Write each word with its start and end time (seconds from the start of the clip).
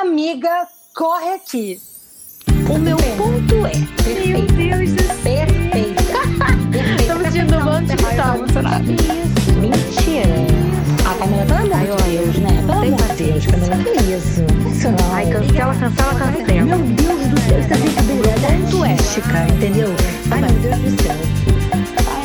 Amiga, 0.00 0.68
corre 0.94 1.34
aqui. 1.34 1.80
O 2.72 2.78
meu 2.78 2.96
ponto 2.96 3.66
é. 3.66 3.72
Meu 4.28 4.46
Deus 4.46 4.92
do 4.92 5.02
céu. 5.02 5.16
Perfeita. 5.24 6.02
Estamos 7.00 7.22
sentindo 7.24 7.56
um 7.56 7.64
monte 7.64 7.96
de 7.96 8.16
tá 8.16 8.36
emocionada. 8.36 8.84
Mentira. 9.60 10.28
A 11.04 11.14
Camila, 11.18 11.44
pelo 11.46 11.74
amor 11.74 11.96
de 11.96 12.10
Deus, 12.10 12.36
né? 12.36 12.64
Pelo 12.64 12.78
amor 12.78 13.16
de 13.16 13.24
Deus, 13.24 13.46
Camila, 13.46 13.76
que 13.76 13.90
isso? 14.14 14.44
Isso 14.70 14.88
não. 14.88 15.14
Ai, 15.14 15.26
cancela, 15.30 15.74
cancela, 15.74 16.14
cancela. 16.14 16.62
Meu 16.62 16.78
Deus 16.78 17.26
do 17.26 17.40
céu, 17.40 17.58
isso 17.58 17.72
é 17.72 17.76
brincadeira. 17.76 18.28
É 18.28 18.56
Ponto 18.56 18.84
é. 18.84 18.96
Chica, 18.98 19.48
entendeu? 19.52 19.88
Ai, 20.30 20.40
meu 20.42 20.52
Deus 20.60 20.78
do 20.78 21.02
céu. 21.02 21.16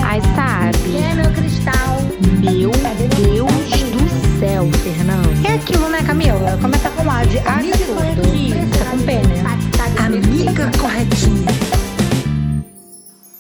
Ai, 0.04 0.22
sabe? 0.36 0.78
Quem 0.92 1.10
é 1.10 1.16
meu 1.16 1.32
cristal? 1.32 1.98
Meu 2.40 2.70
Deus 2.70 3.70
do 3.72 3.83
céu, 4.44 4.66
Fernando. 4.84 5.48
É 5.48 5.54
aquilo, 5.56 5.88
né, 5.88 6.00
Camila? 6.06 6.60
Começa 6.62 6.90
com 6.92 7.10
A 7.10 7.24
de 7.24 7.38
amiga 7.48 7.78
tudo. 7.78 8.02
Tá 8.78 8.92
com 8.92 8.98
P, 9.06 9.14
né? 9.26 9.40
Amiga 10.06 10.70
corretinha. 10.82 11.48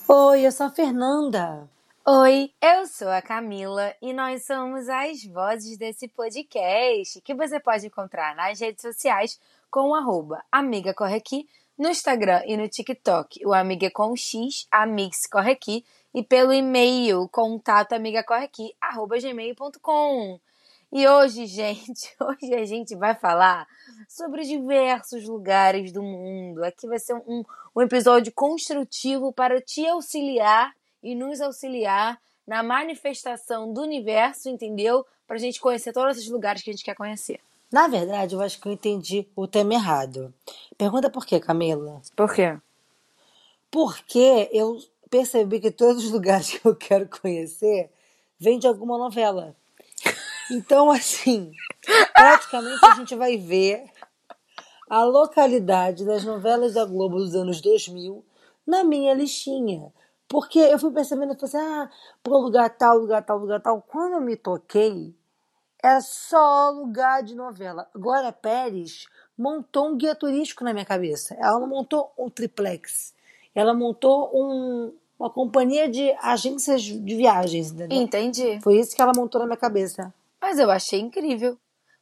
Oi, 0.07 0.45
eu 0.47 0.51
sou 0.53 0.67
a 0.67 0.69
Fernanda. 0.69 1.69
Oi, 2.07 2.51
eu 2.61 2.87
sou 2.87 3.09
a 3.09 3.21
Camila 3.21 3.93
e 4.01 4.13
nós 4.13 4.45
somos 4.45 4.87
as 4.87 5.25
vozes 5.25 5.77
desse 5.77 6.07
podcast 6.07 7.19
que 7.19 7.33
você 7.33 7.59
pode 7.59 7.85
encontrar 7.85 8.33
nas 8.33 8.61
redes 8.61 8.81
sociais 8.81 9.37
com 9.69 9.89
o 9.89 9.95
arroba 9.95 10.41
Amiga 10.49 10.93
Corre 10.93 11.17
Aqui, 11.17 11.49
no 11.77 11.89
Instagram 11.89 12.43
e 12.45 12.55
no 12.55 12.69
TikTok, 12.69 13.45
o 13.45 13.53
Amiga 13.53 13.91
com 13.91 14.15
X, 14.15 14.67
Amix 14.71 15.27
Corre 15.27 15.51
Aqui, 15.51 15.83
e 16.13 16.23
pelo 16.23 16.53
e-mail, 16.53 17.27
contato 17.29 17.91
amigacorreaqui, 17.91 18.73
arroba 18.79 19.19
gmail.com. 19.19 20.39
E 20.95 21.07
hoje, 21.07 21.47
gente, 21.47 22.15
hoje 22.21 22.53
a 22.53 22.65
gente 22.65 22.95
vai 22.95 23.15
falar 23.15 23.67
sobre 24.07 24.43
diversos 24.43 25.27
lugares 25.27 25.91
do 25.91 26.03
mundo. 26.03 26.63
Aqui 26.63 26.87
vai 26.87 26.99
ser 26.99 27.15
um, 27.15 27.43
um 27.75 27.81
episódio 27.81 28.31
construtivo 28.31 29.33
para 29.33 29.59
te 29.59 29.83
auxiliar 29.87 30.71
e 31.01 31.15
nos 31.15 31.41
auxiliar 31.41 32.21
na 32.45 32.61
manifestação 32.61 33.73
do 33.73 33.81
universo, 33.81 34.49
entendeu? 34.49 35.03
Para 35.25 35.37
a 35.37 35.39
gente 35.39 35.59
conhecer 35.59 35.91
todos 35.91 36.17
esses 36.17 36.29
lugares 36.29 36.61
que 36.61 36.69
a 36.69 36.73
gente 36.73 36.85
quer 36.85 36.95
conhecer. 36.95 37.39
Na 37.71 37.87
verdade, 37.87 38.35
eu 38.35 38.41
acho 38.41 38.61
que 38.61 38.67
eu 38.67 38.71
entendi 38.71 39.27
o 39.35 39.47
tema 39.47 39.73
errado. 39.73 40.31
Pergunta 40.77 41.09
por 41.09 41.25
quê, 41.25 41.39
Camila? 41.39 42.03
Por 42.15 42.35
quê? 42.35 42.55
Porque 43.71 44.47
eu 44.51 44.77
percebi 45.09 45.59
que 45.59 45.71
todos 45.71 46.05
os 46.05 46.11
lugares 46.13 46.51
que 46.51 46.67
eu 46.67 46.75
quero 46.75 47.09
conhecer 47.09 47.89
vêm 48.39 48.59
de 48.59 48.67
alguma 48.67 48.95
novela. 48.95 49.55
Então, 50.53 50.91
assim, 50.91 51.51
praticamente 52.13 52.85
a 52.85 52.95
gente 52.95 53.15
vai 53.15 53.37
ver 53.37 53.85
a 54.89 55.03
localidade 55.03 56.05
das 56.05 56.23
novelas 56.23 56.75
da 56.75 56.85
Globo 56.85 57.17
dos 57.17 57.35
anos 57.35 57.59
2000 57.59 58.23
na 58.65 58.83
minha 58.83 59.13
listinha. 59.13 59.91
Porque 60.27 60.59
eu 60.59 60.79
fui 60.79 60.91
percebendo, 60.91 61.33
eu 61.33 61.39
falei 61.39 61.55
assim, 61.55 61.73
ah, 61.73 61.89
por 62.23 62.37
lugar 62.37 62.69
tal, 62.69 62.97
lugar 62.97 63.23
tal, 63.23 63.37
lugar 63.37 63.59
tal. 63.59 63.81
Quando 63.81 64.13
eu 64.13 64.21
me 64.21 64.35
toquei, 64.35 65.13
era 65.81 65.99
só 66.01 66.69
lugar 66.69 67.23
de 67.23 67.35
novela. 67.35 67.89
Glória 67.95 68.31
Pérez 68.31 69.05
montou 69.37 69.89
um 69.89 69.97
guia 69.97 70.15
turístico 70.15 70.63
na 70.63 70.73
minha 70.73 70.85
cabeça. 70.85 71.35
Ela 71.35 71.59
não 71.59 71.67
montou 71.67 72.11
um 72.17 72.29
triplex. 72.29 73.13
Ela 73.53 73.73
montou 73.73 74.31
um, 74.33 74.93
uma 75.19 75.29
companhia 75.29 75.89
de 75.89 76.11
agências 76.21 76.81
de 76.81 77.15
viagens, 77.15 77.71
entendeu? 77.71 78.01
Entendi. 78.01 78.59
Foi 78.61 78.79
isso 78.79 78.95
que 78.95 79.01
ela 79.01 79.11
montou 79.15 79.39
na 79.39 79.45
minha 79.45 79.57
cabeça. 79.57 80.13
Mas 80.43 80.59
eu 80.59 80.69
achei 80.69 80.99
incrível. 80.99 81.57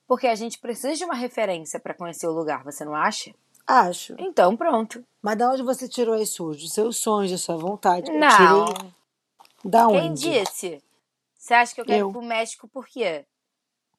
Porque 0.08 0.26
a 0.26 0.34
gente 0.34 0.58
precisa 0.60 0.96
de 0.96 1.06
uma 1.06 1.14
referência 1.14 1.80
para 1.80 1.94
conhecer 1.94 2.26
o 2.26 2.32
lugar, 2.32 2.64
você 2.64 2.84
não 2.84 2.96
acha? 2.96 3.32
Acho. 3.68 4.16
Então, 4.18 4.58
pronto. 4.58 5.06
Mas 5.22 5.38
da 5.38 5.52
onde 5.52 5.62
você 5.62 5.88
tirou 5.88 6.16
isso? 6.16 6.44
Dos 6.50 6.74
seus 6.74 6.98
sonhos, 6.98 7.30
da 7.30 7.38
sua 7.38 7.56
vontade? 7.56 8.10
Eu 8.10 8.20
Não. 8.20 8.66
tirei 8.66 8.92
da 9.64 9.88
onde? 9.88 10.00
Quem 10.00 10.42
disse? 10.44 10.84
Você 11.38 11.54
acha 11.54 11.76
que 11.76 11.82
eu 11.82 11.86
quero 11.86 12.00
Eu. 12.00 12.10
ir 12.10 12.12
pro 12.12 12.22
México 12.24 12.68
por 12.68 12.88
quê? 12.88 13.26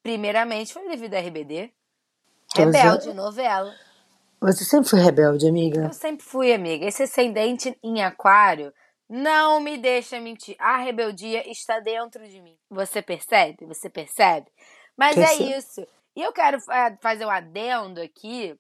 Primeiramente 0.02 0.74
foi 0.74 0.88
devido 0.88 1.14
à 1.14 1.20
RBD. 1.20 1.70
É. 2.56 2.64
Rebelde, 2.64 3.14
novela. 3.14 3.72
Você 4.40 4.64
sempre 4.64 4.90
foi 4.90 4.98
rebelde, 4.98 5.46
amiga. 5.46 5.84
Eu 5.84 5.92
sempre 5.92 6.26
fui, 6.26 6.52
amiga. 6.52 6.84
Esse 6.84 7.04
ascendente 7.04 7.78
em 7.80 8.02
aquário 8.02 8.74
não 9.14 9.60
me 9.60 9.76
deixa 9.76 10.18
mentir. 10.18 10.56
A 10.58 10.78
rebeldia 10.78 11.46
está 11.50 11.78
dentro 11.80 12.26
de 12.26 12.40
mim. 12.40 12.56
Você 12.70 13.02
percebe? 13.02 13.66
Você 13.66 13.90
percebe? 13.90 14.50
Mas 14.96 15.14
Percebo. 15.14 15.42
é 15.52 15.58
isso. 15.58 15.86
E 16.16 16.22
eu 16.22 16.32
quero 16.32 16.58
fa- 16.60 16.96
fazer 17.00 17.26
um 17.26 17.30
adendo 17.30 18.00
aqui 18.00 18.58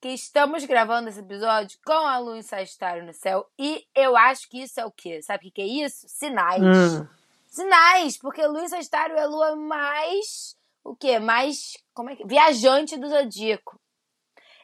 que 0.00 0.08
estamos 0.08 0.64
gravando 0.66 1.08
esse 1.08 1.20
episódio 1.20 1.78
com 1.84 1.92
a 1.92 2.18
lua 2.18 2.36
em 2.36 2.42
Sagitário 2.42 3.04
no 3.06 3.14
céu 3.14 3.48
e 3.58 3.86
eu 3.94 4.14
acho 4.16 4.48
que 4.50 4.60
isso 4.62 4.78
é 4.78 4.84
o 4.84 4.90
quê? 4.92 5.22
Sabe 5.22 5.38
o 5.38 5.42
que 5.44 5.50
que 5.52 5.62
é 5.62 5.66
isso? 5.86 6.06
Sinais. 6.08 6.62
Hum. 6.62 7.08
Sinais, 7.46 8.18
porque 8.18 8.46
lua 8.46 8.64
em 8.64 8.68
Sagitário 8.68 9.16
é 9.16 9.22
a 9.22 9.26
lua 9.26 9.56
mais 9.56 10.54
o 10.82 10.94
quê? 10.94 11.18
Mais 11.18 11.78
como 11.94 12.10
é 12.10 12.16
que 12.16 12.26
viajante 12.26 12.98
do 12.98 13.08
zodíaco. 13.08 13.80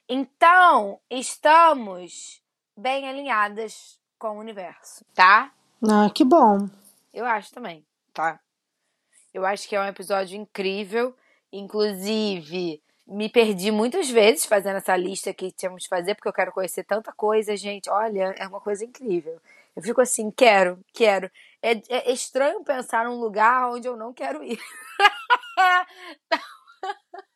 Então, 0.09 1.01
estamos 1.09 2.43
bem 2.77 3.09
alinhadas 3.09 4.00
com 4.21 4.37
o 4.37 4.39
universo, 4.39 5.03
tá? 5.15 5.51
Ah, 5.83 6.11
que 6.15 6.25
bom. 6.25 6.69
Eu 7.13 7.25
acho 7.25 7.51
também, 7.53 7.85
tá? 8.13 8.39
Eu 9.33 9.47
acho 9.47 9.67
que 9.67 9.75
é 9.75 9.81
um 9.81 9.87
episódio 9.87 10.39
incrível. 10.39 11.17
Inclusive, 11.51 12.83
me 13.07 13.31
perdi 13.31 13.73
muitas 13.73 14.11
vezes 14.11 14.45
fazendo 14.45 14.77
essa 14.77 14.95
lista 14.95 15.33
que 15.33 15.51
tínhamos 15.51 15.85
de 15.85 15.89
fazer, 15.89 16.15
porque 16.15 16.29
eu 16.29 16.35
quero 16.35 16.53
conhecer 16.53 16.85
tanta 16.85 17.13
coisa, 17.13 17.57
gente. 17.57 17.89
Olha, 17.89 18.35
é 18.37 18.47
uma 18.47 18.61
coisa 18.61 18.85
incrível. 18.85 19.41
Eu 19.75 19.83
fico 19.83 20.03
assim, 20.03 20.31
quero, 20.31 20.79
quero. 20.93 21.31
É, 21.63 21.81
é 21.89 22.13
estranho 22.13 22.63
pensar 22.63 23.07
num 23.07 23.19
lugar 23.19 23.71
onde 23.71 23.89
eu 23.89 23.97
não 23.97 24.13
quero 24.13 24.45
ir. 24.45 24.61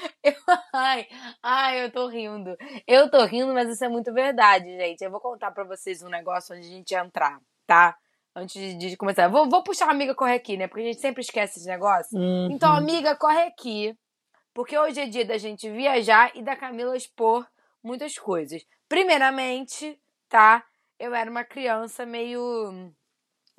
Eu- 0.22 0.34
ai, 0.72 1.06
ai, 1.42 1.84
eu 1.84 1.90
tô 1.92 2.06
rindo. 2.08 2.56
Eu 2.86 3.10
tô 3.10 3.24
rindo, 3.24 3.52
mas 3.52 3.68
isso 3.68 3.84
é 3.84 3.88
muito 3.88 4.12
verdade, 4.12 4.64
gente. 4.66 5.02
Eu 5.02 5.10
vou 5.10 5.20
contar 5.20 5.50
pra 5.50 5.64
vocês 5.64 6.02
um 6.02 6.08
negócio 6.08 6.54
onde 6.56 6.66
a 6.66 6.70
gente 6.70 6.94
entrar, 6.94 7.40
tá? 7.66 7.96
Antes 8.34 8.54
de, 8.60 8.74
de 8.90 8.96
começar. 8.96 9.28
Vou, 9.28 9.48
vou 9.48 9.62
puxar 9.62 9.88
a 9.88 9.90
amiga 9.90 10.14
corre 10.14 10.34
aqui, 10.34 10.56
né? 10.56 10.66
Porque 10.68 10.82
a 10.82 10.86
gente 10.86 11.00
sempre 11.00 11.20
esquece 11.22 11.58
esse 11.58 11.68
negócio. 11.68 12.16
Uhum. 12.18 12.48
Então, 12.52 12.72
amiga, 12.74 13.16
corre 13.16 13.42
aqui. 13.42 13.94
Porque 14.54 14.78
hoje 14.78 15.00
é 15.00 15.06
dia 15.06 15.24
da 15.24 15.38
gente 15.38 15.68
viajar 15.70 16.30
e 16.34 16.42
da 16.42 16.54
Camila 16.56 16.96
expor 16.96 17.46
muitas 17.82 18.16
coisas. 18.18 18.62
Primeiramente, 18.88 20.00
tá? 20.28 20.64
Eu 20.98 21.14
era 21.14 21.30
uma 21.30 21.44
criança 21.44 22.06
meio 22.06 22.92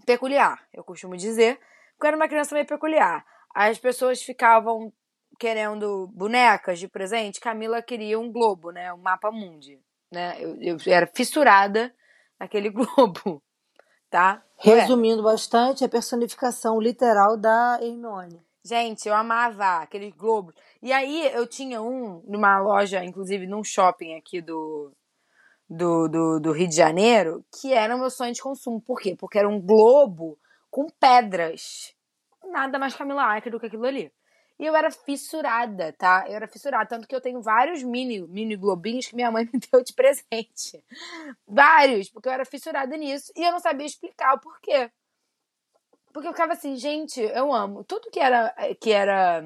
peculiar, 0.06 0.66
eu 0.74 0.84
costumo 0.84 1.16
dizer. 1.18 1.60
Porque 1.94 2.06
eu 2.06 2.08
era 2.10 2.18
uma 2.18 2.28
criança 2.28 2.56
meio 2.56 2.66
peculiar. 2.68 3.26
As 3.54 3.78
pessoas 3.78 4.22
ficavam 4.22 4.92
querendo 5.40 6.08
bonecas 6.14 6.80
de 6.80 6.88
presente. 6.88 7.40
Camila 7.40 7.82
queria 7.82 8.20
um 8.20 8.32
globo, 8.32 8.72
né? 8.72 8.94
Um 8.94 8.98
mapa 8.98 9.32
mundi. 9.32 9.80
Né? 10.12 10.38
Eu, 10.40 10.58
eu 10.62 10.78
era 10.88 11.08
fissurada 11.08 11.94
naquele 12.40 12.70
globo, 12.72 13.42
tá? 14.10 14.44
Resumindo 14.58 15.24
bastante, 15.24 15.84
é 15.84 15.88
a 15.88 15.90
personificação 15.90 16.80
literal 16.80 17.38
da 17.38 17.80
Hermione. 17.82 18.42
Gente, 18.66 19.10
eu 19.10 19.14
amava 19.14 19.82
aqueles 19.82 20.16
globos. 20.16 20.56
E 20.82 20.94
aí 20.94 21.28
eu 21.34 21.46
tinha 21.46 21.82
um 21.82 22.24
numa 22.26 22.60
loja, 22.60 23.04
inclusive 23.04 23.46
num 23.46 23.64
shopping 23.64 24.16
aqui 24.16 24.40
do, 24.42 24.94
do, 25.70 26.08
do, 26.08 26.40
do 26.40 26.52
Rio 26.54 26.70
de 26.70 26.76
Janeiro, 26.76 27.44
que 27.60 27.74
era 27.74 27.94
o 27.94 28.00
meu 28.00 28.10
sonho 28.10 28.32
de 28.32 28.42
consumo. 28.42 28.82
Por 28.82 29.02
quê? 29.02 29.18
Porque 29.20 29.38
era 29.38 29.50
um 29.50 29.60
globo 29.60 30.40
com 30.72 30.88
pedras. 30.98 31.94
Nada 32.46 32.80
mais 32.80 32.96
Camila 32.96 33.36
Acker 33.36 33.52
do 33.52 33.60
que 33.60 33.66
aquilo 33.66 33.86
ali. 33.86 34.12
E 34.64 34.66
eu 34.66 34.78
era 34.78 34.90
fissurada, 34.90 35.92
tá? 35.92 36.24
Eu 36.26 36.36
era 36.36 36.48
fissurada. 36.48 36.88
Tanto 36.88 37.06
que 37.06 37.14
eu 37.14 37.20
tenho 37.20 37.42
vários 37.42 37.84
mini, 37.84 38.22
mini 38.22 38.56
globinhos 38.56 39.08
que 39.08 39.14
minha 39.14 39.30
mãe 39.30 39.44
me 39.52 39.60
deu 39.60 39.84
de 39.84 39.92
presente. 39.92 40.82
Vários, 41.46 42.10
porque 42.10 42.30
eu 42.30 42.32
era 42.32 42.46
fissurada 42.46 42.96
nisso. 42.96 43.30
E 43.36 43.44
eu 43.44 43.52
não 43.52 43.60
sabia 43.60 43.86
explicar 43.86 44.34
o 44.36 44.40
porquê. 44.40 44.90
Porque 46.14 46.30
eu 46.30 46.32
ficava 46.32 46.54
assim, 46.54 46.78
gente, 46.78 47.20
eu 47.20 47.52
amo. 47.52 47.84
Tudo 47.84 48.10
que 48.10 48.22
era, 48.22 48.56
que 48.80 48.90
era 48.90 49.44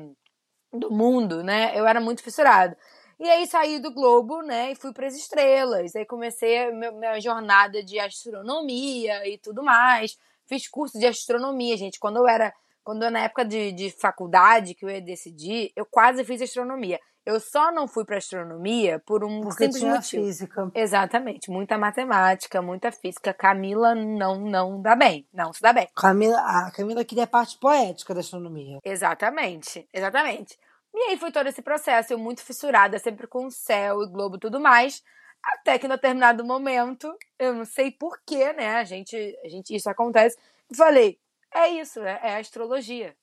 do 0.72 0.92
mundo, 0.92 1.42
né? 1.42 1.72
Eu 1.74 1.88
era 1.88 2.00
muito 2.00 2.22
fissurada. 2.22 2.78
E 3.20 3.28
aí 3.28 3.48
saí 3.48 3.80
do 3.80 3.92
Globo, 3.92 4.44
né? 4.44 4.74
E 4.74 4.76
fui 4.76 4.94
para 4.94 5.08
as 5.08 5.16
estrelas. 5.16 5.96
Aí 5.96 6.06
comecei 6.06 6.66
a 6.66 6.72
minha 6.72 7.20
jornada 7.20 7.84
de 7.84 7.98
astronomia 7.98 9.28
e 9.28 9.40
tudo 9.40 9.64
mais. 9.64 10.16
Fiz 10.46 10.68
curso 10.68 11.00
de 11.00 11.08
astronomia, 11.08 11.76
gente. 11.76 12.00
Quando 12.00 12.18
eu 12.18 12.28
era. 12.28 12.54
Quando 12.88 13.04
eu, 13.04 13.12
na 13.12 13.20
época 13.20 13.44
de, 13.44 13.74
de 13.74 13.92
faculdade 13.92 14.74
que 14.74 14.86
eu 14.86 14.90
ia 14.90 15.02
decidir, 15.02 15.74
eu 15.76 15.86
quase 15.86 16.24
fiz 16.24 16.42
astronomia. 16.42 16.98
Eu 17.26 17.38
só 17.38 17.70
não 17.70 17.86
fui 17.86 18.06
para 18.06 18.16
astronomia 18.16 18.98
por 19.06 19.26
um 19.26 19.42
Porque 19.42 19.66
simples 19.66 19.82
tinha 19.82 19.96
motivo. 19.96 20.24
física. 20.24 20.72
Exatamente. 20.74 21.52
Muita 21.52 21.78
matemática, 21.78 22.62
muita 22.62 22.90
física. 22.90 23.34
Camila 23.34 23.94
não, 23.94 24.40
não 24.40 24.82
dá 24.82 24.96
bem. 24.96 25.28
Não 25.34 25.52
se 25.52 25.62
dá 25.62 25.74
bem. 25.74 25.90
Camila, 25.94 26.38
a 26.40 26.72
Camila 26.72 27.04
queria 27.04 27.26
a 27.26 27.28
parte 27.28 27.60
poética 27.60 28.14
da 28.14 28.22
astronomia. 28.22 28.80
Exatamente, 28.86 29.86
exatamente. 29.94 30.58
E 30.96 31.10
aí 31.10 31.18
foi 31.18 31.30
todo 31.30 31.48
esse 31.48 31.62
processo, 31.62 32.14
eu 32.14 32.18
muito 32.18 32.42
fissurada, 32.42 32.98
sempre 33.00 33.28
com 33.28 33.48
o 33.48 33.52
céu 33.52 34.02
e 34.02 34.08
globo 34.08 34.38
e 34.38 34.40
tudo 34.40 34.62
mais. 34.62 35.04
Até 35.44 35.78
que 35.78 35.88
em 35.88 35.90
determinado 35.90 36.46
momento, 36.46 37.14
eu 37.38 37.54
não 37.54 37.66
sei 37.66 37.92
porquê, 37.92 38.54
né? 38.54 38.78
A 38.78 38.86
gente, 38.86 39.38
a 39.44 39.50
gente, 39.50 39.76
isso 39.76 39.90
acontece. 39.90 40.38
Falei, 40.74 41.20
é 41.54 41.70
isso, 41.70 42.02
né? 42.02 42.20
É 42.22 42.38
astrologia. 42.38 43.16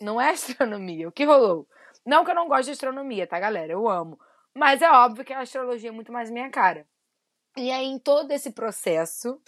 Não 0.00 0.20
é 0.20 0.30
astronomia. 0.32 1.08
O 1.08 1.12
que 1.12 1.24
rolou? 1.24 1.66
Não 2.04 2.24
que 2.24 2.30
eu 2.30 2.34
não 2.34 2.48
gosto 2.48 2.66
de 2.66 2.72
astronomia, 2.72 3.26
tá, 3.26 3.38
galera? 3.38 3.72
Eu 3.72 3.88
amo. 3.88 4.18
Mas 4.54 4.82
é 4.82 4.90
óbvio 4.90 5.24
que 5.24 5.32
a 5.32 5.40
astrologia 5.40 5.90
é 5.90 5.92
muito 5.92 6.12
mais 6.12 6.30
minha 6.30 6.50
cara. 6.50 6.86
E 7.56 7.70
aí, 7.70 7.86
em 7.86 7.98
todo 7.98 8.30
esse 8.30 8.52
processo 8.52 9.40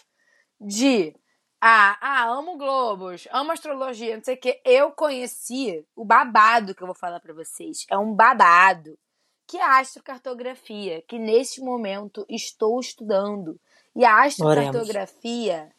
de 0.60 1.14
ah, 1.60 1.96
ah, 2.00 2.24
amo 2.24 2.56
globos, 2.56 3.28
amo 3.30 3.52
astrologia, 3.52 4.16
não 4.16 4.24
sei 4.24 4.34
o 4.34 4.40
que, 4.40 4.60
eu 4.64 4.90
conheci 4.90 5.86
o 5.94 6.04
babado 6.04 6.74
que 6.74 6.82
eu 6.82 6.88
vou 6.88 6.96
falar 6.96 7.20
para 7.20 7.32
vocês. 7.32 7.86
É 7.88 7.96
um 7.96 8.12
babado 8.12 8.98
que 9.46 9.58
é 9.58 9.62
a 9.62 9.78
astrocartografia, 9.78 11.02
que 11.02 11.18
neste 11.18 11.60
momento 11.60 12.26
estou 12.28 12.80
estudando. 12.80 13.60
E 13.94 14.04
a 14.04 14.24
astrocartografia 14.24 15.70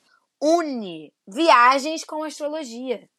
une 0.43 1.13
viagens 1.25 2.03
com 2.03 2.21
astrologia. 2.21 3.09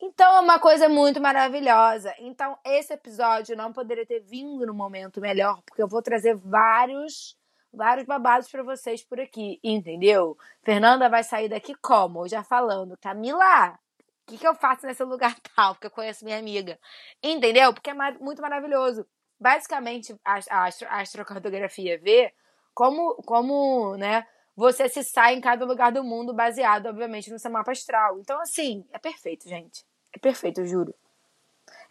Então 0.00 0.36
é 0.36 0.40
uma 0.40 0.60
coisa 0.60 0.88
muito 0.88 1.20
maravilhosa. 1.20 2.14
Então 2.20 2.56
esse 2.64 2.92
episódio 2.92 3.56
não 3.56 3.72
poderia 3.72 4.06
ter 4.06 4.20
vindo 4.20 4.64
no 4.64 4.72
momento 4.72 5.20
melhor, 5.20 5.60
porque 5.66 5.82
eu 5.82 5.88
vou 5.88 6.00
trazer 6.00 6.36
vários 6.36 7.36
vários 7.72 8.06
babados 8.06 8.48
para 8.48 8.62
vocês 8.62 9.04
por 9.04 9.20
aqui, 9.20 9.60
entendeu? 9.62 10.36
Fernanda 10.62 11.10
vai 11.10 11.22
sair 11.22 11.48
daqui 11.48 11.74
como? 11.74 12.26
Já 12.26 12.42
falando, 12.42 12.96
Camila, 12.96 13.72
o 13.72 14.30
que, 14.30 14.38
que 14.38 14.46
eu 14.46 14.54
faço 14.54 14.86
nesse 14.86 15.04
lugar 15.04 15.34
tal? 15.54 15.74
Porque 15.74 15.88
eu 15.88 15.90
conheço 15.90 16.24
minha 16.24 16.38
amiga. 16.38 16.78
Entendeu? 17.22 17.74
Porque 17.74 17.90
é 17.90 17.94
muito 18.18 18.40
maravilhoso. 18.40 19.06
Basicamente, 19.38 20.16
a, 20.24 20.38
a, 20.50 20.64
astro, 20.64 20.88
a 20.88 21.00
astrocartografia 21.00 21.98
vê 21.98 22.32
como, 22.72 23.14
como, 23.24 23.96
né, 23.96 24.26
você 24.56 24.88
se 24.88 25.04
sai 25.04 25.34
em 25.34 25.40
cada 25.40 25.64
lugar 25.66 25.92
do 25.92 26.02
mundo 26.02 26.32
baseado, 26.32 26.86
obviamente, 26.86 27.30
no 27.30 27.38
seu 27.38 27.50
mapa 27.50 27.72
astral. 27.72 28.18
Então, 28.18 28.40
assim, 28.40 28.84
é 28.90 28.98
perfeito, 28.98 29.46
gente. 29.48 29.84
É 30.14 30.18
perfeito, 30.18 30.62
eu 30.62 30.66
juro. 30.66 30.94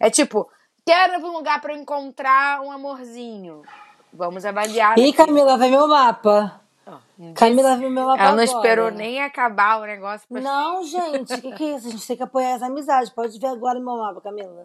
É 0.00 0.10
tipo, 0.10 0.50
quero 0.84 1.24
um 1.24 1.32
lugar 1.32 1.60
para 1.60 1.74
encontrar 1.74 2.60
um 2.60 2.72
amorzinho. 2.72 3.62
Vamos 4.12 4.44
avaliar. 4.44 4.98
Ih, 4.98 5.12
Camila, 5.12 5.56
vai 5.56 5.70
meu 5.70 5.86
mapa. 5.86 6.60
Oh, 6.88 7.32
Camila 7.34 7.76
viu 7.76 7.90
meu 7.90 8.06
mapa 8.06 8.22
Ela 8.22 8.36
não 8.36 8.42
agora. 8.42 8.44
esperou 8.44 8.90
nem 8.90 9.20
acabar 9.20 9.80
o 9.80 9.86
negócio. 9.86 10.26
Pra... 10.28 10.40
Não, 10.40 10.84
gente, 10.84 11.34
o 11.34 11.42
que, 11.42 11.52
que 11.52 11.64
é 11.64 11.76
isso? 11.76 11.88
A 11.88 11.90
gente 11.90 12.06
tem 12.06 12.16
que 12.16 12.22
apoiar 12.22 12.54
as 12.54 12.62
amizades. 12.62 13.10
Pode 13.10 13.38
ver 13.38 13.48
agora 13.48 13.78
meu 13.78 13.96
mapa, 13.96 14.20
Camila. 14.20 14.62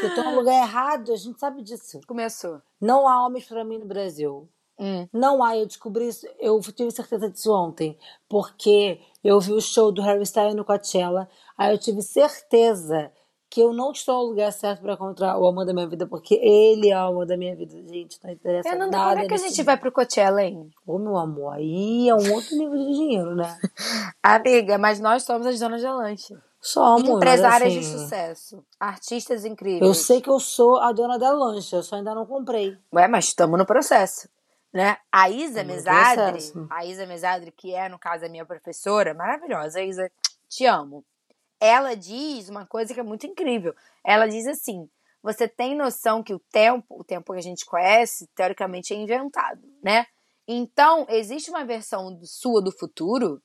Que 0.00 0.06
eu 0.06 0.14
tô 0.14 0.22
no 0.22 0.36
lugar 0.36 0.54
errado, 0.54 1.12
a 1.12 1.16
gente 1.16 1.38
sabe 1.38 1.62
disso. 1.62 2.00
Começou. 2.06 2.62
Não 2.80 3.06
há 3.06 3.26
homens 3.26 3.46
para 3.46 3.64
mim 3.64 3.78
no 3.78 3.86
Brasil. 3.86 4.48
Hum. 4.80 5.06
Não 5.12 5.44
há, 5.44 5.58
eu 5.58 5.66
descobri 5.66 6.08
isso, 6.08 6.26
eu 6.38 6.58
tive 6.60 6.90
certeza 6.90 7.28
disso 7.28 7.52
ontem, 7.52 7.98
porque 8.26 8.98
eu 9.22 9.38
vi 9.38 9.52
o 9.52 9.60
show 9.60 9.92
do 9.92 10.00
Harry 10.00 10.22
Styles 10.22 10.54
no 10.54 10.64
Coachella, 10.64 11.28
aí 11.56 11.70
eu 11.70 11.78
tive 11.78 12.00
certeza 12.00 13.12
que 13.50 13.60
eu 13.60 13.72
não 13.72 13.90
estou 13.90 14.22
no 14.22 14.30
lugar 14.30 14.52
certo 14.52 14.80
para 14.80 14.94
encontrar 14.94 15.36
o 15.36 15.46
amor 15.46 15.66
da 15.66 15.74
minha 15.74 15.86
vida, 15.86 16.06
porque 16.06 16.36
ele 16.36 16.88
é 16.88 16.96
o 16.96 17.08
amor 17.08 17.26
da 17.26 17.36
minha 17.36 17.54
vida, 17.54 17.76
gente. 17.88 18.18
Não 18.22 18.30
interessa 18.30 18.68
Fernanda, 18.68 18.96
nada. 18.96 19.10
Como 19.10 19.24
é 19.24 19.28
que 19.28 19.34
a 19.34 19.48
gente 19.48 19.62
vai 19.64 19.76
pro 19.76 19.90
Coachella, 19.90 20.42
hein? 20.42 20.70
Ô, 20.86 20.98
meu 20.98 21.16
amor, 21.16 21.54
aí 21.54 22.08
é 22.08 22.14
um 22.14 22.32
outro 22.32 22.56
nível 22.56 22.78
de 22.78 22.92
dinheiro, 22.92 23.34
né? 23.34 23.58
Amiga, 24.22 24.78
mas 24.78 25.00
nós 25.00 25.24
somos 25.24 25.46
as 25.48 25.58
donas 25.58 25.82
da 25.82 25.92
lanche. 25.92 26.32
Somos. 26.60 27.08
Empresárias 27.08 27.72
assim, 27.72 27.80
de 27.80 27.86
sucesso. 27.86 28.64
Artistas 28.78 29.44
incríveis. 29.44 29.82
Eu 29.82 29.94
sei 29.94 30.20
que 30.20 30.30
eu 30.30 30.38
sou 30.38 30.78
a 30.78 30.92
dona 30.92 31.18
da 31.18 31.32
lancha, 31.32 31.76
eu 31.76 31.82
só 31.82 31.96
ainda 31.96 32.14
não 32.14 32.26
comprei. 32.26 32.78
Ué, 32.94 33.08
mas 33.08 33.26
estamos 33.26 33.58
no 33.58 33.66
processo. 33.66 34.28
Né? 34.72 34.96
A 35.10 35.28
Isa 35.28 35.62
No 35.62 35.72
Mesadri, 35.72 36.32
processo. 36.32 36.66
a 36.70 36.84
Isa 36.84 37.06
Mesadri, 37.06 37.52
que 37.52 37.74
é, 37.74 37.88
no 37.88 37.98
caso, 37.98 38.24
a 38.24 38.28
minha 38.28 38.46
professora, 38.46 39.12
maravilhosa, 39.14 39.82
Isa, 39.82 40.10
te 40.48 40.64
amo. 40.64 41.04
Ela 41.58 41.94
diz 41.94 42.48
uma 42.48 42.64
coisa 42.66 42.94
que 42.94 43.00
é 43.00 43.02
muito 43.02 43.26
incrível. 43.26 43.74
Ela 44.04 44.26
diz 44.26 44.46
assim: 44.46 44.88
você 45.22 45.46
tem 45.46 45.76
noção 45.76 46.22
que 46.22 46.32
o 46.32 46.38
tempo, 46.50 46.98
o 46.98 47.04
tempo 47.04 47.32
que 47.32 47.38
a 47.38 47.42
gente 47.42 47.66
conhece, 47.66 48.28
teoricamente 48.34 48.94
é 48.94 48.96
inventado, 48.96 49.60
né? 49.82 50.06
Então, 50.48 51.06
existe 51.08 51.50
uma 51.50 51.64
versão 51.64 52.18
sua 52.24 52.62
do 52.62 52.72
futuro 52.72 53.40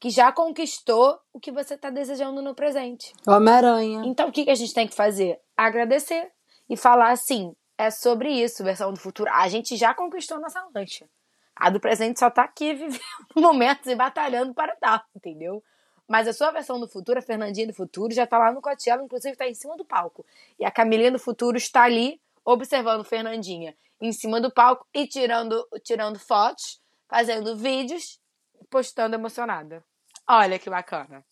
que 0.00 0.10
já 0.10 0.32
conquistou 0.32 1.18
o 1.32 1.38
que 1.38 1.52
você 1.52 1.74
está 1.74 1.90
desejando 1.90 2.42
no 2.42 2.54
presente. 2.54 3.12
Homem-Aranha. 3.26 4.02
Então, 4.04 4.28
o 4.28 4.32
que 4.32 4.50
a 4.50 4.54
gente 4.54 4.74
tem 4.74 4.88
que 4.88 4.94
fazer? 4.94 5.38
Agradecer 5.56 6.30
e 6.68 6.76
falar 6.76 7.10
assim: 7.10 7.54
é 7.76 7.90
sobre 7.90 8.30
isso, 8.30 8.64
versão 8.64 8.92
do 8.92 9.00
futuro. 9.00 9.30
A 9.32 9.48
gente 9.48 9.76
já 9.76 9.94
conquistou 9.94 10.40
nossa 10.40 10.64
lancha. 10.74 11.08
A 11.56 11.70
do 11.70 11.80
presente 11.80 12.18
só 12.18 12.30
tá 12.30 12.42
aqui 12.42 12.74
vivendo 12.74 13.00
momentos 13.36 13.86
e 13.86 13.94
batalhando 13.94 14.54
para 14.54 14.74
tal, 14.76 15.00
entendeu? 15.14 15.62
Mas 16.06 16.28
a 16.28 16.32
sua 16.32 16.50
versão 16.50 16.78
do 16.78 16.88
futuro, 16.88 17.18
a 17.18 17.22
Fernandinha 17.22 17.66
do 17.66 17.72
futuro, 17.72 18.12
já 18.12 18.26
tá 18.26 18.38
lá 18.38 18.52
no 18.52 18.60
Coachella, 18.60 19.02
inclusive 19.02 19.36
tá 19.36 19.48
em 19.48 19.54
cima 19.54 19.76
do 19.76 19.84
palco. 19.84 20.24
E 20.58 20.64
a 20.64 20.70
Camilinha 20.70 21.12
do 21.12 21.18
futuro 21.18 21.56
está 21.56 21.84
ali 21.84 22.20
observando 22.44 23.04
Fernandinha 23.04 23.74
em 24.00 24.12
cima 24.12 24.40
do 24.40 24.50
palco 24.50 24.86
e 24.92 25.06
tirando, 25.06 25.66
tirando 25.82 26.18
fotos, 26.18 26.80
fazendo 27.08 27.56
vídeos, 27.56 28.20
postando 28.68 29.14
emocionada. 29.14 29.82
Olha 30.28 30.58
que 30.58 30.68
bacana. 30.68 31.24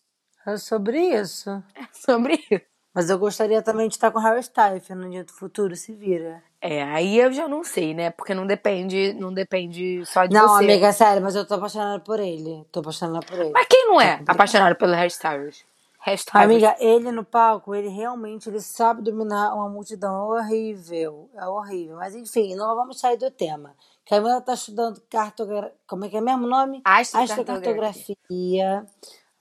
É 0.45 0.57
sobre 0.57 0.99
isso. 0.99 1.49
É 1.75 1.87
sobre 1.93 2.35
isso. 2.49 2.72
Mas 2.93 3.09
eu 3.09 3.17
gostaria 3.17 3.61
também 3.61 3.87
de 3.87 3.95
estar 3.95 4.11
com 4.11 4.19
o 4.19 4.21
Harry 4.21 4.39
Styles, 4.39 4.85
Fernandinha 4.85 5.23
do 5.23 5.31
Futuro, 5.31 5.75
se 5.75 5.93
vira. 5.93 6.43
É, 6.61 6.83
aí 6.83 7.17
eu 7.19 7.33
já 7.33 7.47
não 7.47 7.63
sei, 7.63 7.93
né? 7.93 8.11
Porque 8.11 8.33
não 8.33 8.45
depende, 8.45 9.13
não 9.13 9.33
depende 9.33 10.05
só 10.05 10.25
de 10.25 10.33
Não, 10.33 10.47
você. 10.47 10.63
amiga, 10.63 10.87
é 10.87 10.91
sério, 10.91 11.21
mas 11.21 11.35
eu 11.35 11.45
tô 11.45 11.55
apaixonada 11.55 11.99
por 11.99 12.19
ele. 12.19 12.65
Tô 12.71 12.81
apaixonada 12.81 13.25
por 13.25 13.37
ele. 13.39 13.51
Mas 13.51 13.67
quem 13.67 13.87
não 13.87 13.99
é 13.99 14.21
apaixonado 14.27 14.75
pelo 14.75 14.93
Harry 14.93 15.07
Styles? 15.07 15.65
Harry 15.99 16.17
Styles. 16.17 16.45
Amiga, 16.45 16.75
ele 16.79 17.11
no 17.11 17.23
palco, 17.25 17.73
ele 17.73 17.87
realmente 17.87 18.47
ele 18.47 18.61
sabe 18.61 19.01
dominar 19.01 19.55
uma 19.55 19.67
multidão 19.67 20.29
horrível. 20.29 21.29
É 21.35 21.47
horrível. 21.47 21.95
Mas 21.95 22.15
enfim, 22.15 22.55
não 22.55 22.75
vamos 22.75 22.99
sair 22.99 23.17
do 23.17 23.31
tema. 23.31 23.75
Camila 24.07 24.39
tá 24.39 24.53
estudando 24.53 25.01
cartogra... 25.09 25.73
Como 25.87 26.05
é 26.05 26.09
que 26.09 26.17
é 26.17 26.21
mesmo 26.21 26.45
o 26.45 26.49
nome? 26.49 26.81
Astrocartografia. 26.85 28.15
Astrocartografia. 28.29 28.85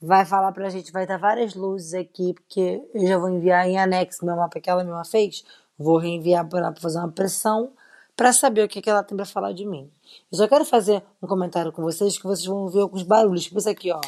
Vai 0.03 0.25
falar 0.25 0.51
pra 0.51 0.69
gente, 0.69 0.91
vai 0.91 1.07
dar 1.07 1.17
várias 1.17 1.55
luzes 1.55 1.95
aqui, 1.95 2.35
porque 2.35 2.83
eu 2.93 3.07
já 3.07 3.17
vou 3.17 3.29
enviar 3.29 3.69
em 3.69 3.79
anexo 3.79 4.27
meu 4.27 4.35
mapa 4.35 4.59
que 4.59 4.69
ela 4.69 4.83
mesma 4.83 5.05
fez. 5.05 5.45
Vou 5.79 5.97
reenviar 5.97 6.45
pra 6.49 6.59
ela 6.59 6.73
pra 6.73 6.81
fazer 6.81 6.99
uma 6.99 7.13
pressão 7.13 7.71
pra 8.17 8.33
saber 8.33 8.65
o 8.65 8.69
que, 8.69 8.83
que 8.83 8.91
ela 8.91 9.05
tem 9.05 9.17
pra 9.17 9.25
falar 9.25 9.53
de 9.53 9.65
mim. 9.65 9.89
Eu 10.31 10.39
só 10.39 10.49
quero 10.49 10.65
fazer 10.65 11.05
um 11.23 11.29
comentário 11.29 11.71
com 11.71 11.83
vocês, 11.83 12.19
que 12.19 12.25
vocês 12.25 12.45
vão 12.45 12.69
ver 12.69 12.81
alguns 12.81 13.05
barulhos, 13.05 13.45
tipo 13.45 13.59
isso 13.59 13.71
aqui, 13.71 13.93
ó. 13.93 14.01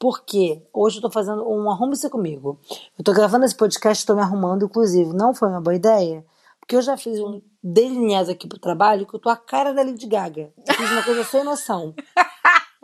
Porque 0.00 0.60
hoje 0.72 0.98
eu 0.98 1.02
tô 1.02 1.10
fazendo 1.10 1.48
um 1.48 1.70
arrume-se 1.70 2.10
comigo. 2.10 2.58
Eu 2.98 3.04
tô 3.04 3.12
gravando 3.12 3.44
esse 3.44 3.54
podcast, 3.54 4.04
tô 4.04 4.16
me 4.16 4.20
arrumando, 4.20 4.64
inclusive. 4.64 5.12
Não 5.14 5.32
foi 5.32 5.48
uma 5.48 5.60
boa 5.60 5.76
ideia? 5.76 6.24
Porque 6.58 6.74
eu 6.74 6.82
já 6.82 6.96
fiz 6.96 7.20
um 7.20 7.40
delineado 7.62 8.32
aqui 8.32 8.48
pro 8.48 8.58
trabalho 8.58 9.06
que 9.06 9.14
eu 9.14 9.20
tô 9.20 9.28
a 9.28 9.36
cara 9.36 9.72
da 9.72 9.82
Lady 9.82 10.06
Gaga. 10.06 10.52
Eu 10.66 10.74
fiz 10.74 10.90
uma 10.90 11.02
coisa 11.04 11.22
sem 11.24 11.44
noção. 11.44 11.94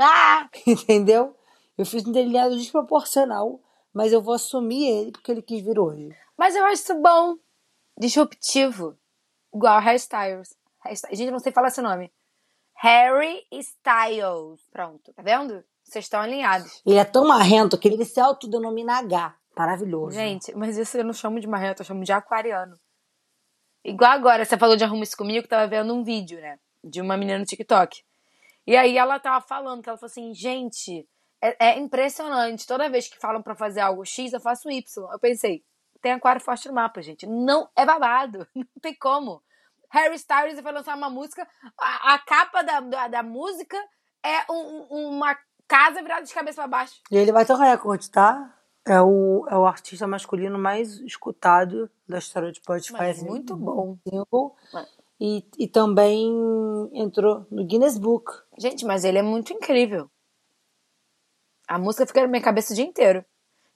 Entendeu? 0.67 1.35
Eu 1.81 1.87
fiz 1.87 2.07
um 2.07 2.13
delineado 2.13 2.59
desproporcional, 2.59 3.59
mas 3.91 4.13
eu 4.13 4.21
vou 4.21 4.35
assumir 4.35 4.87
ele 4.87 5.13
porque 5.13 5.33
ele 5.33 5.41
quis 5.41 5.65
vir 5.65 5.79
hoje. 5.79 6.15
Mas 6.37 6.55
eu 6.55 6.63
acho 6.67 6.83
isso 6.83 6.95
bom. 7.01 7.37
Disruptivo. 7.99 8.99
Igual 9.55 9.81
Harry 9.81 9.97
Styles. 9.97 10.55
Harry 10.81 10.95
Styles. 10.97 11.19
Gente, 11.19 11.31
não 11.31 11.39
sei 11.39 11.51
falar 11.51 11.69
esse 11.69 11.81
nome. 11.81 12.13
Harry 12.75 13.47
Styles. 13.51 14.61
Pronto, 14.71 15.11
tá 15.15 15.23
vendo? 15.23 15.65
Vocês 15.83 16.05
estão 16.05 16.21
alinhados. 16.21 16.83
Ele 16.85 16.99
é 16.99 17.05
tão 17.05 17.27
marrento 17.27 17.79
que 17.79 17.89
ele 17.89 18.05
se 18.05 18.21
autodenomina 18.21 18.99
H. 18.99 19.35
Maravilhoso. 19.57 20.13
Gente, 20.13 20.55
mas 20.55 20.77
isso 20.77 20.99
eu 20.99 21.05
não 21.05 21.15
chamo 21.15 21.41
de 21.41 21.47
marrento, 21.47 21.81
eu 21.81 21.87
chamo 21.87 22.05
de 22.05 22.13
aquariano. 22.13 22.77
Igual 23.83 24.13
agora, 24.13 24.45
você 24.45 24.59
falou 24.59 24.77
de 24.77 24.85
arruma 24.85 25.03
isso 25.03 25.17
comigo, 25.17 25.45
que 25.45 25.49
tava 25.49 25.67
vendo 25.67 25.95
um 25.95 26.05
vídeo, 26.05 26.39
né? 26.43 26.59
De 26.85 27.01
uma 27.01 27.17
menina 27.17 27.39
no 27.39 27.47
TikTok. 27.47 28.03
E 28.67 28.77
aí 28.77 28.99
ela 28.99 29.19
tava 29.19 29.41
falando, 29.41 29.83
que 29.83 29.89
ela 29.89 29.97
falou 29.97 30.11
assim, 30.11 30.35
gente, 30.35 31.09
é, 31.43 31.69
é 31.71 31.79
impressionante. 31.79 32.67
Toda 32.67 32.89
vez 32.91 33.09
que 33.09 33.19
falam 33.19 33.43
pra 33.43 33.55
fazer 33.55 33.81
algo 33.81 34.05
X, 34.05 34.33
eu 34.33 34.41
faço 34.41 34.71
Y. 34.71 34.83
Eu 35.13 35.19
pensei, 35.19 35.63
tem 36.03 36.13
aquário 36.13 36.41
forte 36.41 36.69
no 36.69 36.75
mapa, 36.75 37.03
gente. 37.03 37.27
Não 37.27 37.69
é 37.77 37.85
babado. 37.87 38.47
Não 38.55 38.65
tem 38.81 38.95
como. 38.95 39.43
Harry 39.91 40.15
Styles 40.17 40.61
vai 40.61 40.73
lançar 40.73 40.97
uma 40.97 41.11
música. 41.11 41.47
A, 41.79 42.15
a 42.15 42.19
capa 42.21 42.63
da, 42.63 42.81
da, 42.81 43.09
da 43.09 43.23
música 43.23 43.77
é 44.25 44.51
um- 44.53 44.87
um- 44.91 45.09
uma 45.17 45.37
casa 45.67 46.01
virada 46.03 46.25
de 46.25 46.33
cabeça 46.35 46.57
pra 46.63 46.69
baixo. 46.69 47.01
E 47.11 47.17
ele 47.17 47.33
vai 47.33 47.45
ter 47.45 47.53
um 47.55 47.57
recorde, 47.57 48.11
tá? 48.11 48.57
É 48.87 49.01
o, 49.01 49.47
é 49.49 49.57
o 49.57 49.67
artista 49.67 50.07
masculino 50.07 50.59
mais 50.59 50.99
escutado 51.01 51.91
da 52.09 52.19
história 52.19 52.51
de 52.53 52.59
Spotify. 52.59 52.93
Mas 52.95 53.19
assim, 53.19 53.27
muito 53.29 53.57
bom. 53.57 53.97
single. 54.09 54.57
Mas- 54.73 54.89
E, 55.21 55.45
e 55.59 55.69
também 55.69 56.33
entrou 56.95 57.47
no 57.51 57.65
Guinness 57.67 57.99
Book. 57.99 58.33
Gente, 58.59 58.85
mas 58.87 59.05
ele 59.05 59.19
é 59.19 59.23
muito 59.23 59.53
incrível. 59.53 60.11
A 61.71 61.79
música 61.79 62.05
fica 62.05 62.23
na 62.23 62.27
minha 62.27 62.43
cabeça 62.43 62.73
o 62.73 62.75
dia 62.75 62.85
inteiro. 62.85 63.25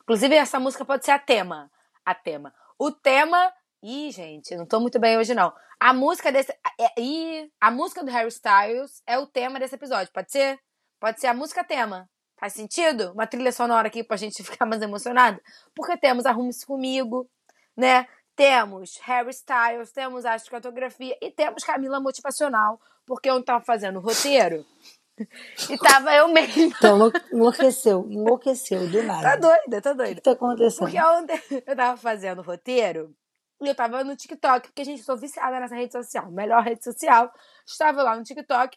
Inclusive, 0.03 0.35
essa 0.35 0.59
música 0.59 0.85
pode 0.85 1.05
ser 1.05 1.13
a 1.13 1.19
tema. 1.19 1.71
A 2.05 2.13
tema. 2.13 2.53
O 2.77 2.91
tema 2.91 3.53
Ih, 3.81 4.11
gente, 4.11 4.57
não 4.57 4.67
tô 4.67 4.81
muito 4.81 4.99
bem 4.99 5.17
hoje, 5.17 5.33
não. 5.33 5.53
A 5.79 5.93
música 5.93 6.33
desse. 6.33 6.51
É, 6.81 7.01
ih, 7.01 7.53
a 7.61 7.71
música 7.71 8.03
do 8.03 8.11
Harry 8.11 8.31
Styles 8.31 9.01
é 9.07 9.17
o 9.17 9.29
tema 9.29 9.61
desse 9.61 9.77
episódio, 9.77 10.13
pode 10.13 10.33
ser? 10.33 10.59
Pode 10.99 11.21
ser 11.21 11.29
a 11.29 11.35
música 11.35 11.63
tema. 11.63 12.11
Faz 12.37 12.55
sentido? 12.55 13.13
Uma 13.13 13.29
trilha 13.29 13.53
sonora 13.53 13.87
aqui 13.87 14.03
pra 14.03 14.17
gente 14.17 14.43
ficar 14.43 14.67
mais 14.67 14.83
emocionada? 14.83 15.41
Porque 15.73 15.97
temos 15.97 16.27
Arrume-se 16.27 16.67
Comigo, 16.67 17.31
né? 17.77 18.09
Temos 18.35 18.99
Harry 19.03 19.31
Styles, 19.31 19.93
temos 19.93 20.25
Astrofotografia 20.25 21.17
e 21.23 21.31
temos 21.31 21.63
Camila 21.63 22.01
Motivacional, 22.01 22.81
porque 23.07 23.31
eu 23.31 23.45
tava 23.45 23.63
fazendo 23.63 23.99
o 23.99 24.03
roteiro 24.03 24.67
e 25.71 25.79
tava 25.79 26.15
eu 26.15 26.29
mesma. 26.29 26.63
Então, 26.63 27.13
enlouqueceu, 27.33 28.07
enlouqueceu 28.11 28.89
do 28.91 29.03
nada. 29.03 29.23
Tá 29.23 29.37
doida, 29.37 29.81
tá 29.81 29.93
O 29.93 29.95
doida. 29.95 30.15
que 30.17 30.21
tá 30.21 30.33
acontecendo? 30.33 30.79
Porque 30.81 31.01
ontem 31.01 31.41
eu 31.67 31.77
tava 31.77 31.97
fazendo 31.97 32.41
o 32.41 32.43
roteiro 32.43 33.15
e 33.63 33.69
eu 33.69 33.75
tava 33.75 34.03
no 34.03 34.17
TikTok, 34.17 34.69
porque, 34.69 34.85
gente, 34.85 34.99
eu 34.99 35.05
sou 35.05 35.17
viciada 35.17 35.61
nessa 35.61 35.75
rede 35.75 35.93
social, 35.93 36.31
melhor 36.31 36.63
rede 36.63 36.83
social. 36.83 37.33
Estava 37.67 38.03
lá 38.03 38.17
no 38.17 38.25
TikTok 38.25 38.77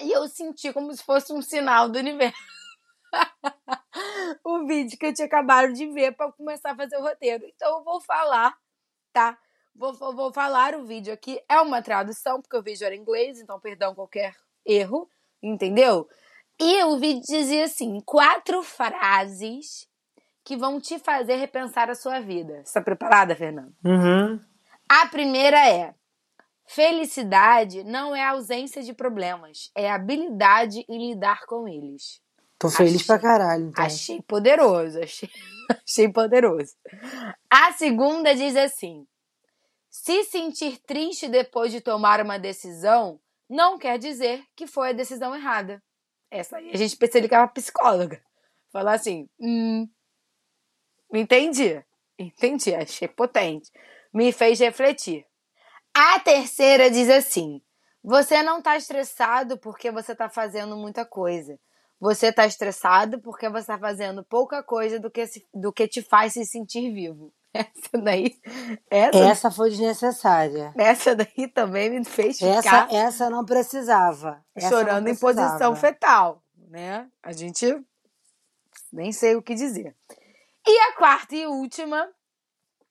e 0.00 0.10
eu 0.10 0.26
senti 0.28 0.72
como 0.72 0.92
se 0.94 1.02
fosse 1.02 1.32
um 1.32 1.42
sinal 1.42 1.88
do 1.88 1.98
universo. 1.98 2.36
o 4.44 4.66
vídeo 4.66 4.98
que 4.98 5.06
eu 5.06 5.14
tinha 5.14 5.26
acabado 5.26 5.72
de 5.72 5.86
ver 5.88 6.12
pra 6.16 6.32
começar 6.32 6.72
a 6.72 6.76
fazer 6.76 6.96
o 6.96 7.02
roteiro. 7.02 7.44
Então 7.54 7.78
eu 7.78 7.84
vou 7.84 8.00
falar, 8.00 8.56
tá? 9.12 9.38
Vou, 9.74 9.92
vou, 9.92 10.14
vou 10.14 10.32
falar 10.32 10.74
o 10.74 10.84
vídeo 10.84 11.12
aqui. 11.12 11.40
É 11.48 11.60
uma 11.60 11.82
tradução, 11.82 12.40
porque 12.40 12.56
o 12.56 12.62
vídeo 12.62 12.84
era 12.84 12.94
em 12.94 13.00
inglês, 13.00 13.40
então 13.40 13.60
perdão 13.60 13.94
qualquer 13.94 14.34
erro, 14.64 15.08
entendeu? 15.42 16.08
E 16.60 16.82
o 16.84 16.98
vídeo 16.98 17.22
dizia 17.26 17.64
assim: 17.64 18.00
quatro 18.04 18.62
frases 18.62 19.88
que 20.44 20.56
vão 20.56 20.80
te 20.80 20.98
fazer 20.98 21.36
repensar 21.36 21.88
a 21.90 21.94
sua 21.94 22.20
vida. 22.20 22.62
Você 22.64 22.74
tá 22.74 22.80
preparada, 22.80 23.34
Fernanda? 23.34 23.72
Uhum. 23.84 24.40
A 24.88 25.06
primeira 25.06 25.58
é: 25.68 25.94
felicidade 26.66 27.84
não 27.84 28.14
é 28.14 28.24
ausência 28.24 28.82
de 28.82 28.92
problemas, 28.92 29.70
é 29.74 29.90
habilidade 29.90 30.84
em 30.88 31.10
lidar 31.10 31.44
com 31.46 31.66
eles. 31.68 32.20
Tô 32.58 32.68
feliz 32.70 32.94
Achei- 32.96 33.06
pra 33.06 33.18
caralho, 33.18 33.64
então. 33.68 33.84
Achei 33.84 34.22
poderoso, 34.22 35.00
achei, 35.00 35.28
achei 35.84 36.08
poderoso. 36.12 36.74
A 37.50 37.72
segunda 37.72 38.34
diz 38.34 38.54
assim: 38.56 39.04
se 39.90 40.24
sentir 40.24 40.78
triste 40.86 41.28
depois 41.28 41.72
de 41.72 41.80
tomar 41.80 42.20
uma 42.20 42.38
decisão, 42.38 43.18
não 43.52 43.78
quer 43.78 43.98
dizer 43.98 44.44
que 44.56 44.66
foi 44.66 44.90
a 44.90 44.94
decisão 44.94 45.34
errada. 45.34 45.82
Essa 46.30 46.56
aí 46.58 46.70
a 46.72 46.76
gente 46.76 46.96
percebeu 46.96 47.28
que 47.28 47.34
é 47.34 47.38
uma 47.38 47.48
psicóloga. 47.48 48.22
Falar 48.72 48.94
assim, 48.94 49.28
hum, 49.40 49.86
entendi, 51.12 51.82
entendi, 52.18 52.74
achei 52.74 53.08
potente. 53.08 53.70
Me 54.12 54.32
fez 54.32 54.58
refletir. 54.60 55.26
A 55.94 56.20
terceira 56.20 56.90
diz 56.90 57.10
assim: 57.10 57.62
você 58.02 58.42
não 58.42 58.62
tá 58.62 58.76
estressado 58.76 59.58
porque 59.58 59.90
você 59.92 60.14
tá 60.14 60.28
fazendo 60.30 60.76
muita 60.76 61.06
coisa. 61.06 61.58
Você 62.00 62.32
tá 62.32 62.46
estressado 62.46 63.20
porque 63.20 63.48
você 63.48 63.66
tá 63.68 63.78
fazendo 63.78 64.24
pouca 64.24 64.62
coisa 64.62 65.00
do 65.00 65.10
que, 65.10 65.26
se- 65.26 65.46
do 65.54 65.72
que 65.72 65.88
te 65.88 66.02
faz 66.02 66.34
se 66.34 66.44
sentir 66.46 66.92
vivo. 66.92 67.32
Essa 67.54 67.98
daí, 68.02 68.40
essa, 68.90 69.18
Essa 69.18 69.50
foi 69.50 69.70
desnecessária. 69.70 70.72
essa 70.76 71.14
daí 71.14 71.48
também 71.48 71.90
me 71.90 72.04
fez 72.04 72.40
Essa, 72.40 72.62
ficar 72.62 72.94
essa 72.94 73.28
não 73.28 73.44
precisava. 73.44 74.42
Essa 74.54 74.68
chorando 74.70 75.04
não 75.04 75.10
em 75.12 75.16
posição 75.16 75.46
precisava. 75.46 75.76
fetal, 75.76 76.42
né? 76.68 77.08
A 77.22 77.32
gente 77.32 77.66
nem 78.92 79.12
sei 79.12 79.36
o 79.36 79.42
que 79.42 79.54
dizer. 79.54 79.94
E 80.66 80.78
a 80.90 80.96
quarta 80.96 81.34
e 81.34 81.46
última, 81.46 82.08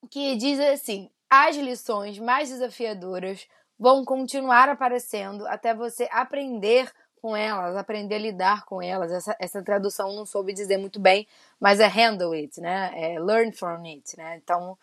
que 0.09 0.35
diz 0.35 0.59
assim: 0.59 1.09
as 1.29 1.55
lições 1.55 2.19
mais 2.19 2.49
desafiadoras 2.49 3.47
vão 3.79 4.05
continuar 4.05 4.69
aparecendo 4.69 5.47
até 5.47 5.73
você 5.73 6.07
aprender 6.11 6.91
com 7.21 7.35
elas, 7.35 7.75
aprender 7.75 8.15
a 8.15 8.19
lidar 8.19 8.65
com 8.65 8.81
elas. 8.81 9.11
Essa, 9.11 9.35
essa 9.39 9.61
tradução 9.63 10.13
não 10.13 10.25
soube 10.25 10.53
dizer 10.53 10.77
muito 10.77 10.99
bem, 10.99 11.27
mas 11.59 11.79
é 11.79 11.87
handle 11.87 12.33
it, 12.33 12.59
né? 12.59 12.91
É 12.95 13.19
learn 13.19 13.51
from 13.51 13.83
it, 13.85 14.17
né? 14.17 14.37
Então, 14.43 14.77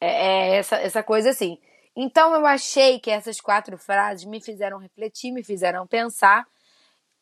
é, 0.00 0.06
é 0.06 0.56
essa, 0.56 0.76
essa 0.76 1.02
coisa 1.02 1.30
assim. 1.30 1.58
Então, 1.94 2.34
eu 2.34 2.46
achei 2.46 2.98
que 2.98 3.10
essas 3.10 3.40
quatro 3.40 3.76
frases 3.76 4.24
me 4.24 4.40
fizeram 4.40 4.78
refletir, 4.78 5.30
me 5.30 5.44
fizeram 5.44 5.86
pensar. 5.86 6.46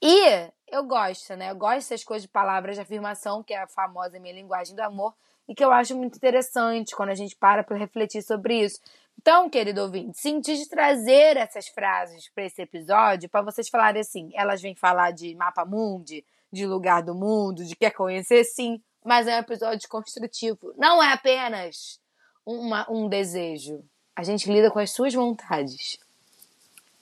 E 0.03 0.51
eu 0.69 0.85
gosto, 0.85 1.35
né? 1.37 1.51
Eu 1.51 1.57
gosto 1.57 1.77
dessas 1.79 2.05
coisas 2.05 2.23
de 2.23 2.29
palavras 2.29 2.77
de 2.77 2.83
afirmação, 2.83 3.43
que 3.43 3.53
é 3.53 3.63
a 3.63 3.67
famosa 3.67 4.19
minha 4.21 4.35
linguagem 4.35 4.75
do 4.75 4.81
amor, 4.81 5.15
e 5.49 5.55
que 5.55 5.65
eu 5.65 5.73
acho 5.73 5.97
muito 5.97 6.17
interessante 6.17 6.95
quando 6.95 7.11
a 7.11 7.15
gente 7.15 7.35
para 7.37 7.65
para 7.65 7.77
refletir 7.77 8.23
sobre 8.23 8.61
isso. 8.65 8.81
Então, 9.21 9.51
querido 9.51 9.83
ouvinte, 9.83 10.19
senti 10.19 10.57
de 10.57 10.67
trazer 10.67 11.37
essas 11.37 11.69
frases 11.69 12.31
para 12.35 12.47
esse 12.47 12.63
episódio 12.63 13.29
para 13.29 13.43
vocês 13.43 13.69
falarem 13.69 14.01
assim. 14.01 14.31
Elas 14.33 14.63
vêm 14.63 14.75
falar 14.75 15.11
de 15.11 15.35
mapa 15.35 15.63
mundi, 15.63 16.25
de 16.51 16.65
lugar 16.65 17.03
do 17.03 17.15
mundo, 17.15 17.63
de 17.63 17.77
quer 17.77 17.91
conhecer, 17.91 18.43
sim, 18.45 18.81
mas 19.05 19.27
é 19.27 19.37
um 19.37 19.41
episódio 19.41 19.87
construtivo. 19.91 20.73
Não 20.79 21.03
é 21.03 21.13
apenas 21.13 22.01
uma, 22.47 22.91
um 22.91 23.11
desejo. 23.11 23.85
A 24.17 24.23
gente 24.23 24.51
lida 24.51 24.71
com 24.71 24.79
as 24.79 24.91
suas 24.91 25.13
vontades. 25.13 25.99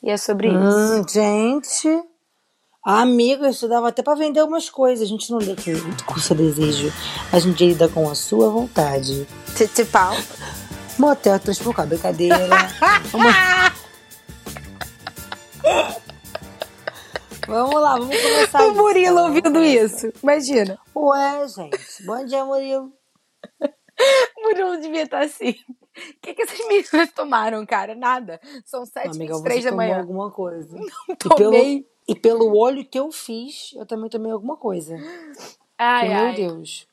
E 0.02 0.10
é 0.10 0.16
sobre 0.16 0.48
isso. 0.48 0.58
Hum, 0.58 1.08
gente. 1.08 2.02
Amiga, 2.84 3.48
isso 3.48 3.68
dava 3.68 3.90
até 3.90 4.02
pra 4.02 4.16
vender 4.16 4.40
algumas 4.40 4.68
coisas. 4.68 5.06
A 5.06 5.08
gente 5.08 5.30
não 5.30 5.38
lida 5.38 5.54
com 6.04 6.14
o 6.14 6.20
seu 6.20 6.34
desejo. 6.34 6.92
A 7.32 7.38
gente 7.38 7.64
lida 7.64 7.88
com 7.88 8.10
a 8.10 8.16
sua 8.16 8.50
vontade. 8.50 9.25
Titi 9.56 9.84
pau. 9.84 10.14
Motel 10.99 11.38
transpocado, 11.38 11.90
brincadeira. 11.90 12.37
vamos... 13.12 13.33
vamos 17.47 17.75
lá, 17.81 17.93
vamos 17.99 18.21
começar. 18.21 18.67
O 18.67 18.75
Murilo 18.75 19.12
então. 19.12 19.26
ouvindo 19.26 19.64
isso. 19.64 20.12
Imagina. 20.23 20.76
Ué, 20.95 21.49
gente. 21.49 22.05
Bom 22.05 22.25
dia, 22.25 22.45
Murilo. 22.45 22.93
Murilo 24.43 24.81
devia 24.81 25.05
estar 25.05 25.23
assim. 25.23 25.50
O 25.50 26.21
que, 26.21 26.35
que 26.35 26.43
essas 26.43 26.59
meninas 26.67 27.12
tomaram, 27.12 27.64
cara? 27.64 27.95
Nada. 27.95 28.40
São 28.64 28.83
Amiga, 28.97 29.35
7h23 29.35 29.43
você 29.43 29.71
da 29.71 29.76
manhã. 29.76 29.99
alguma 30.00 30.33
coisa. 30.33 30.76
E 31.09 31.17
pelo, 31.17 31.37
Tomei. 31.37 31.87
e 32.09 32.14
pelo 32.17 32.57
olho 32.57 32.85
que 32.85 32.99
eu 32.99 33.12
fiz, 33.12 33.73
eu 33.76 33.87
também 33.87 34.11
tomei 34.11 34.33
alguma 34.33 34.57
coisa. 34.57 34.97
Ai, 35.78 36.09
Meu 36.09 36.19
ai. 36.19 36.35
Deus. 36.35 36.88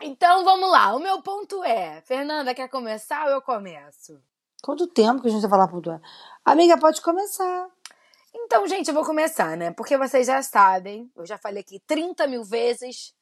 Então 0.00 0.44
vamos 0.44 0.70
lá. 0.70 0.94
O 0.94 0.98
meu 0.98 1.22
ponto 1.22 1.62
é: 1.64 2.00
Fernanda, 2.02 2.54
quer 2.54 2.68
começar 2.68 3.26
ou 3.26 3.32
eu 3.32 3.42
começo? 3.42 4.20
Quanto 4.62 4.86
tempo 4.86 5.22
que 5.22 5.28
a 5.28 5.30
gente 5.30 5.42
vai 5.42 5.50
falar 5.50 5.68
pontuar? 5.68 6.00
Amiga, 6.44 6.78
pode 6.78 7.00
começar. 7.00 7.68
Então, 8.34 8.66
gente, 8.66 8.88
eu 8.88 8.94
vou 8.94 9.04
começar, 9.04 9.56
né? 9.56 9.70
Porque 9.70 9.96
vocês 9.96 10.26
já 10.26 10.42
sabem, 10.42 11.10
eu 11.16 11.24
já 11.24 11.38
falei 11.38 11.60
aqui 11.60 11.80
30 11.86 12.26
mil 12.26 12.44
vezes 12.44 13.14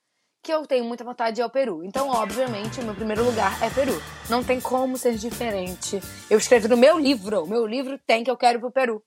que 0.42 0.52
eu 0.52 0.66
tenho 0.66 0.84
muita 0.84 1.04
vontade 1.04 1.36
de 1.36 1.40
ir 1.40 1.44
ao 1.44 1.50
Peru. 1.50 1.82
Então, 1.84 2.08
obviamente, 2.10 2.80
o 2.80 2.84
meu 2.84 2.94
primeiro 2.94 3.24
lugar 3.24 3.62
é 3.62 3.70
Peru. 3.70 3.94
Não 4.28 4.44
tem 4.44 4.60
como 4.60 4.98
ser 4.98 5.14
diferente. 5.14 6.00
Eu 6.28 6.36
escrevi 6.38 6.68
no 6.68 6.76
meu 6.76 6.98
livro, 6.98 7.44
o 7.44 7.48
meu 7.48 7.66
livro 7.66 7.98
tem 8.06 8.22
que 8.22 8.30
eu 8.30 8.36
quero 8.36 8.58
ir 8.58 8.60
pro 8.60 8.70
Peru. 8.70 9.02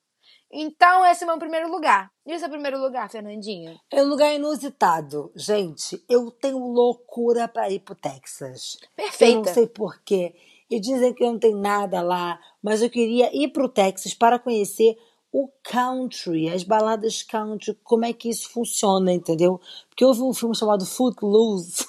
Então, 0.52 1.06
esse 1.06 1.24
é 1.24 1.28
o 1.28 1.30
meu 1.30 1.40
primeiro 1.40 1.70
lugar. 1.70 2.10
E 2.26 2.34
o 2.34 2.40
seu 2.40 2.50
primeiro 2.50 2.80
lugar, 2.80 3.10
Fernandinha? 3.10 3.80
É 3.92 4.02
um 4.02 4.08
lugar 4.08 4.34
inusitado. 4.34 5.32
Gente, 5.36 6.04
eu 6.10 6.32
tenho 6.32 6.58
loucura 6.58 7.48
pra 7.48 7.70
ir 7.70 7.80
pro 7.80 7.96
Texas. 7.96 8.78
Eu 8.82 9.06
Perfeita. 9.06 9.38
não 9.38 9.54
sei 9.54 9.68
porquê. 9.68 10.34
E 10.70 10.80
dizem 10.80 11.14
que 11.14 11.24
não 11.26 11.40
tem 11.40 11.56
nada 11.56 12.02
lá, 12.02 12.40
mas 12.62 12.82
eu 12.82 12.90
queria 12.90 13.30
ir 13.36 13.50
pro 13.50 13.70
Texas 13.70 14.14
para 14.14 14.40
conhecer 14.40 14.98
o 15.32 15.50
country, 15.64 16.50
as 16.50 16.64
baladas 16.64 17.22
country, 17.22 17.78
como 17.84 18.06
é 18.06 18.14
que 18.14 18.30
isso 18.30 18.50
funciona, 18.50 19.14
entendeu? 19.14 19.62
Porque 19.90 20.04
eu 20.04 20.14
vi 20.14 20.22
um 20.22 20.34
filme 20.34 20.56
chamado 20.56 20.86
Footloose, 20.86 21.86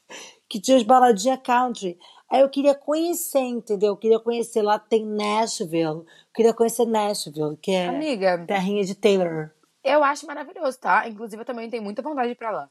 que 0.48 0.60
tinha 0.60 0.76
as 0.76 0.82
baladinhas 0.82 1.40
country. 1.42 1.98
Aí 2.32 2.40
eu 2.40 2.48
queria 2.48 2.74
conhecer, 2.74 3.40
entendeu? 3.40 3.90
Eu 3.90 3.96
queria 3.96 4.18
conhecer 4.18 4.62
lá, 4.62 4.78
tem 4.78 5.04
Nashville. 5.04 5.84
Eu 5.84 6.06
queria 6.32 6.54
conhecer 6.54 6.86
Nashville, 6.86 7.58
que 7.58 7.70
é 7.70 7.88
Amiga, 7.88 8.42
terrinha 8.46 8.82
de 8.82 8.94
Taylor. 8.94 9.50
eu 9.84 10.02
acho 10.02 10.26
maravilhoso, 10.26 10.78
tá? 10.78 11.06
Inclusive, 11.06 11.42
eu 11.42 11.44
também 11.44 11.68
tenho 11.68 11.82
muita 11.82 12.00
vontade 12.00 12.28
de 12.28 12.32
ir 12.32 12.36
pra 12.36 12.50
lá. 12.50 12.70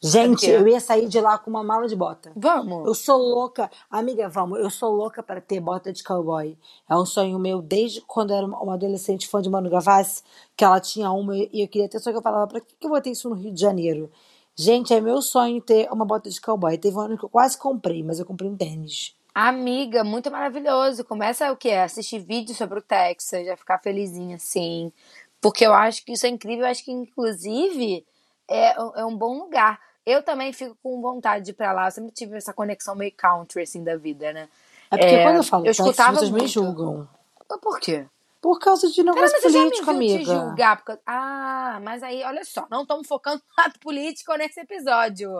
Gente, 0.00 0.48
eu 0.48 0.66
ia 0.66 0.80
sair 0.80 1.08
de 1.08 1.20
lá 1.20 1.36
com 1.36 1.50
uma 1.50 1.62
mala 1.62 1.86
de 1.86 1.94
bota. 1.94 2.32
Vamos? 2.34 2.86
Eu 2.86 2.94
sou 2.94 3.18
louca, 3.18 3.70
amiga, 3.90 4.30
vamos, 4.30 4.58
eu 4.60 4.70
sou 4.70 4.90
louca 4.94 5.22
para 5.22 5.42
ter 5.42 5.60
bota 5.60 5.92
de 5.92 6.02
cowboy. 6.02 6.56
É 6.88 6.96
um 6.96 7.04
sonho 7.04 7.38
meu 7.38 7.60
desde 7.60 8.00
quando 8.00 8.30
eu 8.30 8.36
era 8.36 8.46
uma 8.46 8.74
adolescente 8.74 9.28
fã 9.28 9.42
de 9.42 9.50
Manu 9.50 9.68
Gavassi, 9.68 10.22
que 10.56 10.64
ela 10.64 10.80
tinha 10.80 11.10
uma 11.10 11.36
e 11.36 11.60
eu 11.60 11.68
queria 11.68 11.88
ter, 11.88 11.98
só 11.98 12.10
que 12.10 12.16
eu 12.16 12.22
falava, 12.22 12.46
pra 12.46 12.60
que 12.60 12.76
que 12.76 12.86
eu 12.86 12.90
vou 12.90 13.00
ter 13.00 13.10
isso 13.10 13.28
no 13.28 13.34
Rio 13.34 13.52
de 13.52 13.60
Janeiro? 13.60 14.10
Gente, 14.56 14.94
é 14.94 15.00
meu 15.00 15.20
sonho 15.20 15.60
ter 15.60 15.88
uma 15.90 16.04
bota 16.04 16.30
de 16.30 16.40
cowboy. 16.40 16.78
Teve 16.78 16.96
um 16.96 17.00
ano 17.00 17.18
que 17.18 17.24
eu 17.24 17.28
quase 17.28 17.58
comprei, 17.58 18.02
mas 18.02 18.20
eu 18.20 18.26
comprei 18.26 18.48
um 18.48 18.56
tênis. 18.56 19.14
Amiga, 19.34 20.04
muito 20.04 20.30
maravilhoso. 20.30 21.04
Começa 21.04 21.50
o 21.50 21.56
quê? 21.56 21.72
Assistir 21.72 22.20
vídeo 22.20 22.54
sobre 22.54 22.78
o 22.78 22.82
Texas, 22.82 23.44
já 23.44 23.56
ficar 23.56 23.80
felizinha 23.80 24.36
assim. 24.36 24.92
Porque 25.40 25.66
eu 25.66 25.74
acho 25.74 26.04
que 26.04 26.12
isso 26.12 26.24
é 26.24 26.28
incrível. 26.28 26.64
Eu 26.64 26.70
acho 26.70 26.84
que, 26.84 26.92
inclusive, 26.92 28.06
é, 28.48 28.74
é 28.76 29.04
um 29.04 29.16
bom 29.16 29.38
lugar. 29.40 29.80
Eu 30.06 30.22
também 30.22 30.52
fico 30.52 30.76
com 30.80 31.02
vontade 31.02 31.46
de 31.46 31.50
ir 31.50 31.54
pra 31.54 31.72
lá. 31.72 31.88
Eu 31.88 31.90
sempre 31.90 32.12
tive 32.12 32.36
essa 32.36 32.52
conexão 32.52 32.94
meio 32.94 33.12
country, 33.16 33.62
assim, 33.62 33.82
da 33.82 33.96
vida, 33.96 34.32
né? 34.32 34.48
É 34.90 34.96
porque 34.96 35.14
É, 35.14 35.22
quando 35.24 35.36
eu 35.36 35.42
falo 35.42 35.64
eu 35.64 35.70
Texas, 35.70 35.86
escutava 35.86 36.18
vocês 36.18 36.30
me 36.30 36.38
muito. 36.38 36.52
julgam. 36.52 37.08
Mas 37.50 37.60
por 37.60 37.80
quê? 37.80 38.06
Por 38.44 38.58
causa 38.58 38.88
de 38.90 39.02
Cara, 39.02 39.14
negócio 39.14 39.32
mas 39.32 39.42
você 39.42 39.48
já 39.48 39.58
me 39.60 39.64
político, 39.70 39.86
viu 39.86 39.94
te 39.94 40.14
amiga. 40.14 40.34
julgar. 40.34 40.84
Porque... 40.84 41.00
Ah, 41.06 41.80
mas 41.82 42.02
aí, 42.02 42.22
olha 42.24 42.44
só, 42.44 42.66
não 42.70 42.82
estamos 42.82 43.08
focando 43.08 43.42
no 43.48 43.62
lado 43.62 43.78
político 43.80 44.34
nesse 44.36 44.60
episódio. 44.60 45.30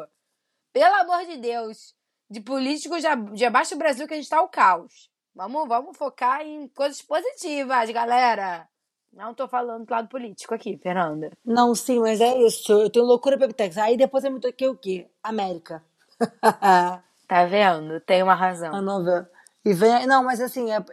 Pelo 0.73 0.94
amor 0.94 1.26
de 1.26 1.37
Deus. 1.37 1.94
De 2.30 2.40
político 2.40 2.99
já, 2.99 3.11
já 3.34 3.50
basta 3.50 3.75
o 3.75 3.78
Brasil 3.78 4.08
que 4.08 4.14
a 4.14 4.16
gente 4.16 4.30
tá 4.30 4.40
o 4.40 4.49
caos. 4.49 5.11
Vamos, 5.34 5.68
vamos 5.68 5.99
focar 5.99 6.40
em 6.40 6.66
coisas 6.68 7.02
positivas, 7.02 7.90
galera. 7.90 8.66
Não 9.12 9.34
tô 9.34 9.46
falando 9.46 9.84
do 9.84 9.90
lado 9.90 10.08
político 10.08 10.54
aqui, 10.54 10.78
Fernanda. 10.78 11.30
Não, 11.44 11.75
sim, 11.75 12.00
mas 12.00 12.23
é 12.23 12.38
isso. 12.40 12.73
Eu 12.73 12.88
tenho 12.88 13.04
loucura 13.04 13.37
pelo 13.37 13.52
Texas. 13.52 13.84
Aí 13.84 13.99
depois 13.99 14.25
eu 14.25 14.32
me 14.32 14.40
toquei 14.40 14.68
o 14.68 14.78
quê? 14.78 15.11
América. 15.23 15.84
Tá 17.26 17.46
vendo? 17.46 18.00
Tem 18.00 18.23
uma 18.23 18.34
razão. 18.34 18.75
A 18.75 18.82
novela. 18.82 19.30
E 19.64 19.73
vem. 19.73 20.06
Não, 20.06 20.23
mas 20.23 20.40
assim, 20.40 20.70
é- 20.70 20.84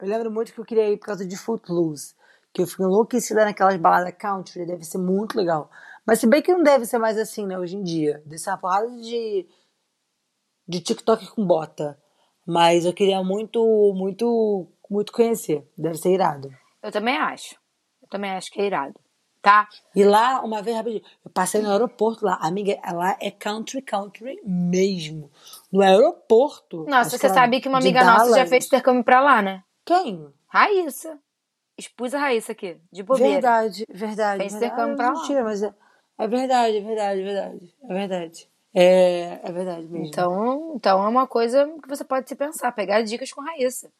eu 0.00 0.08
lembro 0.08 0.30
muito 0.30 0.52
que 0.52 0.60
eu 0.60 0.64
queria 0.64 0.90
ir 0.90 0.96
por 0.98 1.06
causa 1.06 1.26
de 1.26 1.36
Footloose. 1.36 2.14
Que 2.52 2.62
eu 2.62 2.66
fico 2.66 2.82
enlouquecida 2.84 3.44
naquelas 3.44 3.76
baladas 3.76 4.14
country. 4.18 4.66
Deve 4.66 4.84
ser 4.84 4.98
muito 4.98 5.36
legal. 5.36 5.70
Mas 6.06 6.20
se 6.20 6.26
bem 6.26 6.42
que 6.42 6.52
não 6.52 6.62
deve 6.62 6.84
ser 6.84 6.98
mais 6.98 7.18
assim, 7.18 7.46
né, 7.46 7.58
hoje 7.58 7.76
em 7.76 7.82
dia. 7.82 8.22
Deve 8.24 8.38
ser 8.38 8.50
uma 8.50 8.58
porrada 8.58 8.88
de. 8.90 9.46
de 10.68 10.80
TikTok 10.80 11.26
com 11.30 11.46
bota. 11.46 11.98
Mas 12.46 12.84
eu 12.84 12.92
queria 12.92 13.22
muito, 13.22 13.60
muito, 13.96 14.68
muito 14.90 15.12
conhecer. 15.12 15.66
Deve 15.76 15.96
ser 15.96 16.12
irado. 16.12 16.50
Eu 16.82 16.92
também 16.92 17.16
acho. 17.16 17.56
Eu 18.02 18.08
também 18.08 18.30
acho 18.32 18.50
que 18.50 18.60
é 18.60 18.66
irado. 18.66 18.94
Tá? 19.40 19.68
E 19.94 20.02
lá, 20.04 20.40
uma 20.42 20.62
vez 20.62 20.74
rapidinho, 20.74 21.02
eu 21.22 21.30
passei 21.30 21.60
no 21.60 21.70
aeroporto 21.70 22.24
lá. 22.24 22.38
Amiga, 22.40 22.78
lá 22.92 23.16
é 23.20 23.30
country, 23.30 23.82
country 23.82 24.40
mesmo. 24.42 25.30
No 25.70 25.82
aeroporto. 25.82 26.84
Nossa, 26.88 27.18
você 27.18 27.26
era 27.26 27.34
sabe 27.34 27.60
que 27.60 27.68
uma 27.68 27.78
amiga 27.78 28.02
nossa 28.04 28.36
já 28.36 28.46
fez 28.46 28.66
intercâmbio 28.66 29.04
pra 29.04 29.20
lá, 29.20 29.42
né? 29.42 29.62
Quem? 29.84 30.32
Raíssa. 30.48 31.18
Expus 31.76 32.14
a 32.14 32.18
Raíssa 32.18 32.52
aqui, 32.52 32.78
de 32.92 33.02
bobeira. 33.02 33.32
Verdade, 33.32 33.84
verdade. 33.90 34.40
Fez 34.40 34.52
verdade. 34.54 34.96
pra 34.96 35.06
Ah, 35.08 35.12
lá. 35.12 35.20
Mentira, 35.20 35.42
mas 35.42 35.62
é, 35.62 35.74
é 36.18 36.28
verdade, 36.28 36.76
é 36.76 36.80
verdade, 36.80 37.20
é 37.20 37.24
verdade. 37.24 37.74
É 37.82 37.94
verdade. 37.94 38.50
É, 38.72 39.40
é 39.42 39.52
verdade 39.52 39.82
mesmo. 39.88 40.06
Então, 40.06 40.72
então 40.76 41.04
é 41.04 41.08
uma 41.08 41.26
coisa 41.26 41.68
que 41.82 41.88
você 41.88 42.04
pode 42.04 42.28
se 42.28 42.36
pensar, 42.36 42.70
pegar 42.72 43.02
dicas 43.02 43.32
com 43.32 43.40
Raíssa. 43.42 43.90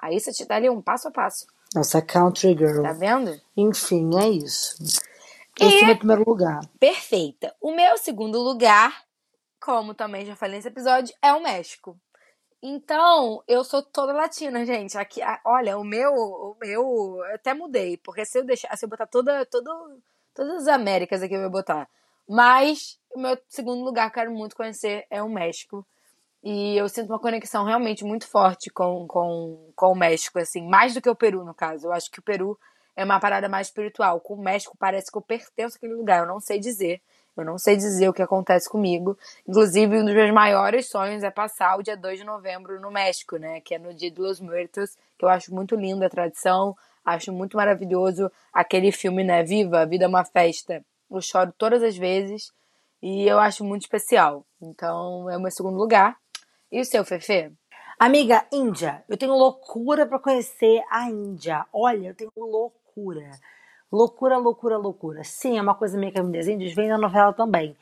Raíssa 0.00 0.32
te 0.32 0.46
dá 0.46 0.56
ali 0.56 0.70
um 0.70 0.80
passo 0.80 1.08
a 1.08 1.10
passo. 1.10 1.46
Nossa, 1.74 2.00
country 2.00 2.56
girl. 2.56 2.82
Tá 2.82 2.92
vendo? 2.92 3.38
Enfim, 3.56 4.10
é 4.18 4.28
isso. 4.28 4.76
Esse 5.60 5.80
é 5.80 5.82
o 5.82 5.86
meu 5.86 5.98
primeiro 5.98 6.24
lugar. 6.26 6.60
Perfeita. 6.80 7.54
O 7.60 7.72
meu 7.72 7.98
segundo 7.98 8.38
lugar, 8.38 9.02
como 9.60 9.92
também 9.92 10.24
já 10.24 10.34
falei 10.34 10.56
nesse 10.56 10.68
episódio, 10.68 11.14
é 11.20 11.32
o 11.34 11.42
México. 11.42 11.98
Então, 12.62 13.42
eu 13.46 13.62
sou 13.64 13.82
toda 13.82 14.12
latina, 14.12 14.64
gente. 14.66 14.98
Aqui, 14.98 15.22
a- 15.22 15.40
olha, 15.44 15.78
o 15.78 15.84
meu, 15.84 16.12
o 16.14 16.56
meu, 16.60 16.82
eu 17.28 17.34
até 17.34 17.54
mudei, 17.54 17.96
porque 17.98 18.24
se 18.24 18.38
eu 18.38 18.44
deixar, 18.44 18.76
se 18.76 18.84
eu 18.84 18.88
botar 18.88 19.06
toda, 19.06 19.46
todo, 19.46 20.00
todas 20.34 20.62
as 20.62 20.68
Américas 20.68 21.22
aqui 21.22 21.34
eu 21.34 21.42
vou 21.42 21.50
botar. 21.50 21.88
Mas 22.28 22.98
o 23.14 23.20
meu 23.20 23.38
segundo 23.48 23.84
lugar 23.84 24.10
que 24.10 24.14
quero 24.16 24.32
muito 24.32 24.56
conhecer 24.56 25.06
é 25.10 25.22
o 25.22 25.28
México. 25.28 25.86
E 26.44 26.76
eu 26.76 26.88
sinto 26.88 27.10
uma 27.10 27.20
conexão 27.20 27.64
realmente 27.64 28.04
muito 28.04 28.26
forte 28.28 28.70
com, 28.70 29.06
com, 29.08 29.72
com 29.76 29.92
o 29.92 29.96
México, 29.96 30.38
assim, 30.38 30.62
mais 30.68 30.94
do 30.94 31.02
que 31.02 31.10
o 31.10 31.16
Peru, 31.16 31.44
no 31.44 31.54
caso. 31.54 31.88
Eu 31.88 31.92
acho 31.92 32.10
que 32.10 32.20
o 32.20 32.22
Peru 32.22 32.58
é 32.96 33.04
uma 33.04 33.20
parada 33.20 33.48
mais 33.48 33.68
espiritual. 33.68 34.20
Com 34.20 34.34
o 34.34 34.42
México 34.42 34.76
parece 34.78 35.10
que 35.12 35.18
eu 35.18 35.22
pertenço 35.22 35.76
àquele 35.76 35.94
lugar. 35.94 36.20
Eu 36.22 36.26
não 36.28 36.40
sei 36.40 36.58
dizer. 36.60 37.02
Eu 37.40 37.44
não 37.44 37.58
sei 37.58 37.76
dizer 37.76 38.08
o 38.08 38.12
que 38.12 38.22
acontece 38.22 38.68
comigo. 38.68 39.16
Inclusive, 39.46 40.00
um 40.00 40.04
dos 40.04 40.14
meus 40.14 40.32
maiores 40.32 40.88
sonhos 40.88 41.22
é 41.22 41.30
passar 41.30 41.78
o 41.78 41.82
dia 41.82 41.96
2 41.96 42.18
de 42.18 42.24
novembro 42.24 42.80
no 42.80 42.90
México, 42.90 43.36
né? 43.36 43.60
Que 43.60 43.76
é 43.76 43.78
no 43.78 43.94
Dia 43.94 44.10
de 44.10 44.20
los 44.20 44.40
Muertos, 44.40 44.96
que 45.16 45.24
eu 45.24 45.28
acho 45.28 45.54
muito 45.54 45.76
lindo 45.76 46.04
a 46.04 46.10
tradição. 46.10 46.76
Acho 47.04 47.32
muito 47.32 47.56
maravilhoso 47.56 48.30
aquele 48.52 48.92
filme, 48.92 49.24
né? 49.24 49.42
Viva, 49.42 49.80
a 49.80 49.84
vida 49.84 50.04
é 50.04 50.08
uma 50.08 50.24
festa. 50.24 50.84
Eu 51.10 51.20
choro 51.22 51.52
todas 51.56 51.82
as 51.82 51.96
vezes 51.96 52.52
e 53.02 53.26
eu 53.26 53.38
acho 53.38 53.64
muito 53.64 53.82
especial. 53.82 54.44
Então, 54.60 55.30
é 55.30 55.36
o 55.36 55.40
meu 55.40 55.50
segundo 55.50 55.78
lugar. 55.78 56.16
E 56.70 56.80
o 56.80 56.84
seu, 56.84 57.04
Fefe? 57.04 57.50
Amiga, 57.98 58.44
Índia. 58.52 59.02
Eu 59.08 59.16
tenho 59.16 59.32
loucura 59.32 60.06
pra 60.06 60.18
conhecer 60.18 60.82
a 60.90 61.08
Índia. 61.08 61.64
Olha, 61.72 62.08
eu 62.08 62.14
tenho 62.14 62.30
loucura. 62.36 63.30
Loucura, 63.90 64.36
loucura, 64.36 64.76
loucura. 64.76 65.24
Sim, 65.24 65.58
é 65.58 65.62
uma 65.62 65.74
coisa 65.74 65.98
meio 65.98 66.12
que 66.12 66.20
das 66.20 66.46
Índias, 66.46 66.74
vem 66.74 66.88
na 66.88 66.98
novela 66.98 67.32
também. 67.32 67.76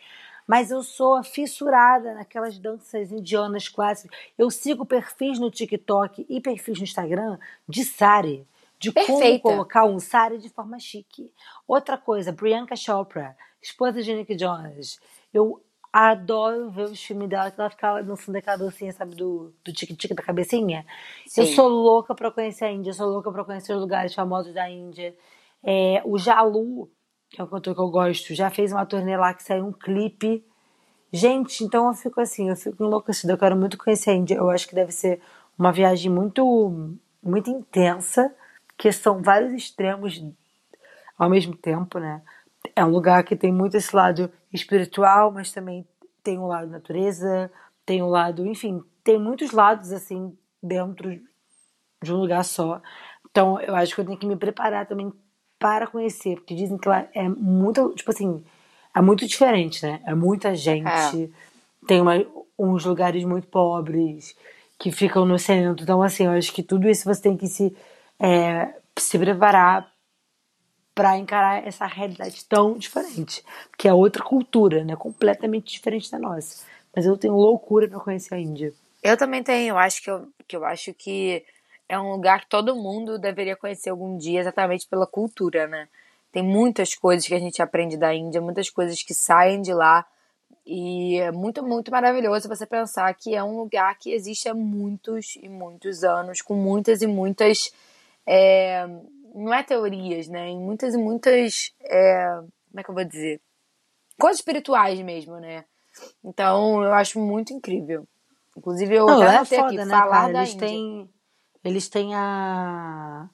Mas 0.46 0.70
eu 0.70 0.82
sou 0.82 1.22
fissurada 1.24 2.14
naquelas 2.14 2.56
danças 2.58 3.10
indianas 3.10 3.68
clássicas. 3.68 4.16
Eu 4.38 4.48
sigo 4.48 4.86
perfis 4.86 5.40
no 5.40 5.50
TikTok 5.50 6.24
e 6.28 6.40
perfis 6.40 6.78
no 6.78 6.84
Instagram 6.84 7.38
de 7.68 7.84
sari. 7.84 8.46
De 8.78 8.92
como 8.92 9.06
Perfeita. 9.06 9.42
colocar 9.42 9.84
um 9.86 9.98
sari 9.98 10.38
de 10.38 10.50
forma 10.50 10.78
chique. 10.78 11.32
Outra 11.66 11.96
coisa, 11.96 12.32
Priyanka 12.32 12.76
Chopra, 12.76 13.34
esposa 13.60 14.02
de 14.02 14.14
Nick 14.14 14.38
Jonas. 14.38 15.00
Eu 15.32 15.62
adoro 15.90 16.70
ver 16.70 16.84
os 16.84 17.02
filmes 17.02 17.26
dela, 17.26 17.50
que 17.50 17.58
ela 17.58 17.70
fica 17.70 18.02
dançando 18.02 18.36
aquela 18.36 18.58
dancinha, 18.58 18.92
sabe, 18.92 19.14
do, 19.14 19.50
do 19.64 19.72
tique-tique 19.72 20.12
da 20.12 20.22
cabecinha. 20.22 20.84
Eu 21.36 21.46
Sim. 21.46 21.54
sou 21.54 21.68
louca 21.68 22.14
pra 22.14 22.30
conhecer 22.30 22.66
a 22.66 22.70
Índia, 22.70 22.90
eu 22.90 22.94
sou 22.94 23.08
louca 23.08 23.32
pra 23.32 23.44
conhecer 23.44 23.72
os 23.72 23.80
lugares 23.80 24.14
famosos 24.14 24.52
da 24.52 24.68
Índia. 24.68 25.16
É, 25.68 26.00
o 26.05 26.16
Jalu, 26.16 26.88
que 27.29 27.40
é 27.40 27.44
um 27.44 27.48
cantor 27.48 27.74
que 27.74 27.81
eu 27.81 27.90
gosto, 27.90 28.33
já 28.37 28.48
fez 28.50 28.70
uma 28.70 28.87
turnê 28.87 29.16
lá 29.16 29.35
que 29.35 29.42
saiu 29.42 29.66
um 29.66 29.72
clipe. 29.72 30.46
Gente, 31.12 31.64
então 31.64 31.88
eu 31.88 31.94
fico 31.94 32.20
assim, 32.20 32.48
eu 32.48 32.57
fico 32.57 32.85
enlouquecida. 32.85 33.33
Eu 33.33 33.38
quero 33.38 33.57
muito 33.57 33.76
conhecer 33.76 34.11
a 34.11 34.14
Índia. 34.14 34.37
Eu 34.37 34.48
acho 34.48 34.68
que 34.68 34.76
deve 34.76 34.92
ser 34.92 35.20
uma 35.59 35.72
viagem 35.72 36.09
muito, 36.11 36.94
muito 37.20 37.50
intensa, 37.50 38.33
que 38.79 38.92
são 38.92 39.20
vários 39.20 39.52
extremos 39.52 40.22
ao 41.18 41.29
mesmo 41.29 41.57
tempo, 41.57 41.98
né? 41.98 42.22
É 42.74 42.85
um 42.85 42.90
lugar 42.90 43.24
que 43.24 43.35
tem 43.35 43.52
muito 43.52 43.76
esse 43.76 43.94
lado 43.94 44.31
espiritual, 44.52 45.33
mas 45.33 45.50
também 45.50 45.85
tem 46.22 46.38
um 46.38 46.46
lado 46.46 46.70
natureza, 46.70 47.50
tem 47.85 48.02
um 48.02 48.09
lado, 48.09 48.46
enfim, 48.46 48.83
tem 49.02 49.18
muitos 49.18 49.50
lados 49.50 49.92
assim 49.92 50.37
dentro 50.62 51.20
de 52.02 52.12
um 52.12 52.18
lugar 52.18 52.44
só. 52.44 52.81
Então, 53.31 53.61
eu 53.61 53.74
acho 53.74 53.94
que 53.94 54.00
eu 54.00 54.05
tenho 54.05 54.18
que 54.18 54.26
me 54.26 54.37
preparar 54.37 54.87
também 54.87 55.12
para 55.66 55.88
conhecer, 55.88 56.37
porque 56.37 56.55
dizem 56.55 56.79
que 56.79 56.88
lá 56.88 57.09
é 57.12 57.29
muito, 57.29 57.92
tipo 57.96 58.09
assim, 58.12 58.44
é 58.94 59.00
muito 59.00 59.26
diferente, 59.26 59.85
né? 59.85 60.00
É 60.07 60.14
muita 60.14 60.55
gente, 60.55 60.88
tem 61.88 62.00
uma- 62.00 62.24
uns 62.57 62.85
lugares 62.85 63.24
muito 63.24 63.48
pobres 63.48 64.37
que 64.79 64.92
ficam 64.92 65.24
no 65.26 65.40
centro. 65.40 65.83
Então, 65.83 66.00
assim, 66.05 66.26
eu 66.26 66.31
acho 66.31 66.52
que 66.52 66.62
tudo 66.62 66.88
isso 66.88 67.05
você 67.05 67.20
tem 67.20 67.37
que 67.37 67.48
se, 67.48 67.76
é, 68.20 68.76
se 68.96 69.18
preparar 69.18 69.90
para 70.94 71.18
encarar 71.18 71.66
essa 71.66 71.85
realidade 71.85 72.44
tão 72.44 72.79
diferente, 72.79 73.42
que 73.76 73.88
é 73.88 73.92
outra 73.92 74.22
cultura, 74.22 74.85
né? 74.85 74.94
Completamente 74.94 75.72
diferente 75.72 76.09
da 76.12 76.18
nossa. 76.20 76.64
Mas 76.94 77.07
eu 77.07 77.18
tenho 77.18 77.35
loucura 77.35 77.88
para 77.88 77.98
conhecer 77.98 78.37
a 78.37 78.38
Índia. 78.38 78.72
Eu 79.02 79.16
também 79.16 79.42
tenho, 79.42 79.70
eu 79.70 79.79
acho 79.79 80.00
que 80.00 80.09
eu, 80.11 80.29
que 80.46 80.57
eu 80.57 80.64
acho 80.64 80.94
que 80.94 81.44
é 81.88 81.99
um 81.99 82.12
lugar 82.12 82.40
que 82.40 82.49
todo 82.49 82.75
mundo 82.75 83.18
deveria 83.18 83.57
conhecer 83.57 83.90
algum 83.90 84.16
dia, 84.16 84.40
exatamente 84.40 84.87
pela 84.87 85.07
cultura, 85.07 85.66
né? 85.66 85.88
Tem 86.33 86.42
muitas 86.42 86.94
coisas 86.94 87.27
que 87.27 87.35
a 87.35 87.38
gente 87.38 87.62
aprende 87.62 87.96
da 87.96 88.14
Índia, 88.14 88.40
muitas 88.40 88.68
coisas 88.68 89.03
que 89.03 89.14
saem 89.14 89.62
de 89.62 89.72
lá. 89.72 90.05
E 90.66 91.16
é 91.18 91.31
muito, 91.31 91.62
muito 91.62 91.90
maravilhoso 91.90 92.49
você 92.49 92.66
pensar 92.66 93.14
que 93.14 93.35
é 93.35 93.42
um 93.42 93.57
lugar 93.57 93.96
que 93.99 94.12
existe 94.12 94.49
há 94.49 94.55
muitos 94.55 95.37
e 95.37 95.49
muitos 95.49 96.03
anos, 96.05 96.42
com 96.42 96.55
muitas 96.55 97.03
e 97.03 97.07
muitas. 97.07 97.72
é, 98.27 98.87
não 99.35 99.55
é 99.55 99.62
teorias, 99.62 100.29
né? 100.29 100.49
Em 100.49 100.59
muitas 100.59 100.94
e 100.94 100.99
muitas. 100.99 101.72
é, 101.83 102.27
como 102.70 102.81
é 102.81 102.83
que 102.83 102.90
eu 102.90 102.94
vou 102.94 103.05
dizer? 103.05 103.40
Coisas 104.18 104.40
espirituais 104.40 105.01
mesmo, 105.01 105.38
né? 105.38 105.64
Então 106.25 106.83
eu 106.83 106.92
acho 106.92 107.20
muito 107.20 107.53
incrível. 107.53 108.07
Inclusive, 108.57 108.94
eu 108.94 109.07
Não, 109.07 109.22
até 109.22 109.37
é 109.37 109.44
foda, 109.44 109.66
aqui, 109.66 109.77
né, 109.77 109.85
falar 109.85 110.20
cara? 110.22 110.33
da 110.33 110.38
Eles 110.40 110.55
Índia. 110.55 110.66
têm, 110.68 111.11
eles 111.66 111.88
têm 111.88 112.14
a... 112.14 113.29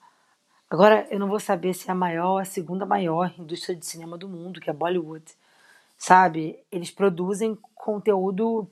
Agora, 0.71 1.07
eu 1.11 1.19
não 1.19 1.29
vou 1.29 1.39
saber 1.39 1.75
se 1.75 1.89
é 1.89 1.93
a 1.93 1.95
maior, 1.95 2.39
a 2.39 2.45
segunda 2.45 2.87
maior 2.87 3.33
indústria 3.39 3.77
de 3.77 3.85
cinema 3.85 4.17
do 4.17 4.29
mundo, 4.29 4.61
que 4.61 4.71
é 4.71 4.73
Bollywood. 4.73 5.25
Sabe? 5.99 6.59
Eles 6.71 6.91
produzem 6.91 7.59
conteúdo, 7.75 8.67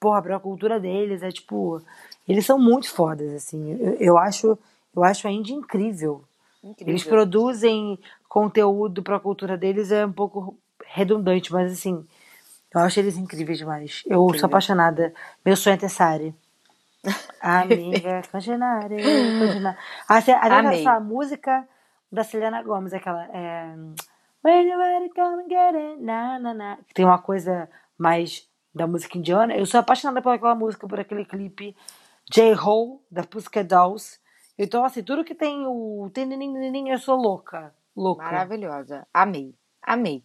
porra, 0.00 0.20
pra 0.20 0.40
cultura 0.40 0.80
deles. 0.80 1.22
É 1.22 1.30
tipo... 1.30 1.80
Eles 2.28 2.44
são 2.44 2.58
muito 2.58 2.90
fodas, 2.90 3.32
assim. 3.32 3.72
Eu, 3.80 3.94
eu 3.94 4.18
acho, 4.18 4.58
eu 4.94 5.04
acho 5.04 5.28
a 5.28 5.30
Índia 5.30 5.54
incrível. 5.54 6.24
Incrível. 6.62 6.92
Eles 6.92 7.04
produzem 7.04 7.98
conteúdo 8.28 9.02
pra 9.02 9.20
cultura 9.20 9.56
deles, 9.56 9.92
é 9.92 10.04
um 10.04 10.12
pouco 10.12 10.56
redundante, 10.84 11.52
mas 11.52 11.72
assim... 11.72 12.04
Eu 12.74 12.82
acho 12.82 13.00
eles 13.00 13.16
incríveis 13.16 13.56
demais. 13.56 14.02
Eu 14.04 14.24
Incrível. 14.24 14.40
sou 14.40 14.46
apaixonada. 14.46 15.14
Meu 15.42 15.56
sonho 15.56 15.72
é 15.72 15.76
ter 15.78 15.88
Sari. 15.88 16.34
Amiga, 17.40 18.22
Cangenare, 18.30 18.96
Cangenare. 19.38 19.78
Ah, 20.08 20.58
Amei. 20.58 20.80
essa 20.80 21.00
música 21.00 21.68
da 22.10 22.24
Selena 22.24 22.62
Gomes, 22.62 22.92
aquela. 22.92 23.24
É, 23.26 23.74
When 24.44 24.68
you 24.68 24.78
ready, 24.78 25.10
come 25.10 25.42
and 25.42 25.48
get 25.48 25.74
it, 25.74 26.00
na, 26.00 26.38
na, 26.38 26.54
na. 26.54 26.78
Tem 26.94 27.04
uma 27.04 27.18
coisa 27.18 27.68
mais 27.98 28.48
da 28.74 28.86
música 28.86 29.18
indiana. 29.18 29.56
Eu 29.56 29.66
sou 29.66 29.80
apaixonada 29.80 30.22
por 30.22 30.32
aquela 30.32 30.54
música, 30.54 30.86
por 30.86 31.00
aquele 31.00 31.24
clipe. 31.24 31.76
J-Ho, 32.30 33.02
da 33.10 33.24
Pussycat 33.24 33.66
Dolls. 33.66 34.20
Então, 34.56 34.84
assim, 34.84 35.02
tudo 35.02 35.24
que 35.24 35.34
tem 35.34 35.66
o 35.66 36.10
eu 36.88 36.98
sou 36.98 37.16
louca. 37.16 37.74
Louca. 37.96 38.24
Maravilhosa. 38.24 39.06
Amei. 39.12 39.54
Amei. 39.82 40.24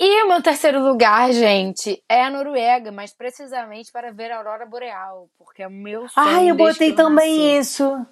E 0.00 0.22
o 0.22 0.28
meu 0.28 0.40
terceiro 0.40 0.80
lugar, 0.80 1.32
gente, 1.32 2.00
é 2.08 2.22
a 2.24 2.30
Noruega, 2.30 2.92
mas 2.92 3.12
precisamente 3.12 3.90
para 3.90 4.12
ver 4.12 4.30
a 4.30 4.36
Aurora 4.36 4.64
Boreal, 4.64 5.28
porque 5.36 5.60
é 5.62 5.66
o 5.66 5.70
meu 5.70 6.08
sonho. 6.08 6.28
Ai, 6.28 6.50
eu 6.50 6.54
botei 6.54 6.90
eu 6.90 6.94
também 6.94 7.36
nasci. 7.56 7.58
isso. 7.58 8.06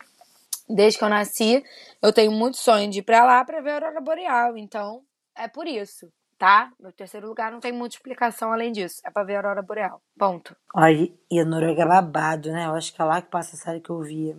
Desde 0.68 0.98
que 0.98 1.04
eu 1.04 1.08
nasci, 1.08 1.62
eu 2.02 2.12
tenho 2.12 2.32
muito 2.32 2.56
sonho 2.56 2.90
de 2.90 2.98
ir 2.98 3.02
pra 3.02 3.24
lá 3.24 3.44
pra 3.44 3.60
ver 3.60 3.70
a 3.70 3.74
Aurora 3.74 4.00
Boreal, 4.00 4.56
então 4.56 5.00
é 5.36 5.46
por 5.46 5.64
isso, 5.68 6.08
tá? 6.36 6.72
Meu 6.80 6.90
terceiro 6.90 7.28
lugar 7.28 7.52
não 7.52 7.60
tem 7.60 7.70
muita 7.70 7.94
explicação 7.94 8.52
além 8.52 8.72
disso, 8.72 9.00
é 9.04 9.10
pra 9.10 9.22
ver 9.22 9.34
a 9.34 9.38
Aurora 9.38 9.62
Boreal. 9.62 10.02
Ponto. 10.18 10.56
Ai, 10.74 11.12
e 11.30 11.38
a 11.38 11.44
Noruega 11.44 11.82
é 11.82 11.86
babado, 11.86 12.50
né? 12.50 12.66
Eu 12.66 12.74
acho 12.74 12.92
que 12.92 13.00
é 13.00 13.04
lá 13.04 13.22
que 13.22 13.30
passa 13.30 13.54
a 13.54 13.58
série 13.60 13.78
que 13.80 13.90
eu 13.90 14.00
via. 14.00 14.36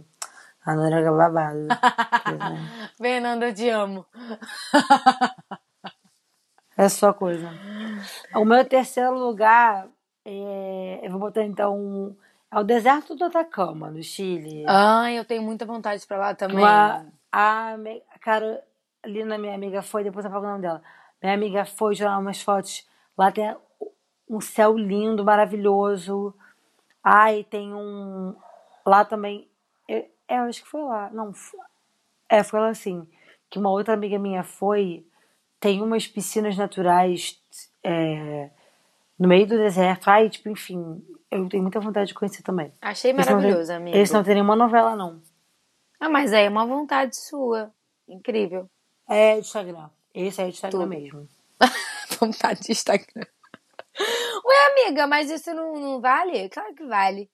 A 0.65 0.75
Noruega 0.75 1.07
é 1.07 1.11
babado. 1.11 1.67
É. 2.27 2.97
Fernanda, 3.01 3.47
eu 3.47 3.53
te 3.53 3.69
amo. 3.69 4.05
É 6.77 6.87
só 6.89 7.11
coisa. 7.13 7.49
O 8.35 8.45
meu 8.45 8.63
terceiro 8.65 9.17
lugar, 9.17 9.87
é, 10.23 10.99
eu 11.03 11.09
vou 11.11 11.19
botar 11.19 11.43
então, 11.43 12.15
é 12.51 12.59
o 12.59 12.63
deserto 12.63 13.15
do 13.15 13.25
Atacama, 13.25 13.89
no 13.89 14.01
Chile. 14.03 14.63
Ai, 14.67 15.17
eu 15.17 15.25
tenho 15.25 15.41
muita 15.41 15.65
vontade 15.65 16.05
pra 16.05 16.17
lá 16.17 16.35
também. 16.35 16.57
Uma, 16.59 17.05
a 17.31 17.77
me- 17.77 18.03
Carolina, 18.21 19.37
minha 19.37 19.55
amiga, 19.55 19.81
foi, 19.81 20.03
depois 20.03 20.23
eu 20.25 20.31
falo 20.31 20.45
o 20.45 20.49
nome 20.49 20.61
dela. 20.61 20.81
Minha 21.21 21.33
amiga 21.33 21.65
foi 21.65 21.95
tirar 21.95 22.17
umas 22.19 22.41
fotos. 22.41 22.87
Lá 23.17 23.31
tem 23.31 23.55
um 24.29 24.39
céu 24.39 24.77
lindo, 24.77 25.23
maravilhoso. 25.25 26.33
Ai, 27.03 27.43
tem 27.43 27.73
um. 27.73 28.35
Lá 28.85 29.03
também. 29.03 29.49
É, 29.89 30.07
é, 30.27 30.37
eu 30.39 30.43
acho 30.43 30.61
que 30.61 30.69
foi 30.69 30.81
lá. 30.83 31.09
Não, 31.09 31.33
foi, 31.33 31.59
é, 32.29 32.43
foi 32.43 32.59
lá 32.59 32.73
sim. 32.75 33.07
Que 33.49 33.57
uma 33.57 33.71
outra 33.71 33.95
amiga 33.95 34.19
minha 34.19 34.43
foi. 34.43 35.07
Tem 35.67 35.81
umas 35.81 36.07
piscinas 36.07 36.55
naturais 36.55 37.37
é, 37.83 38.49
no 39.19 39.27
meio 39.27 39.45
do 39.45 39.57
deserto. 39.57 40.07
Ai, 40.07 40.29
tipo, 40.29 40.47
enfim. 40.47 41.05
Eu 41.29 41.49
tenho 41.49 41.61
muita 41.61 41.77
vontade 41.81 42.07
de 42.07 42.13
conhecer 42.13 42.41
também. 42.41 42.71
Achei 42.81 43.11
maravilhoso, 43.11 43.73
amigo. 43.73 43.97
Esse 43.97 44.13
não 44.13 44.23
tem 44.23 44.35
nenhuma 44.35 44.55
novela, 44.55 44.95
não. 44.95 45.21
Ah, 45.99 46.07
mas 46.07 46.31
aí 46.31 46.45
é 46.45 46.49
uma 46.49 46.65
vontade 46.65 47.17
sua. 47.17 47.69
Incrível. 48.07 48.69
É 49.09 49.37
Instagram. 49.37 49.89
Esse 50.13 50.41
é 50.41 50.47
Instagram 50.47 50.79
Tudo. 50.79 50.87
mesmo. 50.89 51.27
vontade 52.17 52.61
de 52.61 52.71
Instagram. 52.71 53.27
Ué, 54.45 54.71
amiga, 54.71 55.05
mas 55.05 55.29
isso 55.29 55.53
não, 55.53 55.77
não 55.77 55.99
vale? 55.99 56.47
Claro 56.47 56.73
que 56.73 56.85
vale. 56.85 57.29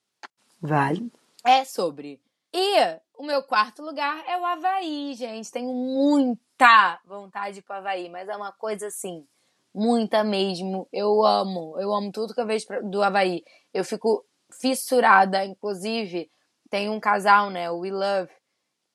Vale. 0.60 1.08
É 1.44 1.64
sobre. 1.64 2.20
E 2.52 2.98
o 3.16 3.24
meu 3.24 3.42
quarto 3.42 3.82
lugar 3.82 4.24
é 4.28 4.36
o 4.38 4.44
Havaí, 4.44 5.14
gente. 5.14 5.50
Tenho 5.50 5.72
muita 5.72 7.00
vontade 7.04 7.54
de 7.54 7.58
ir 7.60 7.62
pro 7.62 7.76
Havaí, 7.76 8.08
mas 8.08 8.28
é 8.28 8.36
uma 8.36 8.52
coisa 8.52 8.88
assim, 8.88 9.26
muita 9.74 10.24
mesmo. 10.24 10.88
Eu 10.92 11.24
amo, 11.24 11.78
eu 11.78 11.92
amo 11.92 12.10
tudo 12.12 12.34
que 12.34 12.40
eu 12.40 12.46
vejo 12.46 12.66
do 12.82 13.02
Havaí. 13.02 13.42
Eu 13.72 13.84
fico 13.84 14.24
fissurada, 14.60 15.44
inclusive, 15.44 16.30
tem 16.70 16.88
um 16.88 17.00
casal, 17.00 17.50
né, 17.50 17.70
o 17.70 17.80
We 17.80 17.90
Love, 17.90 18.30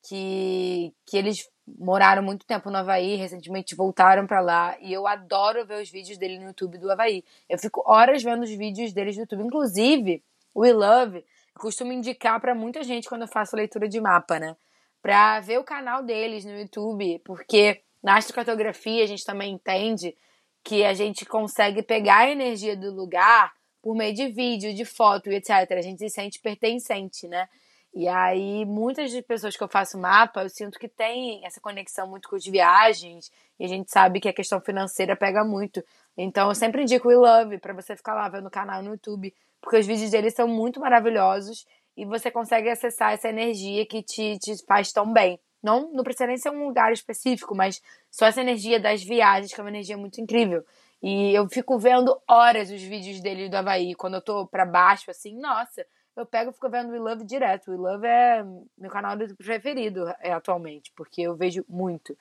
que, 0.06 0.94
que 1.06 1.16
eles 1.16 1.48
moraram 1.78 2.22
muito 2.22 2.46
tempo 2.46 2.70
no 2.70 2.78
Havaí, 2.78 3.16
recentemente 3.16 3.76
voltaram 3.76 4.26
pra 4.26 4.40
lá, 4.40 4.76
e 4.80 4.92
eu 4.92 5.06
adoro 5.06 5.66
ver 5.66 5.82
os 5.82 5.90
vídeos 5.90 6.18
dele 6.18 6.38
no 6.38 6.46
YouTube 6.46 6.78
do 6.78 6.90
Havaí. 6.90 7.24
Eu 7.48 7.58
fico 7.58 7.82
horas 7.86 8.22
vendo 8.22 8.42
os 8.42 8.50
vídeos 8.50 8.92
deles 8.92 9.16
no 9.16 9.22
YouTube. 9.22 9.44
Inclusive, 9.44 10.22
o 10.54 10.60
We 10.60 10.72
Love 10.72 11.24
costumo 11.58 11.92
indicar 11.92 12.40
pra 12.40 12.54
muita 12.54 12.82
gente 12.82 13.08
quando 13.08 13.22
eu 13.22 13.28
faço 13.28 13.56
leitura 13.56 13.88
de 13.88 14.00
mapa, 14.00 14.38
né? 14.38 14.56
Pra 15.02 15.40
ver 15.40 15.58
o 15.58 15.64
canal 15.64 16.02
deles 16.02 16.44
no 16.44 16.58
YouTube, 16.58 17.20
porque 17.24 17.82
na 18.02 18.16
astrocartografia 18.16 19.04
a 19.04 19.06
gente 19.06 19.24
também 19.24 19.54
entende 19.54 20.14
que 20.62 20.84
a 20.84 20.92
gente 20.94 21.24
consegue 21.24 21.82
pegar 21.82 22.18
a 22.18 22.30
energia 22.30 22.76
do 22.76 22.94
lugar 22.94 23.52
por 23.82 23.96
meio 23.96 24.14
de 24.14 24.28
vídeo, 24.28 24.74
de 24.74 24.84
foto 24.84 25.30
e 25.30 25.36
etc. 25.36 25.50
A 25.72 25.82
gente 25.82 25.98
se 25.98 26.10
sente 26.10 26.40
pertencente, 26.40 27.26
né? 27.26 27.48
E 27.92 28.06
aí, 28.06 28.64
muitas 28.64 29.12
das 29.12 29.24
pessoas 29.24 29.56
que 29.56 29.62
eu 29.62 29.68
faço 29.68 29.98
mapa, 29.98 30.42
eu 30.42 30.48
sinto 30.48 30.78
que 30.78 30.88
tem 30.88 31.44
essa 31.44 31.60
conexão 31.60 32.06
muito 32.08 32.28
com 32.28 32.36
as 32.36 32.46
viagens, 32.46 33.30
e 33.58 33.64
a 33.64 33.68
gente 33.68 33.90
sabe 33.90 34.20
que 34.20 34.28
a 34.28 34.32
questão 34.32 34.60
financeira 34.60 35.16
pega 35.16 35.44
muito. 35.44 35.82
Então, 36.16 36.48
eu 36.48 36.54
sempre 36.54 36.82
indico 36.82 37.08
o 37.08 37.10
We 37.10 37.16
Love 37.16 37.58
pra 37.58 37.74
você 37.74 37.96
ficar 37.96 38.14
lá 38.14 38.28
vendo 38.28 38.46
o 38.46 38.50
canal 38.50 38.80
no 38.82 38.92
YouTube, 38.92 39.34
porque 39.60 39.76
os 39.76 39.86
vídeos 39.86 40.10
deles 40.12 40.34
são 40.34 40.46
muito 40.46 40.80
maravilhosos 40.80 41.66
e 41.96 42.04
você 42.04 42.30
consegue 42.30 42.70
acessar 42.70 43.12
essa 43.12 43.28
energia 43.28 43.84
que 43.84 44.02
te, 44.02 44.38
te 44.38 44.56
faz 44.66 44.92
tão 44.92 45.12
bem. 45.12 45.38
Não, 45.62 45.92
não 45.92 46.02
precisa 46.04 46.26
nem 46.26 46.38
ser 46.38 46.50
um 46.50 46.66
lugar 46.66 46.92
específico, 46.92 47.54
mas 47.54 47.82
só 48.10 48.26
essa 48.26 48.40
energia 48.40 48.80
das 48.80 49.02
viagens, 49.02 49.52
que 49.52 49.60
é 49.60 49.64
uma 49.64 49.70
energia 49.70 49.98
muito 49.98 50.20
incrível. 50.20 50.64
E 51.02 51.34
eu 51.34 51.48
fico 51.48 51.78
vendo 51.78 52.18
horas 52.28 52.70
os 52.70 52.82
vídeos 52.82 53.20
dele 53.20 53.48
do 53.48 53.56
Havaí. 53.56 53.94
Quando 53.94 54.14
eu 54.14 54.22
tô 54.22 54.46
pra 54.46 54.64
baixo, 54.64 55.10
assim, 55.10 55.38
nossa, 55.38 55.84
eu 56.20 56.26
pego 56.26 56.50
e 56.50 56.52
fico 56.54 56.68
vendo 56.68 56.90
o 56.90 56.92
We 56.92 56.98
Love 56.98 57.24
direto. 57.24 57.68
O 57.68 57.70
We 57.72 57.76
Love 57.92 58.06
é 58.06 58.44
meu 58.78 58.90
canal 58.90 59.16
do 59.16 59.34
preferido 59.36 60.06
é, 60.20 60.32
atualmente, 60.32 60.92
porque 60.94 61.22
eu 61.22 61.34
vejo 61.34 61.64
muito. 61.68 62.16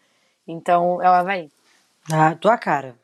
Então, 0.48 0.96
o 0.98 1.02
Havaí, 1.02 1.52
Ah, 2.12 2.36
tua 2.36 2.58
cara. 2.58 2.96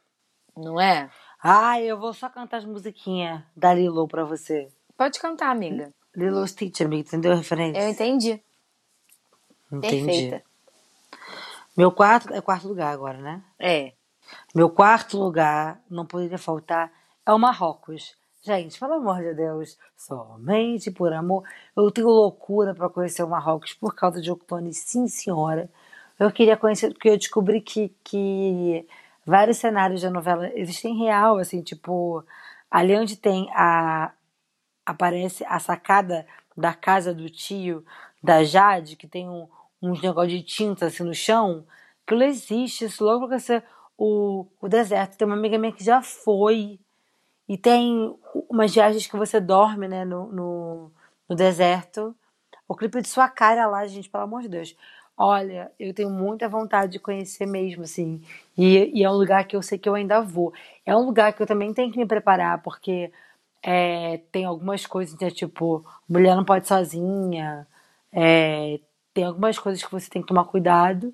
não 0.56 0.80
é? 0.82 1.10
Ah, 1.42 1.80
eu 1.80 2.00
vou 2.00 2.14
só 2.14 2.28
cantar 2.30 2.58
as 2.58 2.66
musiquinhas 2.66 3.42
da 3.56 3.74
Lilo 3.74 4.08
pra 4.08 4.24
você. 4.24 4.68
Pode 4.98 5.20
cantar, 5.20 5.52
amiga. 5.52 5.94
Lilo 6.16 6.48
Stitch, 6.48 6.82
amigo, 6.82 7.08
entendeu 7.08 7.34
a 7.34 7.36
referência? 7.36 7.82
Eu 7.82 7.90
entendi. 7.90 8.42
Entendi. 9.72 10.06
Perfeita. 10.06 10.44
Meu 11.78 11.92
quarto 11.92 12.34
é 12.34 12.40
quarto 12.42 12.68
lugar 12.68 12.94
agora, 12.94 13.18
né? 13.18 13.44
É. 13.60 13.92
Meu 14.56 14.70
quarto 14.70 15.18
lugar, 15.20 15.82
não 15.90 16.06
poderia 16.06 16.38
faltar, 16.38 16.92
é 17.26 17.34
o 17.34 17.38
Marrocos. 17.38 18.16
Gente, 18.46 18.80
pelo 18.80 18.94
amor 18.94 19.24
de 19.24 19.34
Deus, 19.34 19.76
somente 19.98 20.92
por 20.92 21.12
amor. 21.12 21.44
Eu 21.76 21.90
tenho 21.90 22.08
loucura 22.08 22.76
pra 22.76 22.88
conhecer 22.90 23.24
o 23.24 23.28
Marrocos 23.28 23.74
por 23.74 23.96
causa 23.96 24.22
de 24.22 24.30
Octone, 24.32 24.72
sim, 24.72 25.08
senhora. 25.08 25.68
Eu 26.20 26.32
queria 26.32 26.56
conhecer, 26.56 26.94
porque 26.94 27.10
eu 27.10 27.18
descobri 27.18 27.60
que, 27.60 27.90
que 28.04 28.88
vários 29.26 29.58
cenários 29.58 30.04
da 30.04 30.12
novela 30.12 30.48
existem 30.54 30.96
real, 30.96 31.40
assim, 31.40 31.64
tipo, 31.64 32.24
ali 32.70 32.96
onde 32.96 33.18
tem 33.18 33.50
a. 33.56 34.14
aparece 34.86 35.46
a 35.46 35.60
sacada 35.60 36.28
da 36.58 36.74
casa 36.74 37.14
do 37.14 37.30
tio 37.30 37.86
da 38.24 38.44
Jade, 38.44 38.96
que 38.98 39.08
tem 39.08 39.30
um, 39.30 39.48
uns 39.82 40.02
negócios 40.02 40.34
de 40.34 40.44
tinta 40.44 40.88
assim 40.88 41.04
no 41.04 41.14
chão, 41.16 41.66
aquilo 42.06 42.24
existe, 42.24 42.86
isso 42.86 43.04
logo 43.04 43.28
vai 43.28 43.40
ser 43.40 43.64
o, 43.98 44.48
o 44.62 44.68
deserto. 44.70 45.18
Tem 45.18 45.28
uma 45.28 45.36
amiga 45.38 45.58
minha 45.58 45.74
que 45.74 45.84
já 45.84 46.02
foi. 46.02 46.80
E 47.48 47.58
tem 47.58 48.16
umas 48.50 48.74
viagens 48.74 49.08
que 49.08 49.18
você 49.18 49.40
dorme, 49.40 49.88
né, 49.88 50.04
no, 50.06 50.28
no, 50.32 50.92
no 51.30 51.36
deserto. 51.36 52.16
O 52.68 52.76
clipe 52.76 53.02
de 53.02 53.08
sua 53.08 53.30
cara 53.30 53.68
lá, 53.68 53.86
gente, 53.86 54.10
pelo 54.10 54.24
amor 54.24 54.42
de 54.42 54.50
Deus. 54.50 54.76
Olha, 55.18 55.72
eu 55.80 55.94
tenho 55.94 56.10
muita 56.10 56.50
vontade 56.50 56.94
de 56.94 57.00
conhecer 57.00 57.46
mesmo, 57.46 57.84
assim. 57.84 58.22
E, 58.58 58.92
e 59.00 59.04
é 59.04 59.10
um 59.10 59.14
lugar 59.14 59.46
que 59.46 59.56
eu 59.56 59.62
sei 59.62 59.78
que 59.78 59.88
eu 59.88 59.96
ainda 59.96 60.22
vou. 60.22 60.54
É 60.86 60.96
um 60.96 61.06
lugar 61.06 61.34
que 61.34 61.42
eu 61.42 61.48
também 61.48 61.74
tenho 61.74 61.92
que 61.92 61.98
me 62.00 62.06
preparar, 62.06 62.62
porque 62.62 63.12
é, 63.64 64.20
tem 64.32 64.46
algumas 64.46 64.86
coisas, 64.86 65.18
né, 65.20 65.32
tipo, 65.32 65.86
mulher 66.10 66.36
não 66.36 66.46
pode 66.46 66.68
sozinha. 66.68 67.68
é, 68.12 68.80
tem 69.14 69.26
algumas 69.26 69.58
coisas 69.60 69.84
que 69.84 69.92
você 69.92 70.10
tem 70.10 70.22
que 70.22 70.28
tomar 70.28 70.46
cuidado. 70.46 71.14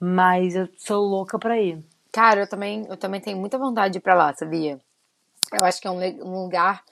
Mas 0.00 0.54
eu 0.56 0.68
sou 0.76 1.04
louca 1.04 1.38
pra 1.38 1.60
ir. 1.60 1.82
Cara, 2.12 2.40
eu 2.40 2.48
também, 2.48 2.86
eu 2.88 2.96
também 2.96 3.20
tenho 3.20 3.38
muita 3.38 3.58
vontade 3.58 3.92
de 3.92 3.98
ir 3.98 4.02
pra 4.02 4.14
lá, 4.14 4.34
sabia? 4.34 4.80
Eu 5.52 5.64
acho 5.64 5.80
que 5.80 5.86
é 5.86 5.90
um, 5.90 5.98
um 5.98 6.42
lugar 6.42 6.82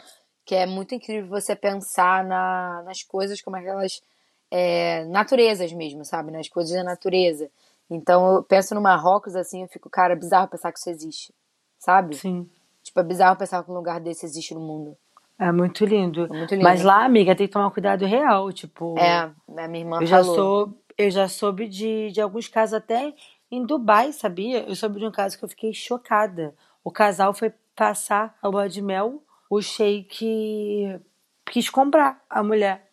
que 0.45 0.55
é 0.55 0.67
muito 0.67 0.95
incrível 0.95 1.29
você 1.29 1.55
pensar 1.55 2.25
na, 2.25 2.83
nas 2.85 3.03
coisas 3.03 3.41
como 3.41 3.57
aquelas 3.57 4.03
é, 4.51 5.05
naturezas 5.05 5.73
mesmo, 5.73 6.05
sabe? 6.05 6.31
Nas 6.31 6.49
coisas 6.49 6.75
da 6.75 6.83
natureza. 6.83 7.51
Então 7.89 8.37
eu 8.37 8.43
penso 8.43 8.75
no 8.75 8.81
Marrocos 8.81 9.35
assim, 9.37 9.63
eu 9.63 9.69
fico, 9.69 9.89
cara, 9.89 10.13
é 10.13 10.17
bizarro 10.17 10.49
pensar 10.49 10.73
que 10.73 10.79
isso 10.79 10.91
existe, 10.91 11.35
sabe? 11.79 12.17
Sim. 12.17 12.49
Tipo, 12.83 13.01
é 13.01 13.05
bizarro 13.05 13.37
pensar 13.37 13.63
que 13.63 13.71
um 13.71 13.75
lugar 13.75 14.01
desse 14.01 14.25
existe 14.25 14.55
no 14.55 14.61
mundo. 14.61 14.97
É 15.39 15.51
muito 15.51 15.85
lindo. 15.85 16.25
É 16.25 16.29
muito 16.29 16.53
lindo. 16.53 16.65
Mas 16.65 16.83
lá, 16.83 17.05
amiga, 17.05 17.35
tem 17.35 17.47
que 17.47 17.53
tomar 17.53 17.71
cuidado 17.71 18.05
real. 18.05 18.53
Tipo, 18.53 18.99
É, 18.99 19.31
a 19.57 19.69
minha 19.69 19.85
irmã 19.85 20.01
eu 20.01 20.07
já, 20.07 20.19
falou. 20.23 20.35
sou, 20.35 20.75
eu 20.99 21.11
já 21.11 21.29
soube 21.29 21.67
de, 21.67 22.11
de 22.11 22.21
alguns 22.21 22.47
casos 22.47 22.75
até 22.75 23.15
em 23.51 23.65
Dubai, 23.65 24.13
sabia? 24.13 24.69
Eu 24.69 24.77
soube 24.77 24.99
de 24.99 25.07
um 25.07 25.11
caso 25.11 25.39
que 25.39 25.45
eu 25.45 25.49
fiquei 25.49 25.73
chocada. 25.73 26.55
O 26.85 26.91
casal 26.91 27.33
foi 27.33 27.53
passar 27.85 28.37
a 28.43 28.49
lua 28.49 28.69
de 28.69 28.83
mel, 28.83 29.23
o 29.49 29.63
sheik 29.63 31.01
quis 31.47 31.71
comprar 31.71 32.23
a 32.29 32.43
mulher. 32.43 32.91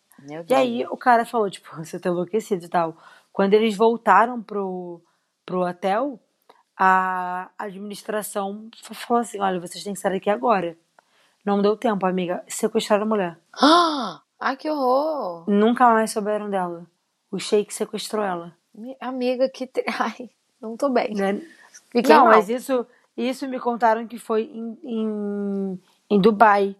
E 0.48 0.54
aí 0.54 0.86
o 0.86 0.96
cara 0.96 1.26
falou, 1.26 1.50
tipo, 1.50 1.68
você 1.76 2.00
tá 2.00 2.08
enlouquecido 2.08 2.64
e 2.64 2.68
tal. 2.68 2.96
Quando 3.30 3.52
eles 3.52 3.76
voltaram 3.76 4.42
pro, 4.42 5.02
pro 5.44 5.60
hotel, 5.60 6.18
a 6.74 7.50
administração 7.58 8.70
falou 8.82 9.20
assim, 9.20 9.38
olha, 9.40 9.60
vocês 9.60 9.84
têm 9.84 9.92
que 9.92 10.00
sair 10.00 10.14
daqui 10.14 10.30
agora. 10.30 10.74
Não 11.44 11.60
deu 11.60 11.76
tempo, 11.76 12.06
amiga. 12.06 12.42
Sequestraram 12.48 13.02
a 13.04 13.06
mulher. 13.06 13.38
Ah! 14.40 14.54
Que 14.56 14.70
horror. 14.70 15.44
Nunca 15.50 15.84
mais 15.92 16.12
souberam 16.12 16.48
dela. 16.48 16.86
O 17.28 17.40
Sheik 17.40 17.74
sequestrou 17.74 18.24
ela. 18.24 18.56
Mi- 18.72 18.96
Amiga, 19.00 19.48
que. 19.48 19.68
Ai, 19.98 20.30
não 20.60 20.76
tô 20.76 20.88
bem. 20.90 21.12
Né? 21.12 21.42
Fiquei 21.90 22.14
Não, 22.14 22.24
mal. 22.24 22.34
mas 22.34 22.48
isso, 22.48 22.86
isso 23.26 23.48
me 23.48 23.58
contaram 23.58 24.06
que 24.06 24.18
foi 24.18 24.44
em, 24.44 24.78
em, 24.84 25.80
em 26.10 26.20
Dubai. 26.20 26.76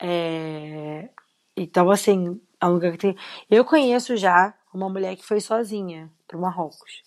É, 0.00 1.08
Então, 1.56 1.90
assim, 1.90 2.40
é 2.60 2.66
um 2.66 2.72
lugar 2.74 2.92
que 2.92 2.98
tem. 2.98 3.16
Eu 3.50 3.64
conheço 3.64 4.16
já 4.16 4.54
uma 4.72 4.88
mulher 4.88 5.16
que 5.16 5.24
foi 5.24 5.40
sozinha 5.40 6.10
pro 6.26 6.40
Marrocos. 6.40 7.02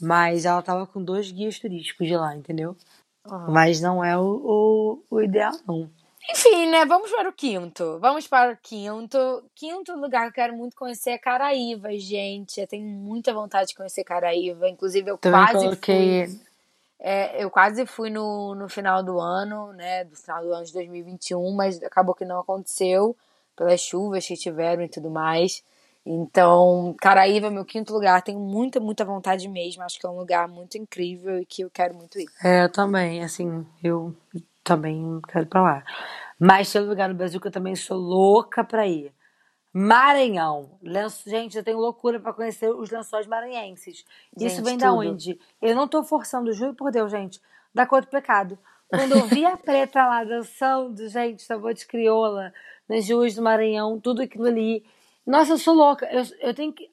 Mas 0.00 0.44
ela 0.44 0.62
tava 0.62 0.86
com 0.86 1.02
dois 1.02 1.30
guias 1.32 1.58
turísticos 1.58 2.06
de 2.06 2.16
lá, 2.16 2.36
entendeu? 2.36 2.76
Aham. 3.26 3.50
Mas 3.50 3.80
não 3.80 4.04
é 4.04 4.16
o, 4.16 4.22
o, 4.22 5.04
o 5.10 5.20
ideal, 5.22 5.52
não. 5.66 5.90
Enfim, 6.30 6.70
né? 6.70 6.84
Vamos 6.84 7.10
para 7.10 7.28
o 7.28 7.32
quinto. 7.32 7.98
Vamos 8.00 8.26
para 8.26 8.52
o 8.52 8.56
quinto. 8.62 9.18
Quinto 9.54 9.96
lugar 9.96 10.22
que 10.24 10.28
eu 10.28 10.44
quero 10.44 10.56
muito 10.56 10.76
conhecer 10.76 11.10
é 11.10 11.18
Caraíva, 11.18 11.88
gente. 11.98 12.60
Eu 12.60 12.66
tenho 12.66 12.84
muita 12.86 13.32
vontade 13.32 13.68
de 13.68 13.74
conhecer 13.74 14.04
Caraíva. 14.04 14.68
Inclusive, 14.68 15.10
eu 15.10 15.18
Também 15.18 15.40
quase 15.40 15.64
coloquei. 15.64 16.26
fui. 16.26 16.40
É, 17.00 17.42
eu 17.42 17.50
quase 17.50 17.86
fui 17.86 18.10
no, 18.10 18.54
no 18.54 18.68
final 18.68 19.02
do 19.02 19.20
ano, 19.20 19.72
né? 19.72 20.04
Do 20.04 20.16
final 20.16 20.42
do 20.42 20.52
ano 20.52 20.64
de 20.64 20.72
2021, 20.72 21.54
mas 21.54 21.82
acabou 21.82 22.14
que 22.14 22.24
não 22.24 22.40
aconteceu 22.40 23.16
pelas 23.56 23.80
chuvas 23.80 24.26
que 24.26 24.36
tiveram 24.36 24.82
e 24.82 24.88
tudo 24.88 25.10
mais. 25.10 25.62
Então, 26.04 26.96
Caraíva 27.00 27.48
é 27.48 27.50
meu 27.50 27.64
quinto 27.64 27.92
lugar. 27.92 28.22
Tenho 28.22 28.40
muita, 28.40 28.80
muita 28.80 29.04
vontade 29.04 29.46
mesmo. 29.48 29.82
Acho 29.82 29.98
que 29.98 30.06
é 30.06 30.08
um 30.08 30.16
lugar 30.16 30.48
muito 30.48 30.78
incrível 30.78 31.38
e 31.38 31.44
que 31.44 31.62
eu 31.62 31.70
quero 31.70 31.94
muito 31.94 32.18
ir. 32.18 32.26
É, 32.42 32.64
eu 32.64 32.72
também, 32.72 33.22
assim, 33.22 33.66
eu 33.82 34.14
também 34.64 35.20
quero 35.28 35.44
ir 35.44 35.48
pra 35.48 35.62
lá. 35.62 35.84
Mas 36.38 36.72
tem 36.72 36.80
um 36.80 36.88
lugar 36.88 37.08
no 37.08 37.14
Brasil 37.14 37.40
que 37.40 37.48
eu 37.48 37.52
também 37.52 37.76
sou 37.76 37.98
louca 37.98 38.64
pra 38.64 38.86
ir. 38.86 39.12
Maranhão. 39.72 40.78
Lenço- 40.82 41.28
Gente, 41.28 41.56
eu 41.56 41.62
tenho 41.64 41.78
loucura 41.78 42.18
pra 42.18 42.32
conhecer 42.32 42.70
os 42.70 42.90
lençóis 42.90 43.26
maranhenses. 43.26 44.04
Isso 44.36 44.56
Gente, 44.56 44.64
vem 44.64 44.78
da 44.78 44.88
tudo. 44.90 44.98
onde? 45.10 45.38
Eu 45.62 45.74
não 45.74 45.86
tô 45.86 46.02
forçando, 46.02 46.52
juro 46.52 46.74
por 46.74 46.90
Deus, 46.90 47.10
gente. 47.10 47.40
Da 47.74 47.86
cor 47.86 48.00
do 48.02 48.08
pecado. 48.08 48.58
Quando 48.88 49.12
eu 49.12 49.26
vi 49.26 49.44
a 49.44 49.56
preta 49.56 50.06
lá 50.06 50.24
dançando, 50.24 51.06
gente, 51.08 51.42
sabor 51.42 51.74
de 51.74 51.86
crioula, 51.86 52.52
nas 52.88 53.08
ruas 53.10 53.34
do 53.34 53.42
Maranhão, 53.42 54.00
tudo 54.00 54.22
aquilo 54.22 54.46
ali. 54.46 54.84
Nossa, 55.26 55.52
eu 55.52 55.58
sou 55.58 55.74
louca. 55.74 56.06
Eu, 56.10 56.22
eu 56.40 56.54
tenho 56.54 56.72
que. 56.72 56.90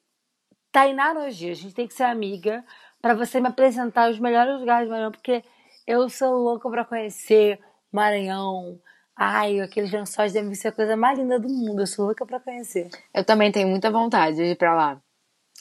Tainá 0.70 1.14
Nogia, 1.14 1.52
a 1.52 1.54
gente 1.54 1.74
tem 1.74 1.88
que 1.88 1.94
ser 1.94 2.02
amiga 2.04 2.62
pra 3.00 3.14
você 3.14 3.40
me 3.40 3.48
apresentar 3.48 4.10
os 4.10 4.18
melhores 4.18 4.60
lugares 4.60 4.86
do 4.86 4.90
Maranhão, 4.90 5.10
porque 5.12 5.42
eu 5.86 6.06
sou 6.10 6.34
louca 6.34 6.68
pra 6.68 6.84
conhecer 6.84 7.58
Maranhão. 7.90 8.78
Ai, 9.16 9.60
aqueles 9.60 9.90
lençóis 9.90 10.34
devem 10.34 10.54
ser 10.54 10.68
a 10.68 10.72
coisa 10.72 10.94
mais 10.94 11.18
linda 11.18 11.40
do 11.40 11.48
mundo. 11.48 11.80
Eu 11.80 11.86
sou 11.86 12.04
louca 12.04 12.26
pra 12.26 12.38
conhecer. 12.38 12.90
Eu 13.14 13.24
também 13.24 13.50
tenho 13.50 13.66
muita 13.66 13.90
vontade 13.90 14.36
de 14.36 14.42
ir 14.42 14.56
pra 14.56 14.74
lá. 14.74 15.00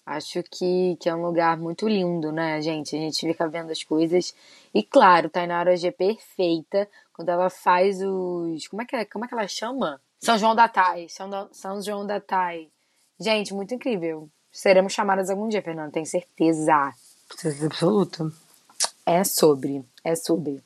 Acho 0.06 0.44
que, 0.44 0.98
que 1.00 1.10
é 1.10 1.16
um 1.16 1.26
lugar 1.26 1.58
muito 1.58 1.88
lindo, 1.88 2.32
né, 2.32 2.62
gente? 2.62 2.96
A 2.96 3.00
gente 3.00 3.26
fica 3.26 3.48
vendo 3.48 3.72
as 3.72 3.82
coisas. 3.84 4.36
E 4.74 4.84
claro, 4.84 5.30
Tainara 5.30 5.72
hoje 5.72 5.88
é 5.88 5.92
perfeita 5.92 6.88
quando 7.14 7.30
ela 7.30 7.50
faz 7.50 8.02
os. 8.02 8.68
Como 8.68 8.82
é 8.82 8.86
que, 8.86 8.96
é, 8.96 9.06
como 9.06 9.26
é 9.26 9.28
que 9.28 9.34
ela 9.34 9.48
chama? 9.48 10.00
São 10.20 10.38
João 10.38 10.54
da 10.54 10.68
Tai. 10.68 11.08
São, 11.10 11.50
São 11.52 11.82
João 11.82 12.06
da 12.06 12.20
Tai. 12.20 12.68
Gente, 13.20 13.54
muito 13.54 13.74
incrível. 13.74 14.30
Seremos 14.52 14.94
chamadas 14.94 15.30
algum 15.30 15.48
dia, 15.48 15.62
Fernanda, 15.62 15.92
tenho 15.92 16.06
certeza. 16.06 16.94
Certeza 17.30 17.66
absoluta. 17.66 18.32
É 19.06 19.24
sobre. 19.24 19.84
É 20.04 20.16
sobre. 20.16 20.64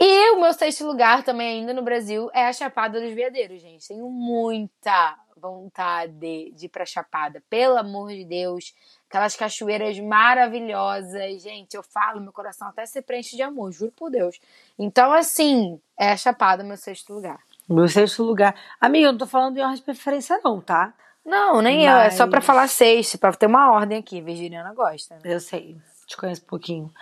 E 0.00 0.30
o 0.32 0.40
meu 0.40 0.52
sexto 0.52 0.86
lugar 0.86 1.24
também 1.24 1.58
ainda 1.60 1.72
no 1.74 1.82
Brasil 1.82 2.30
é 2.32 2.46
a 2.46 2.52
Chapada 2.52 3.00
dos 3.00 3.12
Veadeiros, 3.12 3.60
gente. 3.60 3.88
Tenho 3.88 4.08
muita 4.08 5.16
vontade 5.36 6.52
de 6.54 6.66
ir 6.66 6.68
pra 6.68 6.86
Chapada. 6.86 7.42
Pelo 7.50 7.76
amor 7.76 8.10
de 8.10 8.24
Deus. 8.24 8.74
Aquelas 9.08 9.34
cachoeiras 9.34 9.98
maravilhosas. 9.98 11.42
Gente, 11.42 11.74
eu 11.74 11.82
falo, 11.82 12.20
meu 12.20 12.32
coração 12.32 12.68
até 12.68 12.86
se 12.86 13.02
preenche 13.02 13.34
de 13.36 13.42
amor, 13.42 13.72
juro 13.72 13.92
por 13.96 14.10
Deus. 14.10 14.38
Então, 14.78 15.12
assim, 15.12 15.80
é 15.98 16.10
a 16.12 16.16
Chapada 16.16 16.62
meu 16.62 16.76
sexto 16.76 17.12
lugar. 17.12 17.40
Meu 17.68 17.88
sexto 17.88 18.22
lugar. 18.22 18.54
Amiga, 18.80 19.08
eu 19.08 19.12
não 19.12 19.18
tô 19.18 19.26
falando 19.26 19.54
de 19.54 19.60
ordem 19.60 19.76
de 19.76 19.82
preferência, 19.82 20.40
não, 20.44 20.60
tá? 20.60 20.94
Não, 21.24 21.60
nem 21.60 21.84
eu. 21.84 21.96
É 21.96 22.10
só 22.10 22.26
pra 22.26 22.38
Mas- 22.38 22.46
falar 22.46 22.68
sexto, 22.68 23.18
pra 23.18 23.32
ter 23.32 23.46
uma 23.46 23.70
ordem 23.72 23.98
aqui. 23.98 24.20
Virginiana 24.20 24.72
gosta. 24.72 25.16
né? 25.16 25.20
Eu 25.24 25.40
sei, 25.40 25.76
te 26.08 26.16
conheço 26.16 26.42
um 26.42 26.46
pouquinho. 26.46 26.92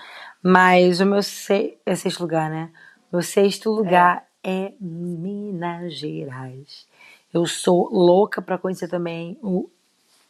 Mas 0.42 1.00
o 1.00 1.06
meu 1.06 1.22
se... 1.22 1.78
é 1.86 1.94
sexto 1.94 2.20
lugar, 2.20 2.50
né? 2.50 2.70
Meu 3.10 3.22
sexto 3.22 3.70
lugar 3.70 4.26
é. 4.42 4.72
Minas 4.80 5.94
Gerais. 5.94 6.86
Eu 7.32 7.46
sou 7.46 7.88
louca 7.90 8.42
pra 8.42 8.58
conhecer 8.58 8.88
também 8.88 9.38
o 9.42 9.68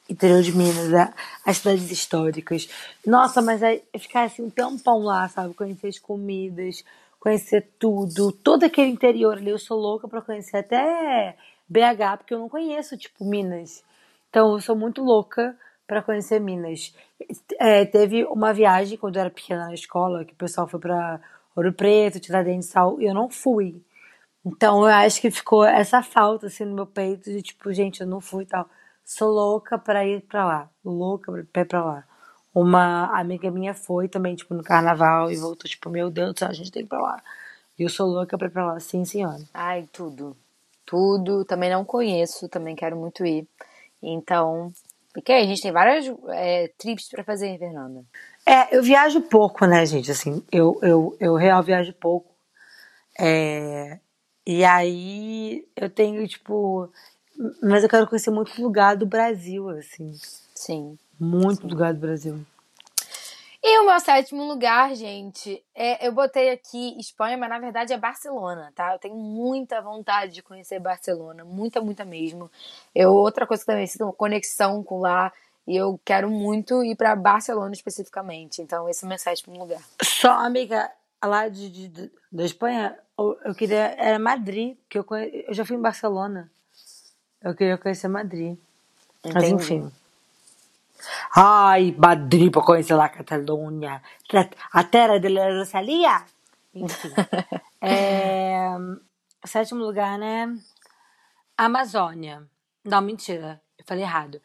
interior 0.09 0.43
de 0.43 0.53
Minas, 0.53 1.13
as 1.45 1.57
cidades 1.59 1.91
históricas. 1.91 2.69
Nossa, 3.05 3.43
mas 3.43 3.63
é 3.63 3.83
ficar 3.99 4.25
assim 4.25 4.43
um 4.43 4.51
tempão 4.51 5.01
lá, 5.01 5.29
sabe? 5.29 5.55
Conhecer 5.55 5.89
as 5.89 5.99
comidas, 5.99 6.85
conhecer 7.19 7.69
tudo, 7.79 8.31
todo 8.31 8.65
aquele 8.65 8.91
interior 8.91 9.39
ali. 9.39 9.51
Eu 9.51 9.59
sou 9.59 9.79
louca 9.79 10.07
pra 10.07 10.23
conhecer 10.23 10.59
até 10.59 11.37
BH, 11.69 12.19
porque 12.19 12.35
eu 12.35 12.39
não 12.39 12.49
conheço, 12.49 12.97
tipo, 12.97 13.25
Minas. 13.25 13.83
Então, 14.31 14.53
eu 14.53 14.61
sou 14.61 14.77
muito 14.77 15.03
louca 15.03 15.57
pra 15.87 16.03
conhecer 16.03 16.41
Minas. 16.41 16.95
É, 17.59 17.85
teve 17.85 18.25
uma 18.25 18.53
viagem 18.53 18.99
quando 18.99 19.17
eu 19.17 19.21
era 19.21 19.31
pequena 19.31 19.67
na 19.67 19.75
escola, 19.75 20.25
que 20.25 20.33
o 20.33 20.37
pessoal 20.37 20.67
foi 20.67 20.81
pra 20.81 21.21
Ouro 21.55 21.73
Preto, 21.73 22.21
Tiradentes 22.21 22.71
e 22.71 22.73
tal, 22.73 23.01
e 23.01 23.07
eu 23.07 23.15
não 23.15 23.31
fui. 23.31 23.83
Então, 24.45 24.83
eu 24.83 24.95
acho 24.95 25.21
que 25.21 25.31
ficou 25.31 25.65
essa 25.65 26.03
falta, 26.03 26.47
assim, 26.47 26.65
no 26.65 26.75
meu 26.75 26.87
peito, 26.87 27.31
de 27.31 27.43
tipo, 27.43 27.73
gente, 27.73 28.01
eu 28.01 28.07
não 28.07 28.21
fui 28.21 28.45
e 28.45 28.47
tal. 28.47 28.69
Sou 29.05 29.31
louca 29.31 29.79
pra 29.79 30.05
ir 30.07 30.23
pra 30.23 30.45
lá. 30.45 30.71
Louca 30.85 31.33
pra 31.53 31.63
ir 31.63 31.65
pra 31.65 31.85
lá. 31.85 32.05
Uma 32.55 33.07
amiga 33.19 33.51
minha 33.51 33.75
foi 33.75 34.09
também, 34.09 34.35
tipo, 34.37 34.55
no 34.55 34.63
carnaval 34.63 35.31
e 35.31 35.37
voltou, 35.37 35.69
tipo, 35.69 35.91
meu 35.91 36.11
Deus 36.11 36.33
do 36.33 36.39
céu, 36.39 36.49
a 36.49 36.53
gente 36.53 36.73
tem 36.73 36.83
que 36.83 36.87
ir 36.87 36.89
pra 36.89 37.01
lá. 37.01 37.23
E 37.79 37.83
eu 37.83 37.89
sou 37.89 38.09
louca 38.09 38.39
pra 38.39 38.49
ir 38.49 38.51
pra 38.51 38.67
lá, 38.67 38.81
sim, 38.81 39.05
senhora. 39.05 39.43
Ai, 39.53 39.89
tudo. 39.93 40.37
Tudo. 40.87 41.45
Também 41.45 41.71
não 41.71 41.85
conheço, 41.85 42.49
também 42.49 42.75
quero 42.77 42.97
muito 42.97 43.27
ir. 43.27 43.47
Então, 44.03 44.73
porque 45.17 45.33
a 45.33 45.47
gente 45.47 45.63
tem 45.63 45.73
várias 45.73 46.15
é, 46.29 46.71
trips 46.77 47.09
pra 47.09 47.25
fazer, 47.25 47.59
Fernanda. 47.59 48.05
É, 48.45 48.77
eu 48.77 48.83
viajo 48.83 49.23
pouco, 49.23 49.65
né, 49.65 49.87
gente? 49.87 50.11
Assim, 50.11 50.45
eu, 50.53 50.79
eu, 50.83 51.17
eu 51.19 51.35
real 51.37 51.63
viajo 51.63 51.91
pouco. 51.95 52.35
É, 53.19 53.99
e 54.47 54.63
aí 54.63 55.67
eu 55.75 55.89
tenho, 55.89 56.29
tipo. 56.29 56.93
Mas 57.63 57.83
eu 57.83 57.89
quero 57.89 58.07
conhecer 58.07 58.31
muito 58.31 58.61
lugar 58.61 58.95
do 58.95 59.07
Brasil, 59.07 59.71
assim. 59.71 60.13
Sim. 60.55 60.99
Muito 61.19 61.67
lugar 61.67 61.95
do 61.95 62.01
Brasil. 62.01 62.39
E 63.69 63.81
o 63.81 63.87
meu 63.87 63.99
sétimo 63.99 64.45
lugar, 64.47 64.95
gente, 64.95 65.61
é, 65.75 66.07
eu 66.07 66.13
botei 66.13 66.51
aqui 66.51 66.97
Espanha, 67.01 67.37
mas 67.37 67.49
na 67.49 67.59
verdade 67.59 67.93
é 67.93 67.99
Barcelona, 67.99 68.73
tá? 68.77 68.93
Eu 68.93 68.99
tenho 69.01 69.17
muita 69.17 69.81
vontade 69.83 70.35
de 70.35 70.41
conhecer 70.43 70.79
Barcelona, 70.79 71.45
muita, 71.45 71.81
muita 71.81 72.05
mesmo. 72.05 72.49
Eu, 72.95 73.13
outra 73.13 73.45
coisa 73.45 73.65
que 73.65 73.67
também 73.67 73.89
sinto 73.89 74.05
uma 74.05 74.13
conexão 74.13 74.85
com 74.85 75.01
lá, 75.01 75.33
e 75.67 75.75
eu 75.75 75.99
quero 76.05 76.31
muito 76.31 76.85
ir 76.85 76.95
pra 76.95 77.17
Barcelona 77.17 77.73
especificamente. 77.75 78.63
Então, 78.63 78.89
esse 78.89 79.05
é 79.05 79.07
o 79.07 79.09
meu 79.09 79.19
sétimo 79.19 79.59
lugar. 79.59 79.83
Só, 80.01 80.31
amiga, 80.31 80.89
lá 81.25 81.49
de, 81.49 81.69
de- 81.69 81.89
de- 81.89 82.13
da 82.31 82.45
Espanha, 82.45 82.97
eu, 83.19 83.37
eu 83.47 83.53
queria. 83.53 83.97
Era 83.99 84.17
Madrid, 84.21 84.77
que 84.89 84.97
eu, 84.97 85.03
conhe- 85.03 85.45
eu 85.49 85.53
já 85.53 85.65
fui 85.65 85.75
em 85.77 85.81
Barcelona. 85.83 86.49
Eu 87.43 87.53
queria 87.53 87.77
conhecer 87.77 88.07
Madrid. 88.07 88.57
Mas 89.25 89.35
Entendi. 89.43 89.55
enfim. 89.55 89.93
Ai, 91.35 91.95
Madrid 91.97 92.51
pra 92.51 92.63
conhecer 92.63 92.95
lá 92.95 93.07
a 93.07 93.09
Catalunha. 93.09 94.03
A 94.73 94.85
terra 94.85 95.19
de 95.19 95.29
la 95.29 95.49
Rosalia. 95.49 96.25
Enfim. 96.75 97.11
É, 97.89 98.75
sétimo 99.45 99.85
lugar, 99.85 100.19
né? 100.19 100.53
Amazônia. 101.57 102.43
Não, 102.85 103.01
mentira. 103.01 103.61
Eu 103.79 103.85
falei 103.87 104.03
errado. 104.03 104.41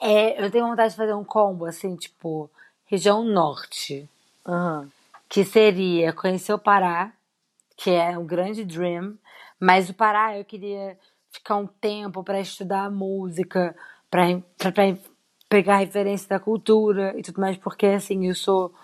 É, 0.00 0.42
eu 0.42 0.50
tenho 0.50 0.66
vontade 0.66 0.90
de 0.90 0.96
fazer 0.96 1.14
um 1.14 1.22
combo, 1.22 1.66
assim, 1.66 1.94
tipo, 1.94 2.50
região 2.86 3.22
norte. 3.22 4.08
Aham. 4.46 4.90
Que 5.28 5.44
seria 5.44 6.12
conhecer 6.12 6.52
o 6.52 6.58
Pará, 6.58 7.12
que 7.76 7.90
é 7.90 8.18
um 8.18 8.26
grande 8.26 8.64
dream. 8.64 9.16
Mas 9.60 9.88
o 9.88 9.94
Pará 9.94 10.36
eu 10.36 10.44
queria 10.44 10.98
ficar 11.30 11.56
um 11.56 11.66
tempo 11.66 12.24
para 12.24 12.40
estudar 12.40 12.90
música, 12.90 13.76
para 14.10 14.26
pegar 15.50 15.78
referência 15.78 16.28
da 16.30 16.40
cultura 16.40 17.14
e 17.18 17.22
tudo 17.22 17.40
mais, 17.42 17.58
porque 17.58 17.86
assim, 17.88 18.28
eu 18.28 18.36
sou 18.36 18.74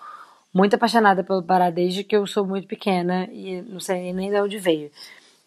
muito 0.53 0.75
apaixonada 0.75 1.23
pelo 1.23 1.43
Pará 1.43 1.71
desde 1.71 2.03
que 2.03 2.15
eu 2.17 2.27
sou 2.27 2.45
muito 2.47 2.67
pequena 2.67 3.25
e 3.31 3.61
não 3.63 3.79
sei 3.79 4.13
nem 4.13 4.29
de 4.31 4.41
onde 4.41 4.59
veio. 4.59 4.91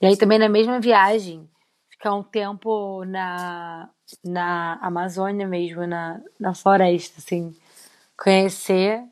E 0.00 0.06
aí 0.06 0.16
também 0.16 0.38
na 0.38 0.48
mesma 0.48 0.80
viagem, 0.80 1.48
ficar 1.90 2.14
um 2.14 2.22
tempo 2.22 3.04
na, 3.06 3.90
na 4.24 4.78
Amazônia 4.82 5.46
mesmo, 5.46 5.86
na, 5.86 6.20
na 6.40 6.54
floresta, 6.54 7.20
assim, 7.20 7.54
conhecer. 8.16 9.04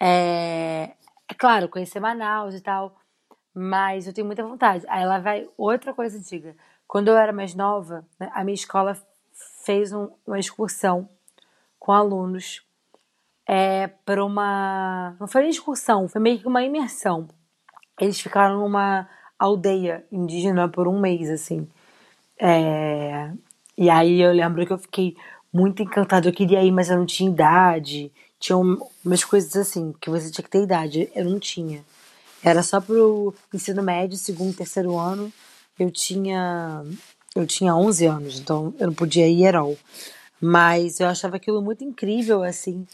É, 0.00 0.92
é 1.28 1.34
claro, 1.38 1.68
conhecer 1.68 2.00
Manaus 2.00 2.54
e 2.54 2.60
tal, 2.60 2.96
mas 3.54 4.06
eu 4.06 4.12
tenho 4.14 4.26
muita 4.26 4.44
vontade. 4.44 4.84
Aí 4.88 5.04
lá 5.06 5.18
vai 5.18 5.48
outra 5.56 5.94
coisa 5.94 6.18
antiga. 6.18 6.56
Quando 6.86 7.08
eu 7.08 7.16
era 7.18 7.32
mais 7.32 7.54
nova, 7.54 8.06
né, 8.20 8.30
a 8.34 8.44
minha 8.44 8.54
escola 8.54 8.96
fez 9.64 9.92
um- 9.92 10.10
uma 10.26 10.38
excursão 10.38 11.08
com 11.88 11.92
alunos 11.94 12.60
é, 13.48 13.86
para 14.04 14.22
uma. 14.22 15.16
Não 15.18 15.26
foi 15.26 15.40
nem 15.40 15.50
excursão, 15.50 16.06
foi 16.06 16.20
meio 16.20 16.38
que 16.38 16.46
uma 16.46 16.62
imersão. 16.62 17.26
Eles 17.98 18.20
ficaram 18.20 18.60
numa 18.60 19.08
aldeia 19.38 20.04
indígena 20.12 20.68
por 20.68 20.86
um 20.86 21.00
mês, 21.00 21.30
assim. 21.30 21.66
É, 22.38 23.30
E 23.74 23.88
aí 23.88 24.20
eu 24.20 24.32
lembro 24.32 24.66
que 24.66 24.72
eu 24.74 24.76
fiquei 24.76 25.16
muito 25.50 25.82
encantada. 25.82 26.28
Eu 26.28 26.32
queria 26.34 26.62
ir, 26.62 26.70
mas 26.70 26.90
eu 26.90 26.98
não 26.98 27.06
tinha 27.06 27.30
idade. 27.30 28.12
Tinha 28.38 28.58
um- 28.58 28.76
umas 29.02 29.24
coisas 29.24 29.56
assim, 29.56 29.94
que 29.98 30.10
você 30.10 30.30
tinha 30.30 30.44
que 30.44 30.50
ter 30.50 30.62
idade. 30.64 31.10
Eu 31.14 31.24
não 31.24 31.38
tinha. 31.38 31.82
Era 32.44 32.62
só 32.62 32.82
pro 32.82 33.34
ensino 33.54 33.82
médio, 33.82 34.18
segundo, 34.18 34.54
terceiro 34.54 34.98
ano. 34.98 35.32
Eu 35.78 35.90
tinha, 35.90 36.84
eu 37.34 37.46
tinha 37.46 37.74
11 37.74 38.04
anos, 38.04 38.38
então 38.38 38.74
eu 38.78 38.88
não 38.88 38.94
podia 38.94 39.26
ir 39.26 39.46
at 39.46 39.54
all. 39.54 39.74
Mas 40.40 41.00
eu 41.00 41.08
achava 41.08 41.36
aquilo 41.36 41.60
muito 41.60 41.84
incrível, 41.84 42.42
assim. 42.42 42.86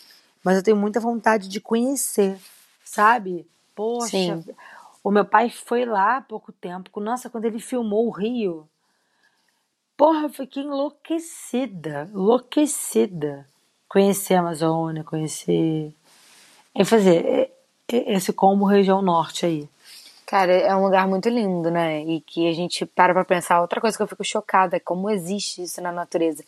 Mas 0.43 0.57
eu 0.57 0.63
tenho 0.63 0.77
muita 0.77 1.01
vontade 1.01 1.49
de 1.49 1.61
conhecer, 1.61 2.39
sabe? 2.85 3.47
Poxa, 3.75 4.09
Sim. 4.09 4.45
o 5.03 5.11
meu 5.11 5.25
pai 5.25 5.51
foi 5.51 5.85
lá 5.85 6.19
há 6.19 6.21
pouco 6.21 6.53
tempo. 6.53 7.01
Nossa, 7.01 7.31
quando 7.31 7.47
ele 7.47 7.59
filmou 7.59 8.07
o 8.07 8.11
Rio, 8.11 8.69
porra, 9.97 10.25
eu 10.25 10.31
fiquei 10.31 10.63
enlouquecida, 10.63 12.09
enlouquecida. 12.13 13.47
Conhecer 13.89 14.35
a 14.35 14.41
Amazônia, 14.41 15.05
conhecer. 15.05 15.95
É 16.75 16.85
fazer 16.85 17.25
é- 17.25 17.51
é- 17.93 18.15
esse 18.15 18.33
combo 18.33 18.65
região 18.65 19.01
norte 19.01 19.47
aí. 19.47 19.69
Cara, 20.27 20.53
é 20.53 20.75
um 20.75 20.83
lugar 20.83 21.07
muito 21.07 21.29
lindo, 21.29 21.71
né? 21.71 22.03
E 22.03 22.21
que 22.21 22.49
a 22.49 22.53
gente 22.53 22.85
para 22.87 23.13
pra 23.13 23.25
pensar. 23.25 23.61
Outra 23.61 23.81
coisa 23.81 23.97
que 23.97 24.03
eu 24.03 24.07
fico 24.09 24.25
chocada 24.25 24.77
é 24.77 24.81
como 24.81 25.11
existe 25.11 25.63
isso 25.63 25.81
na 25.81 25.93
natureza. 25.93 26.43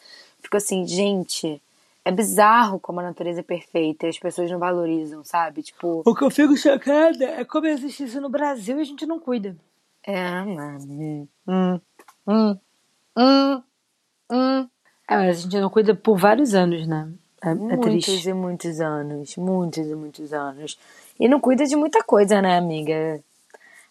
Fico 0.46 0.58
assim, 0.58 0.86
gente, 0.86 1.60
é 2.04 2.12
bizarro 2.12 2.78
como 2.78 3.00
a 3.00 3.02
natureza 3.02 3.40
é 3.40 3.42
perfeita 3.42 4.06
e 4.06 4.10
as 4.10 4.16
pessoas 4.18 4.48
não 4.48 4.60
valorizam, 4.60 5.24
sabe? 5.24 5.60
Tipo, 5.60 6.02
O 6.06 6.14
que 6.14 6.22
eu 6.22 6.30
fico 6.30 6.56
chocada 6.56 7.24
é 7.24 7.44
como 7.44 7.66
existe 7.66 8.04
isso 8.04 8.20
no 8.20 8.28
Brasil 8.28 8.78
e 8.78 8.80
a 8.82 8.84
gente 8.84 9.04
não 9.06 9.18
cuida. 9.18 9.56
é, 10.04 10.30
mano. 10.44 11.28
Hum, 11.48 11.80
hum, 12.28 12.58
hum, 13.16 13.62
hum. 14.30 14.68
É, 15.08 15.16
mas 15.16 15.38
a 15.38 15.40
gente 15.42 15.58
não 15.58 15.68
cuida 15.68 15.96
por 15.96 16.16
vários 16.16 16.54
anos, 16.54 16.86
né? 16.86 17.10
É, 17.42 17.48
é 17.50 17.52
Muitos 17.52 18.04
triste. 18.04 18.28
e 18.28 18.32
muitos 18.32 18.80
anos. 18.80 19.36
Muitos 19.36 19.84
e 19.84 19.94
muitos 19.96 20.32
anos. 20.32 20.78
E 21.18 21.26
não 21.26 21.40
cuida 21.40 21.64
de 21.64 21.74
muita 21.74 22.04
coisa, 22.04 22.40
né, 22.40 22.56
amiga? 22.56 23.20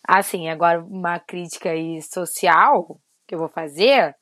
Assim, 0.07 0.47
agora 0.47 0.79
uma 0.81 1.19
crítica 1.19 1.71
aí 1.71 2.01
social 2.01 2.97
que 3.27 3.35
eu 3.35 3.39
vou 3.39 3.49
fazer, 3.49 4.15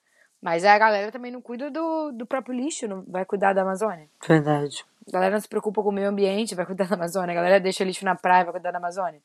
mas 0.43 0.65
a 0.65 0.77
galera 0.77 1.09
também 1.09 1.31
não 1.31 1.41
cuida 1.41 1.71
do, 1.71 2.11
do 2.11 2.25
próprio 2.25 2.53
lixo, 2.53 2.85
não 2.85 3.01
vai 3.07 3.23
cuidar 3.23 3.53
da 3.53 3.61
Amazônia. 3.61 4.09
Verdade. 4.27 4.83
A 5.07 5.11
galera 5.11 5.35
não 5.35 5.39
se 5.39 5.47
preocupa 5.47 5.81
com 5.81 5.87
o 5.87 5.93
meio 5.93 6.09
ambiente, 6.09 6.53
vai 6.53 6.65
cuidar 6.65 6.85
da 6.85 6.95
Amazônia. 6.95 7.31
A 7.31 7.35
galera 7.35 7.61
deixa 7.61 7.85
lixo 7.85 8.03
na 8.03 8.13
praia, 8.13 8.43
vai 8.43 8.51
cuidar 8.51 8.71
da 8.71 8.77
Amazônia. 8.77 9.21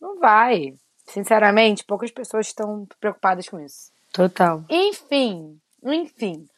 Não 0.00 0.18
vai. 0.18 0.74
Sinceramente, 1.04 1.84
poucas 1.84 2.10
pessoas 2.10 2.46
estão 2.46 2.88
preocupadas 2.98 3.46
com 3.50 3.60
isso. 3.60 3.92
Total. 4.14 4.64
Enfim, 4.70 5.60
enfim. 5.84 6.48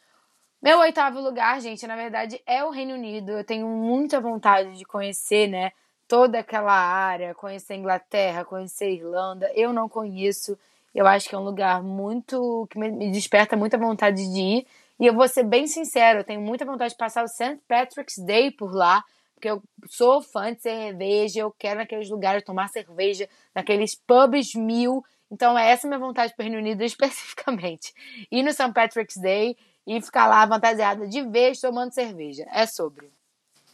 Meu 0.61 0.79
oitavo 0.79 1.19
lugar, 1.19 1.59
gente, 1.59 1.85
na 1.85 1.97
verdade, 1.97 2.41
é 2.45 2.63
o 2.63 2.69
Reino 2.69 2.93
Unido. 2.93 3.33
Eu 3.33 3.43
tenho 3.43 3.67
muita 3.67 4.21
vontade 4.21 4.77
de 4.77 4.85
conhecer, 4.85 5.47
né? 5.47 5.73
Toda 6.07 6.39
aquela 6.39 6.71
área, 6.71 7.35
conhecer 7.35 7.73
a 7.73 7.77
Inglaterra, 7.77 8.45
conhecer 8.45 8.85
a 8.85 8.91
Irlanda. 8.91 9.51
Eu 9.53 9.73
não 9.73 9.89
conheço. 9.89 10.57
Eu 10.95 11.05
acho 11.05 11.27
que 11.27 11.35
é 11.35 11.37
um 11.37 11.43
lugar 11.43 11.83
muito. 11.83 12.65
que 12.71 12.79
me 12.79 13.11
desperta 13.11 13.57
muita 13.57 13.77
vontade 13.77 14.31
de 14.33 14.39
ir. 14.39 14.67
E 14.97 15.05
eu 15.05 15.13
vou 15.13 15.27
ser 15.27 15.43
bem 15.43 15.67
sincero, 15.67 16.19
eu 16.19 16.23
tenho 16.23 16.39
muita 16.39 16.63
vontade 16.63 16.91
de 16.91 16.97
passar 16.97 17.25
o 17.25 17.27
St. 17.27 17.59
Patrick's 17.67 18.17
Day 18.17 18.49
por 18.49 18.73
lá. 18.73 19.03
Porque 19.33 19.49
eu 19.49 19.61
sou 19.87 20.21
fã 20.21 20.53
de 20.53 20.61
cerveja, 20.61 21.41
eu 21.41 21.51
quero 21.51 21.79
naqueles 21.79 22.09
lugares 22.09 22.45
tomar 22.45 22.69
cerveja, 22.69 23.27
naqueles 23.53 23.93
pubs 23.93 24.55
mil. 24.55 25.03
Então, 25.29 25.57
é 25.57 25.69
essa 25.69 25.85
a 25.85 25.89
minha 25.89 25.99
vontade 25.99 26.33
para 26.33 26.43
o 26.43 26.45
Reino 26.47 26.61
Unido 26.61 26.81
especificamente. 26.85 27.93
Ir 28.31 28.41
no 28.41 28.53
St. 28.53 28.71
Patrick's 28.71 29.17
Day 29.17 29.57
e 29.85 30.01
ficar 30.01 30.27
lá 30.27 30.47
fantasiada 30.47 31.05
de 31.05 31.21
vez 31.23 31.59
tomando 31.59 31.91
cerveja. 31.91 32.47
É 32.53 32.65
sobre. 32.65 33.11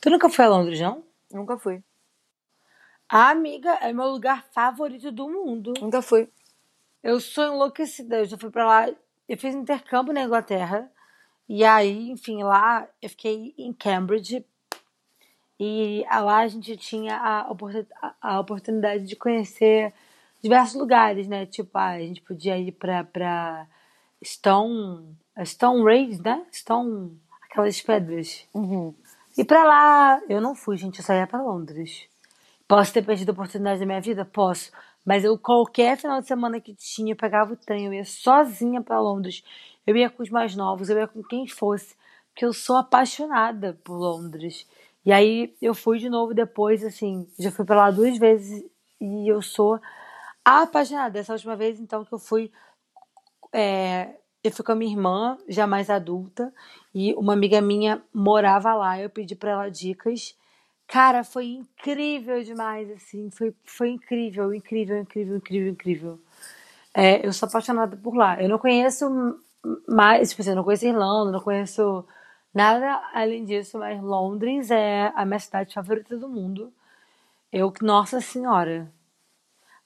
Tu 0.02 0.10
nunca 0.10 0.28
foi 0.28 0.46
a 0.46 0.50
Londres, 0.50 0.82
não? 0.82 1.04
Nunca 1.32 1.56
fui. 1.56 1.84
Ah, 3.08 3.30
amiga, 3.30 3.74
é 3.82 3.94
meu 3.94 4.08
lugar 4.08 4.44
favorito 4.52 5.12
do 5.12 5.30
mundo. 5.30 5.74
Nunca 5.80 6.02
fui. 6.02 6.28
Eu 7.04 7.20
sou 7.20 7.46
enlouquecida. 7.46 8.18
Eu 8.20 8.26
já 8.26 8.38
fui 8.38 8.50
pra 8.50 8.66
lá. 8.66 8.90
Eu 9.28 9.38
fiz 9.38 9.54
intercâmbio 9.56 10.14
na 10.14 10.24
Inglaterra. 10.24 10.90
E 11.48 11.64
aí, 11.64 12.10
enfim, 12.12 12.44
lá 12.44 12.88
eu 13.02 13.10
fiquei 13.10 13.54
em 13.58 13.74
Cambridge. 13.74 14.46
E 15.60 16.04
lá 16.10 16.38
a 16.40 16.48
gente 16.48 16.76
tinha 16.78 17.16
a, 17.18 17.52
oportu- 17.52 17.86
a- 18.22 18.40
oportunidade 18.40 19.06
de 19.06 19.16
conhecer 19.16 19.94
diversos 20.42 20.76
lugares, 20.76 21.28
né? 21.28 21.46
Tipo, 21.46 21.78
ah, 21.78 21.90
a 21.92 22.00
gente 22.00 22.22
podia 22.22 22.58
ir 22.58 22.72
pra, 22.72 23.04
pra 23.04 23.68
Stone. 24.24 25.16
Stone 25.46 25.84
Rays, 25.84 26.20
né? 26.20 26.46
Stone. 26.52 27.20
Aquelas 27.44 27.80
pedras. 27.82 28.48
Uhum. 28.54 28.94
E 29.38 29.44
pra 29.44 29.64
lá, 29.64 30.22
eu 30.30 30.42
não 30.42 30.56
fui, 30.56 30.78
gente, 30.78 31.00
eu 31.00 31.06
só 31.06 31.14
ia 31.14 31.28
pra 31.28 31.42
Londres. 31.42 32.08
Posso 32.68 32.94
ter 32.94 33.04
perdido 33.06 33.30
a 33.30 33.34
oportunidade 33.34 33.80
da 33.80 33.86
minha 33.86 34.02
vida? 34.02 34.26
Posso. 34.26 34.72
Mas 35.06 35.24
eu, 35.24 35.38
qualquer 35.38 35.98
final 35.98 36.22
de 36.22 36.28
semana 36.28 36.60
que 36.62 36.74
tinha, 36.76 37.14
eu 37.14 37.18
pegava 37.18 37.54
o 37.54 37.58
trem, 37.58 37.86
eu 37.86 37.94
ia 37.94 38.06
sozinha 38.06 38.82
pra 38.82 39.02
Londres. 39.02 39.44
Eu 39.86 39.96
ia 39.98 40.10
com 40.10 40.22
os 40.24 40.30
mais 40.30 40.56
novos, 40.56 40.90
eu 40.90 40.98
ia 40.98 41.08
com 41.08 41.24
quem 41.24 41.48
fosse. 41.48 41.96
Porque 42.30 42.46
eu 42.46 42.54
sou 42.54 42.78
apaixonada 42.78 43.80
por 43.84 43.98
Londres. 43.98 44.68
E 45.06 45.12
aí 45.12 45.56
eu 45.62 45.74
fui 45.74 45.98
de 46.00 46.10
novo 46.10 46.34
depois, 46.34 46.84
assim, 46.84 47.28
já 47.40 47.52
fui 47.52 47.66
pra 47.66 47.76
lá 47.76 47.92
duas 47.92 48.18
vezes 48.18 48.64
e 49.00 49.32
eu 49.32 49.42
sou 49.42 49.80
apaixonada. 50.46 51.20
Essa 51.20 51.34
última 51.34 51.56
vez, 51.56 51.80
então, 51.80 52.06
que 52.06 52.14
eu 52.14 52.20
fui 52.20 52.52
é, 53.54 54.16
eu 54.44 54.52
fui 54.52 54.66
com 54.66 54.72
a 54.72 54.76
minha 54.76 54.92
irmã, 54.92 55.38
já 55.48 55.68
mais 55.68 55.90
adulta, 55.90 56.54
e 56.94 57.14
uma 57.16 57.34
amiga 57.34 57.62
minha 57.62 58.02
morava 58.14 58.74
lá. 58.74 59.00
Eu 59.00 59.10
pedi 59.10 59.36
pra 59.36 59.52
ela 59.52 59.70
dicas. 59.70 60.36
Cara, 60.88 61.24
foi 61.24 61.48
incrível 61.48 62.44
demais, 62.44 62.90
assim. 62.92 63.30
Foi, 63.32 63.54
foi 63.64 63.90
incrível, 63.92 64.54
incrível, 64.54 65.00
incrível, 65.00 65.38
incrível, 65.38 65.72
incrível. 65.72 66.20
É, 66.94 67.26
eu 67.26 67.32
sou 67.32 67.48
apaixonada 67.48 67.96
por 67.96 68.16
lá. 68.16 68.42
Eu 68.42 68.50
não 68.50 68.60
conheço 68.60 69.40
mais, 69.88 70.30
tipo 70.30 70.42
assim, 70.42 70.52
eu 70.52 70.56
não 70.56 70.64
conheço 70.64 70.86
Irlanda, 70.86 71.32
não 71.32 71.40
conheço 71.40 72.06
nada 72.54 73.02
além 73.14 73.46
disso, 73.46 73.78
mas 73.78 74.02
Londres 74.02 74.72
é 74.72 75.12
a 75.16 75.26
minha 75.26 75.40
cidade 75.40 75.74
favorita 75.74 76.18
do 76.18 76.28
mundo. 76.28 76.74
Eu, 77.52 77.72
nossa 77.82 78.20
senhora. 78.22 78.92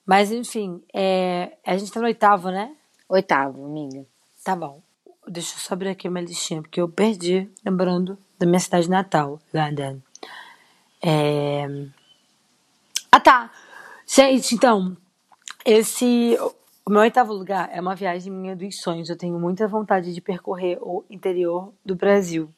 Mas 0.04 0.30
enfim, 0.30 0.82
é, 0.94 1.56
a 1.64 1.76
gente 1.76 1.92
tá 1.92 2.00
no 2.00 2.06
oitavo, 2.06 2.50
né? 2.50 2.74
Oitavo, 3.08 3.64
amiga. 3.64 4.06
Tá 4.44 4.54
bom. 4.54 4.80
Deixa 5.26 5.56
eu 5.56 5.58
só 5.58 5.74
abrir 5.74 5.88
aqui 5.88 6.08
uma 6.08 6.20
listinha, 6.20 6.62
porque 6.62 6.80
eu 6.80 6.88
perdi, 6.88 7.50
lembrando 7.64 8.16
da 8.38 8.46
minha 8.46 8.60
cidade 8.60 8.88
natal, 8.88 9.40
London. 9.52 10.00
É... 11.08 11.68
Ah, 13.12 13.20
tá. 13.20 13.52
Gente, 14.04 14.56
então, 14.56 14.96
esse. 15.64 16.36
O 16.84 16.90
meu 16.90 17.02
oitavo 17.02 17.32
lugar 17.32 17.70
é 17.72 17.80
uma 17.80 17.94
viagem 17.94 18.32
minha 18.32 18.56
dos 18.56 18.80
sonhos. 18.80 19.08
Eu 19.08 19.16
tenho 19.16 19.38
muita 19.38 19.68
vontade 19.68 20.12
de 20.12 20.20
percorrer 20.20 20.78
o 20.80 21.04
interior 21.08 21.72
do 21.84 21.94
Brasil. 21.94 22.50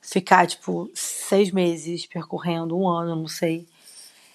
Ficar, 0.00 0.48
tipo, 0.48 0.90
seis 0.94 1.52
meses 1.52 2.06
percorrendo, 2.06 2.76
um 2.76 2.88
ano, 2.88 3.14
não 3.14 3.28
sei, 3.28 3.68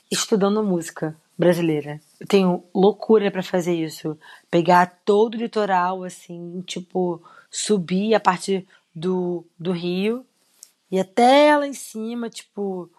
estudando 0.10 0.64
música 0.64 1.16
brasileira. 1.38 2.00
Eu 2.20 2.28
tenho 2.28 2.64
loucura 2.74 3.30
pra 3.32 3.44
fazer 3.44 3.74
isso. 3.74 4.18
Pegar 4.50 5.00
todo 5.04 5.36
o 5.36 5.38
litoral, 5.38 6.04
assim, 6.04 6.64
tipo, 6.66 7.22
subir 7.52 8.14
a 8.16 8.20
parte 8.20 8.66
do, 8.94 9.46
do 9.60 9.74
rio 9.74 10.26
e 10.90 11.00
até 11.00 11.58
lá 11.58 11.68
em 11.68 11.74
cima, 11.74 12.30
tipo, 12.30 12.90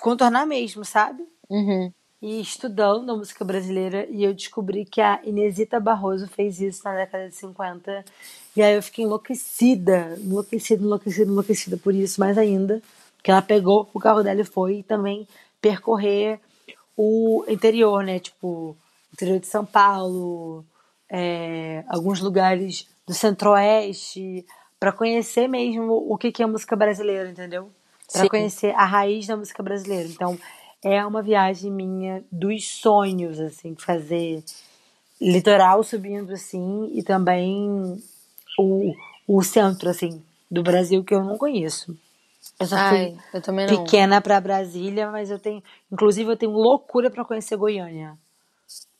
contornar 0.00 0.46
mesmo, 0.46 0.84
sabe? 0.84 1.22
Uhum. 1.48 1.92
E 2.20 2.40
estudando 2.40 3.10
a 3.10 3.16
música 3.16 3.44
brasileira, 3.44 4.06
e 4.08 4.22
eu 4.22 4.32
descobri 4.32 4.84
que 4.84 5.00
a 5.00 5.20
Inesita 5.24 5.80
Barroso 5.80 6.28
fez 6.28 6.60
isso 6.60 6.84
na 6.84 6.94
década 6.94 7.28
de 7.28 7.34
50. 7.34 8.04
E 8.56 8.62
aí 8.62 8.74
eu 8.74 8.82
fiquei 8.82 9.04
enlouquecida, 9.04 10.16
enlouquecida, 10.20 10.82
enlouquecida, 10.82 11.30
enlouquecida 11.30 11.76
por 11.76 11.94
isso, 11.94 12.20
mais 12.20 12.38
ainda. 12.38 12.80
Que 13.22 13.30
ela 13.30 13.42
pegou 13.42 13.88
o 13.92 14.00
carro 14.00 14.22
dela 14.22 14.40
e 14.40 14.44
foi 14.44 14.84
também 14.84 15.26
percorrer 15.60 16.40
o 16.96 17.44
interior, 17.48 18.04
né? 18.04 18.20
Tipo, 18.20 18.76
interior 19.12 19.40
de 19.40 19.46
São 19.46 19.64
Paulo, 19.64 20.64
é, 21.10 21.84
alguns 21.88 22.20
lugares 22.20 22.88
do 23.06 23.12
centro-oeste, 23.12 24.46
para 24.78 24.92
conhecer 24.92 25.48
mesmo 25.48 26.06
o 26.08 26.16
que 26.16 26.32
que 26.32 26.42
é 26.42 26.46
música 26.46 26.74
brasileira, 26.74 27.28
entendeu? 27.28 27.70
Para 28.12 28.28
conhecer 28.28 28.74
a 28.74 28.84
raiz 28.84 29.26
da 29.26 29.36
música 29.36 29.62
brasileira. 29.62 30.08
Então, 30.08 30.38
é 30.84 31.04
uma 31.04 31.22
viagem 31.22 31.70
minha 31.70 32.22
dos 32.30 32.68
sonhos, 32.68 33.40
assim, 33.40 33.74
fazer 33.76 34.42
litoral 35.20 35.84
subindo 35.84 36.32
assim 36.32 36.90
e 36.92 37.02
também 37.02 38.02
o, 38.58 38.92
o 39.28 39.42
centro 39.42 39.88
assim 39.88 40.20
do 40.50 40.62
Brasil 40.62 41.04
que 41.04 41.14
eu 41.14 41.22
não 41.22 41.38
conheço. 41.38 41.96
Eu 42.58 42.66
só 42.66 42.76
Ai, 42.76 43.16
fui 43.30 43.40
eu 43.40 43.40
pequena 43.66 44.20
para 44.20 44.40
Brasília, 44.40 45.10
mas 45.10 45.30
eu 45.30 45.38
tenho, 45.38 45.62
inclusive 45.90 46.30
eu 46.30 46.36
tenho 46.36 46.52
loucura 46.52 47.08
para 47.10 47.24
conhecer 47.24 47.56
Goiânia 47.56 48.18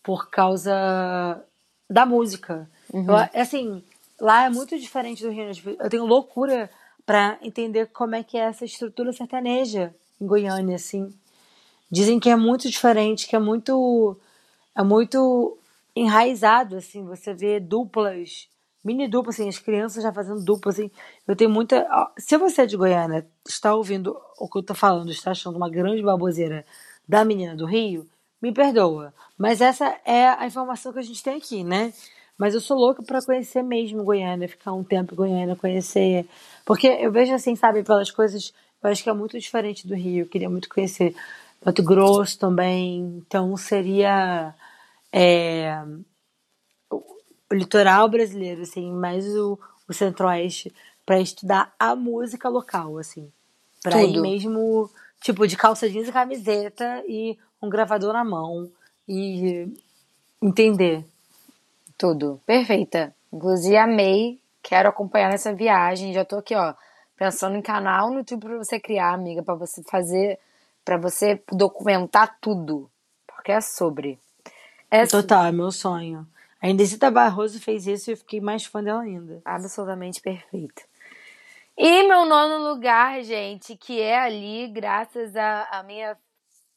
por 0.02 0.30
causa 0.30 1.44
da 1.90 2.06
música. 2.06 2.68
Eu, 2.92 3.40
assim, 3.40 3.82
lá 4.20 4.44
é 4.44 4.48
muito 4.48 4.78
diferente 4.78 5.22
do 5.22 5.30
Rio. 5.30 5.50
Eu 5.78 5.90
tenho 5.90 6.06
loucura 6.06 6.70
para 7.04 7.38
entender 7.42 7.86
como 7.86 8.14
é 8.14 8.22
que 8.22 8.36
é 8.36 8.42
essa 8.42 8.64
estrutura 8.64 9.12
sertaneja 9.12 9.94
em 10.20 10.26
Goiânia, 10.26 10.76
assim. 10.76 11.12
Dizem 11.90 12.18
que 12.18 12.30
é 12.30 12.36
muito 12.36 12.70
diferente, 12.70 13.28
que 13.28 13.36
é 13.36 13.38
muito 13.38 14.16
é 14.74 14.82
muito 14.82 15.58
enraizado, 15.94 16.76
assim, 16.76 17.04
você 17.04 17.34
vê 17.34 17.60
duplas, 17.60 18.48
mini 18.82 19.06
duplas, 19.06 19.36
assim, 19.36 19.48
as 19.48 19.58
crianças 19.58 20.02
já 20.02 20.12
fazendo 20.12 20.42
duplas, 20.44 20.76
assim. 20.76 20.90
Eu 21.26 21.36
tenho 21.36 21.50
muita. 21.50 21.86
Se 22.18 22.36
você 22.38 22.62
é 22.62 22.66
de 22.66 22.76
Goiânia, 22.76 23.26
está 23.46 23.74
ouvindo 23.74 24.18
o 24.38 24.48
que 24.48 24.58
eu 24.58 24.62
tô 24.62 24.74
falando, 24.74 25.10
está 25.10 25.32
achando 25.32 25.56
uma 25.56 25.70
grande 25.70 26.02
baboseira 26.02 26.64
da 27.06 27.24
menina 27.24 27.54
do 27.54 27.66
Rio, 27.66 28.08
me 28.40 28.52
perdoa. 28.52 29.14
Mas 29.36 29.60
essa 29.60 30.00
é 30.04 30.28
a 30.28 30.46
informação 30.46 30.92
que 30.92 30.98
a 30.98 31.02
gente 31.02 31.22
tem 31.22 31.36
aqui, 31.36 31.62
né? 31.62 31.92
Mas 32.38 32.54
eu 32.54 32.60
sou 32.60 32.76
louca 32.76 33.02
pra 33.02 33.22
conhecer 33.22 33.62
mesmo 33.62 34.04
Goiânia, 34.04 34.48
ficar 34.48 34.72
um 34.72 34.82
tempo 34.82 35.14
em 35.14 35.16
Goiânia, 35.16 35.56
conhecer. 35.56 36.26
Porque 36.64 36.86
eu 36.86 37.12
vejo 37.12 37.34
assim, 37.34 37.54
sabe, 37.54 37.82
pelas 37.82 38.10
coisas, 38.10 38.52
eu 38.82 38.90
acho 38.90 39.02
que 39.02 39.10
é 39.10 39.12
muito 39.12 39.38
diferente 39.38 39.86
do 39.86 39.94
Rio. 39.94 40.24
Eu 40.24 40.28
queria 40.28 40.50
muito 40.50 40.68
conhecer 40.68 41.14
Mato 41.64 41.82
Grosso 41.82 42.38
também. 42.38 43.22
Então 43.26 43.56
seria. 43.56 44.54
é, 45.12 45.84
o 47.52 47.54
litoral 47.54 48.08
brasileiro, 48.08 48.62
assim, 48.62 48.90
mais 48.92 49.26
o, 49.36 49.58
o 49.86 49.92
centro-oeste, 49.92 50.72
para 51.04 51.20
estudar 51.20 51.74
a 51.78 51.94
música 51.94 52.48
local, 52.48 52.96
assim. 52.98 53.30
Pra 53.82 54.02
ir 54.02 54.18
mesmo, 54.20 54.90
tipo, 55.20 55.46
de 55.46 55.56
calça 55.56 55.88
jeans 55.88 56.08
e 56.08 56.12
camiseta 56.12 57.04
e 57.06 57.36
um 57.60 57.68
gravador 57.68 58.12
na 58.12 58.24
mão 58.24 58.70
e 59.06 59.68
entender. 60.40 61.04
Tudo. 62.02 62.40
Perfeita. 62.44 63.14
Inclusive, 63.32 63.76
amei. 63.76 64.40
Quero 64.60 64.88
acompanhar 64.88 65.30
nessa 65.30 65.54
viagem. 65.54 66.12
Já 66.12 66.24
tô 66.24 66.38
aqui, 66.38 66.52
ó, 66.52 66.74
pensando 67.16 67.56
em 67.56 67.62
canal 67.62 68.10
no 68.10 68.16
YouTube 68.16 68.40
pra 68.40 68.58
você 68.58 68.80
criar, 68.80 69.12
amiga, 69.12 69.40
pra 69.40 69.54
você 69.54 69.84
fazer, 69.84 70.36
pra 70.84 70.96
você 70.96 71.40
documentar 71.52 72.38
tudo. 72.40 72.90
Porque 73.24 73.52
é 73.52 73.60
sobre. 73.60 74.18
É 74.90 75.06
Total, 75.06 75.46
é 75.46 75.52
meu 75.52 75.70
sonho. 75.70 76.26
A 76.60 76.68
Indecita 76.68 77.08
Barroso 77.08 77.60
fez 77.60 77.86
isso 77.86 78.10
e 78.10 78.14
eu 78.14 78.16
fiquei 78.16 78.40
mais 78.40 78.64
fã 78.64 78.82
dela 78.82 79.02
ainda. 79.02 79.40
absolutamente 79.44 80.20
perfeita. 80.20 80.82
E 81.78 82.02
meu 82.08 82.26
nono 82.26 82.68
lugar, 82.68 83.22
gente, 83.22 83.76
que 83.76 84.00
é 84.00 84.18
ali, 84.18 84.66
graças 84.66 85.36
à 85.36 85.84
minha, 85.86 86.16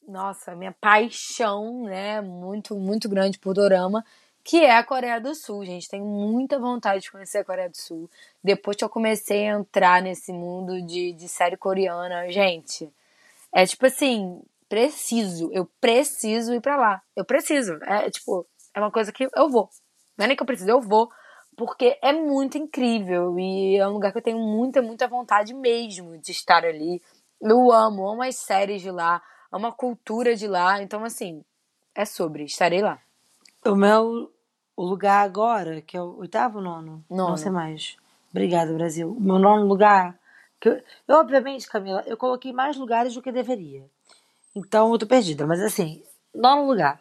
nossa, 0.06 0.52
a 0.52 0.54
minha 0.54 0.74
paixão, 0.80 1.82
né, 1.82 2.20
muito, 2.20 2.76
muito 2.76 3.08
grande 3.08 3.40
por 3.40 3.54
Dorama, 3.54 4.04
que 4.46 4.64
é 4.64 4.76
a 4.76 4.84
Coreia 4.84 5.20
do 5.20 5.34
Sul, 5.34 5.64
gente. 5.64 5.88
Tenho 5.88 6.04
muita 6.04 6.56
vontade 6.56 7.02
de 7.02 7.10
conhecer 7.10 7.38
a 7.38 7.44
Coreia 7.44 7.68
do 7.68 7.76
Sul. 7.76 8.08
Depois 8.42 8.76
que 8.76 8.84
eu 8.84 8.88
comecei 8.88 9.48
a 9.48 9.58
entrar 9.58 10.00
nesse 10.00 10.32
mundo 10.32 10.80
de, 10.86 11.12
de 11.14 11.28
série 11.28 11.56
coreana, 11.56 12.30
gente, 12.30 12.88
é 13.52 13.66
tipo 13.66 13.84
assim, 13.86 14.40
preciso, 14.68 15.50
eu 15.52 15.68
preciso 15.80 16.54
ir 16.54 16.60
pra 16.60 16.76
lá. 16.76 17.02
Eu 17.16 17.24
preciso. 17.24 17.76
É 17.82 18.08
tipo, 18.08 18.46
é 18.72 18.78
uma 18.78 18.90
coisa 18.92 19.10
que 19.10 19.28
eu 19.34 19.50
vou. 19.50 19.68
Não 20.16 20.24
é 20.24 20.28
nem 20.28 20.36
que 20.36 20.42
eu 20.44 20.46
preciso, 20.46 20.70
eu 20.70 20.80
vou. 20.80 21.10
Porque 21.56 21.98
é 22.00 22.12
muito 22.12 22.56
incrível 22.56 23.36
e 23.40 23.76
é 23.76 23.88
um 23.88 23.94
lugar 23.94 24.12
que 24.12 24.18
eu 24.18 24.22
tenho 24.22 24.38
muita, 24.38 24.80
muita 24.80 25.08
vontade 25.08 25.52
mesmo 25.54 26.18
de 26.18 26.30
estar 26.30 26.64
ali. 26.64 27.02
Eu 27.40 27.72
amo, 27.72 28.08
amo 28.08 28.22
as 28.22 28.36
séries 28.36 28.80
de 28.80 28.92
lá, 28.92 29.20
amo 29.50 29.66
a 29.66 29.72
cultura 29.72 30.36
de 30.36 30.46
lá. 30.46 30.80
Então, 30.80 31.02
assim, 31.02 31.44
é 31.96 32.04
sobre, 32.04 32.44
estarei 32.44 32.80
lá. 32.80 33.00
O 33.64 33.74
meu 33.74 34.35
o 34.76 34.84
lugar 34.84 35.24
agora, 35.24 35.80
que 35.80 35.96
é 35.96 36.02
o 36.02 36.18
oitavo 36.18 36.60
nono? 36.60 37.02
Nono. 37.08 37.30
Não 37.30 37.36
sei 37.36 37.50
mais. 37.50 37.96
Obrigada, 38.30 38.72
Brasil. 38.74 39.10
O 39.10 39.20
meu 39.20 39.38
nono 39.38 39.66
lugar. 39.66 40.18
Que 40.60 40.68
eu, 40.68 40.82
eu, 41.08 41.16
obviamente, 41.16 41.66
Camila, 41.66 42.04
eu 42.06 42.16
coloquei 42.16 42.52
mais 42.52 42.76
lugares 42.76 43.14
do 43.14 43.22
que 43.22 43.32
deveria. 43.32 43.84
Então 44.54 44.92
eu 44.92 44.98
tô 44.98 45.06
perdida. 45.06 45.46
Mas 45.46 45.60
assim, 45.62 46.02
nono 46.34 46.66
lugar 46.66 47.00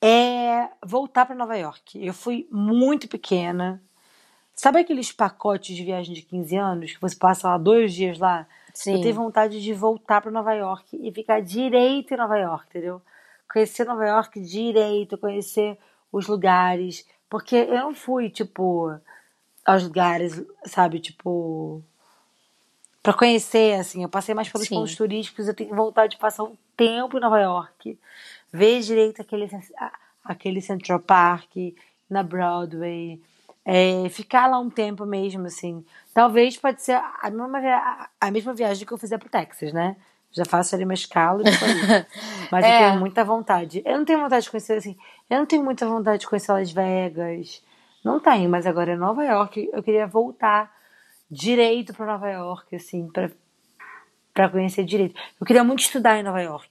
é 0.00 0.68
voltar 0.84 1.26
para 1.26 1.34
Nova 1.34 1.56
York. 1.56 2.04
Eu 2.04 2.14
fui 2.14 2.46
muito 2.50 3.08
pequena. 3.08 3.82
Sabe 4.54 4.78
aqueles 4.78 5.10
pacotes 5.10 5.74
de 5.74 5.82
viagem 5.82 6.14
de 6.14 6.22
15 6.22 6.56
anos 6.56 6.92
que 6.92 7.00
você 7.00 7.16
passa 7.16 7.48
lá 7.48 7.58
dois 7.58 7.92
dias 7.92 8.18
lá? 8.18 8.46
Sim. 8.72 8.94
Eu 8.94 9.00
tenho 9.00 9.14
vontade 9.14 9.60
de 9.60 9.72
voltar 9.72 10.20
para 10.20 10.30
Nova 10.30 10.52
York 10.52 10.96
e 11.00 11.12
ficar 11.12 11.40
direito 11.40 12.14
em 12.14 12.16
Nova 12.16 12.36
York, 12.38 12.66
entendeu? 12.68 13.02
Conhecer 13.50 13.84
Nova 13.84 14.06
York 14.06 14.40
direito, 14.40 15.18
conhecer 15.18 15.78
os 16.14 16.28
lugares. 16.28 17.06
Porque 17.28 17.56
eu 17.56 17.74
não 17.74 17.94
fui, 17.94 18.30
tipo, 18.30 18.96
aos 19.64 19.82
lugares, 19.82 20.42
sabe, 20.64 21.00
tipo. 21.00 21.82
Pra 23.02 23.12
conhecer, 23.12 23.78
assim. 23.78 24.02
Eu 24.02 24.08
passei 24.08 24.34
mais 24.34 24.48
pelos 24.48 24.68
Sim. 24.68 24.76
pontos 24.76 24.94
turísticos. 24.94 25.48
Eu 25.48 25.54
tenho 25.54 25.74
vontade 25.74 26.12
de 26.12 26.18
passar 26.18 26.44
um 26.44 26.56
tempo 26.76 27.18
em 27.18 27.20
Nova 27.20 27.40
York, 27.40 27.98
ver 28.52 28.80
direito 28.80 29.20
aquele, 29.20 29.48
aquele 30.24 30.60
Central 30.60 31.00
Park, 31.00 31.50
na 32.08 32.22
Broadway. 32.22 33.20
É, 33.66 34.08
ficar 34.10 34.46
lá 34.46 34.58
um 34.58 34.70
tempo 34.70 35.04
mesmo, 35.04 35.46
assim. 35.46 35.84
Talvez 36.12 36.56
pode 36.56 36.82
ser 36.82 36.92
a 36.92 37.30
mesma, 37.30 38.10
a 38.20 38.30
mesma 38.30 38.54
viagem 38.54 38.86
que 38.86 38.92
eu 38.92 38.98
fizer 38.98 39.18
pro 39.18 39.28
Texas, 39.28 39.72
né? 39.72 39.96
Já 40.34 40.44
faço 40.44 40.74
ali 40.74 40.84
uma 40.84 40.94
escala 40.94 41.40
e 41.42 41.44
depois. 41.44 41.74
Mas 42.50 42.64
É. 42.64 42.74
eu 42.74 42.88
tenho 42.88 43.00
muita 43.00 43.24
vontade. 43.24 43.82
Eu 43.84 43.98
não 43.98 44.04
tenho 44.04 44.20
vontade 44.20 44.44
de 44.44 44.50
conhecer, 44.50 44.74
assim. 44.78 44.96
Eu 45.30 45.38
não 45.38 45.46
tenho 45.46 45.62
muita 45.64 45.86
vontade 45.86 46.20
de 46.20 46.26
conhecer 46.26 46.52
Las 46.52 46.70
Vegas. 46.72 47.62
Não 48.04 48.20
tenho, 48.20 48.50
mas 48.50 48.66
agora 48.66 48.92
é 48.92 48.96
Nova 48.96 49.24
York. 49.24 49.70
Eu 49.72 49.82
queria 49.82 50.06
voltar 50.06 50.70
direito 51.30 51.94
pra 51.94 52.04
Nova 52.04 52.28
York, 52.28 52.76
assim, 52.76 53.08
pra, 53.08 53.30
pra 54.34 54.48
conhecer 54.48 54.84
direito. 54.84 55.18
Eu 55.40 55.46
queria 55.46 55.64
muito 55.64 55.80
estudar 55.80 56.18
em 56.18 56.22
Nova 56.22 56.42
York. 56.42 56.68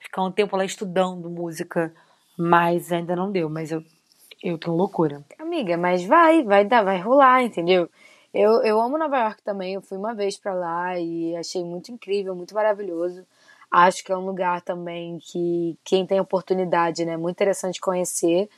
Ficar 0.00 0.22
um 0.24 0.32
tempo 0.32 0.56
lá 0.56 0.64
estudando 0.64 1.30
música. 1.30 1.94
Mas 2.36 2.90
ainda 2.90 3.14
não 3.14 3.30
deu. 3.30 3.48
Mas 3.48 3.70
eu, 3.70 3.84
eu 4.42 4.58
tenho 4.58 4.74
loucura. 4.74 5.22
Amiga, 5.38 5.76
mas 5.76 6.04
vai, 6.04 6.42
vai 6.42 6.64
dar, 6.64 6.82
vai 6.82 6.98
rolar, 6.98 7.42
entendeu? 7.44 7.88
Eu, 8.34 8.62
eu 8.62 8.80
amo 8.80 8.96
Nova 8.96 9.18
York 9.18 9.42
também, 9.42 9.74
eu 9.74 9.82
fui 9.82 9.98
uma 9.98 10.14
vez 10.14 10.38
pra 10.38 10.54
lá 10.54 10.98
e 10.98 11.36
achei 11.36 11.62
muito 11.62 11.92
incrível, 11.92 12.34
muito 12.34 12.54
maravilhoso. 12.54 13.26
Acho 13.70 14.02
que 14.04 14.12
é 14.12 14.16
um 14.16 14.24
lugar 14.24 14.62
também 14.62 15.18
que 15.18 15.78
quem 15.84 16.06
tem 16.06 16.20
oportunidade, 16.20 17.04
né, 17.04 17.12
é 17.12 17.16
muito 17.16 17.36
interessante 17.36 17.80
conhecer, 17.80 18.48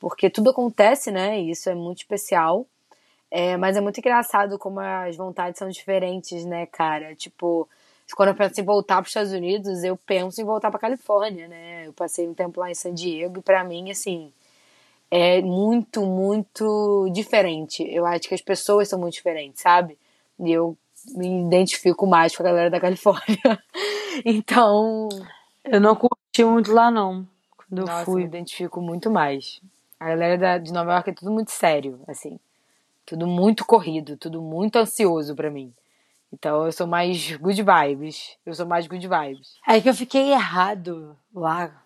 porque 0.00 0.30
tudo 0.30 0.50
acontece, 0.50 1.10
né, 1.12 1.40
e 1.40 1.50
isso 1.50 1.70
é 1.70 1.74
muito 1.74 1.98
especial. 1.98 2.66
É, 3.30 3.56
mas 3.56 3.76
é 3.76 3.80
muito 3.80 3.98
engraçado 3.98 4.58
como 4.58 4.80
as 4.80 5.16
vontades 5.16 5.58
são 5.58 5.68
diferentes, 5.68 6.44
né, 6.44 6.66
cara? 6.66 7.14
Tipo, 7.14 7.68
quando 8.16 8.30
eu 8.30 8.34
penso 8.34 8.60
em 8.60 8.64
voltar 8.64 8.96
para 8.96 9.02
os 9.02 9.08
Estados 9.08 9.32
Unidos, 9.32 9.84
eu 9.84 9.96
penso 9.96 10.40
em 10.40 10.44
voltar 10.44 10.70
para 10.70 10.80
Califórnia, 10.80 11.46
né? 11.48 11.86
Eu 11.86 11.92
passei 11.92 12.28
um 12.28 12.34
tempo 12.34 12.60
lá 12.60 12.70
em 12.70 12.74
San 12.74 12.92
Diego 12.94 13.38
e 13.38 13.42
para 13.42 13.62
mim, 13.64 13.90
assim, 13.90 14.32
é 15.10 15.42
muito, 15.42 16.04
muito 16.06 17.08
diferente. 17.12 17.82
Eu 17.82 18.06
acho 18.06 18.28
que 18.28 18.34
as 18.34 18.40
pessoas 18.40 18.88
são 18.88 18.98
muito 18.98 19.14
diferentes, 19.14 19.60
sabe? 19.60 19.98
E 20.38 20.52
eu 20.52 20.76
me 21.14 21.42
identifico 21.46 22.06
mais 22.06 22.36
com 22.36 22.42
a 22.42 22.46
galera 22.46 22.70
da 22.70 22.80
Califórnia. 22.80 23.62
então, 24.24 25.08
Eu 25.64 25.80
não 25.80 25.96
curti 25.96 26.44
muito 26.44 26.72
lá, 26.72 26.90
não. 26.90 27.26
Quando 27.56 27.80
eu 27.80 27.86
nossa, 27.86 28.04
fui. 28.04 28.22
me 28.22 28.26
identifico 28.26 28.80
muito 28.80 29.10
mais. 29.10 29.60
A 29.98 30.08
galera 30.08 30.38
da, 30.38 30.58
de 30.58 30.72
Nova 30.72 30.92
York 30.94 31.10
é 31.10 31.14
tudo 31.14 31.30
muito 31.30 31.50
sério, 31.50 32.00
assim. 32.06 32.38
Tudo 33.04 33.26
muito 33.26 33.64
corrido, 33.64 34.16
tudo 34.16 34.40
muito 34.40 34.76
ansioso 34.76 35.34
pra 35.34 35.50
mim. 35.50 35.72
Então 36.32 36.64
eu 36.64 36.72
sou 36.72 36.86
mais 36.86 37.36
good 37.36 37.62
vibes. 37.62 38.36
Eu 38.46 38.54
sou 38.54 38.66
mais 38.66 38.86
good 38.86 39.06
vibes. 39.06 39.56
É 39.66 39.80
que 39.80 39.88
eu 39.88 39.94
fiquei 39.94 40.32
errado 40.32 41.16
lá. 41.34 41.82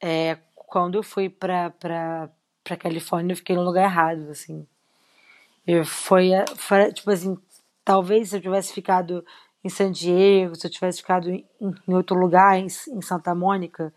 É, 0.00 0.38
quando 0.54 0.96
eu 0.96 1.02
fui 1.02 1.28
pra, 1.28 1.70
pra, 1.70 2.30
pra 2.62 2.76
Califórnia, 2.76 3.32
eu 3.32 3.36
fiquei 3.36 3.56
no 3.56 3.62
lugar 3.62 3.84
errado, 3.84 4.30
assim. 4.30 4.66
Eu 5.66 5.84
foi, 5.84 6.30
foi, 6.56 6.92
tipo 6.92 7.10
assim, 7.10 7.38
talvez 7.84 8.30
se 8.30 8.36
eu 8.36 8.40
tivesse 8.40 8.72
ficado 8.72 9.24
em 9.64 9.68
San 9.68 9.92
Diego, 9.92 10.54
se 10.56 10.66
eu 10.66 10.70
tivesse 10.70 10.98
ficado 10.98 11.30
em, 11.30 11.46
em 11.60 11.94
outro 11.94 12.16
lugar, 12.18 12.58
em, 12.58 12.66
em 12.66 13.02
Santa 13.02 13.34
Mônica, 13.34 13.92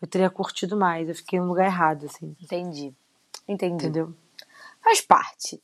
eu 0.00 0.06
teria 0.06 0.30
curtido 0.30 0.76
mais. 0.76 1.08
Eu 1.08 1.14
fiquei 1.14 1.40
no 1.40 1.46
lugar 1.46 1.66
errado, 1.66 2.06
assim, 2.06 2.36
Entendi. 2.40 2.94
Entendi. 3.48 3.86
entendeu? 3.86 4.14
Faz 4.82 5.00
parte. 5.00 5.60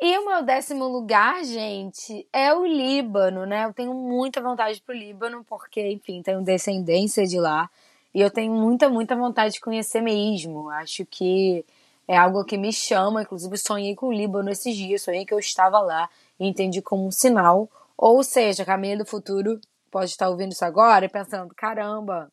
E 0.00 0.18
o 0.18 0.26
meu 0.26 0.42
décimo 0.42 0.86
lugar, 0.88 1.44
gente, 1.44 2.26
é 2.32 2.52
o 2.52 2.66
Líbano, 2.66 3.46
né? 3.46 3.64
Eu 3.64 3.72
tenho 3.72 3.94
muita 3.94 4.40
vontade 4.40 4.82
pro 4.82 4.94
Líbano, 4.94 5.44
porque, 5.44 5.92
enfim, 5.92 6.22
tenho 6.22 6.42
descendência 6.42 7.24
de 7.24 7.38
lá. 7.38 7.70
E 8.14 8.20
eu 8.20 8.30
tenho 8.30 8.52
muita, 8.52 8.88
muita 8.88 9.14
vontade 9.14 9.54
de 9.54 9.60
conhecer 9.60 10.00
mesmo. 10.00 10.68
Acho 10.70 11.06
que 11.06 11.64
É 12.06 12.16
algo 12.16 12.44
que 12.44 12.58
me 12.58 12.72
chama, 12.72 13.22
inclusive 13.22 13.56
sonhei 13.56 13.94
com 13.94 14.06
o 14.06 14.12
Líbano 14.12 14.50
esses 14.50 14.76
dias, 14.76 15.02
sonhei 15.02 15.24
que 15.24 15.32
eu 15.32 15.38
estava 15.38 15.80
lá 15.80 16.08
e 16.38 16.46
entendi 16.46 16.82
como 16.82 17.06
um 17.06 17.10
sinal. 17.10 17.68
Ou 17.96 18.22
seja, 18.24 18.64
a 18.64 18.66
Caminha 18.66 18.98
do 18.98 19.06
Futuro 19.06 19.60
pode 19.90 20.10
estar 20.10 20.28
ouvindo 20.28 20.52
isso 20.52 20.64
agora 20.64 21.04
e 21.04 21.08
pensando, 21.08 21.54
caramba, 21.54 22.30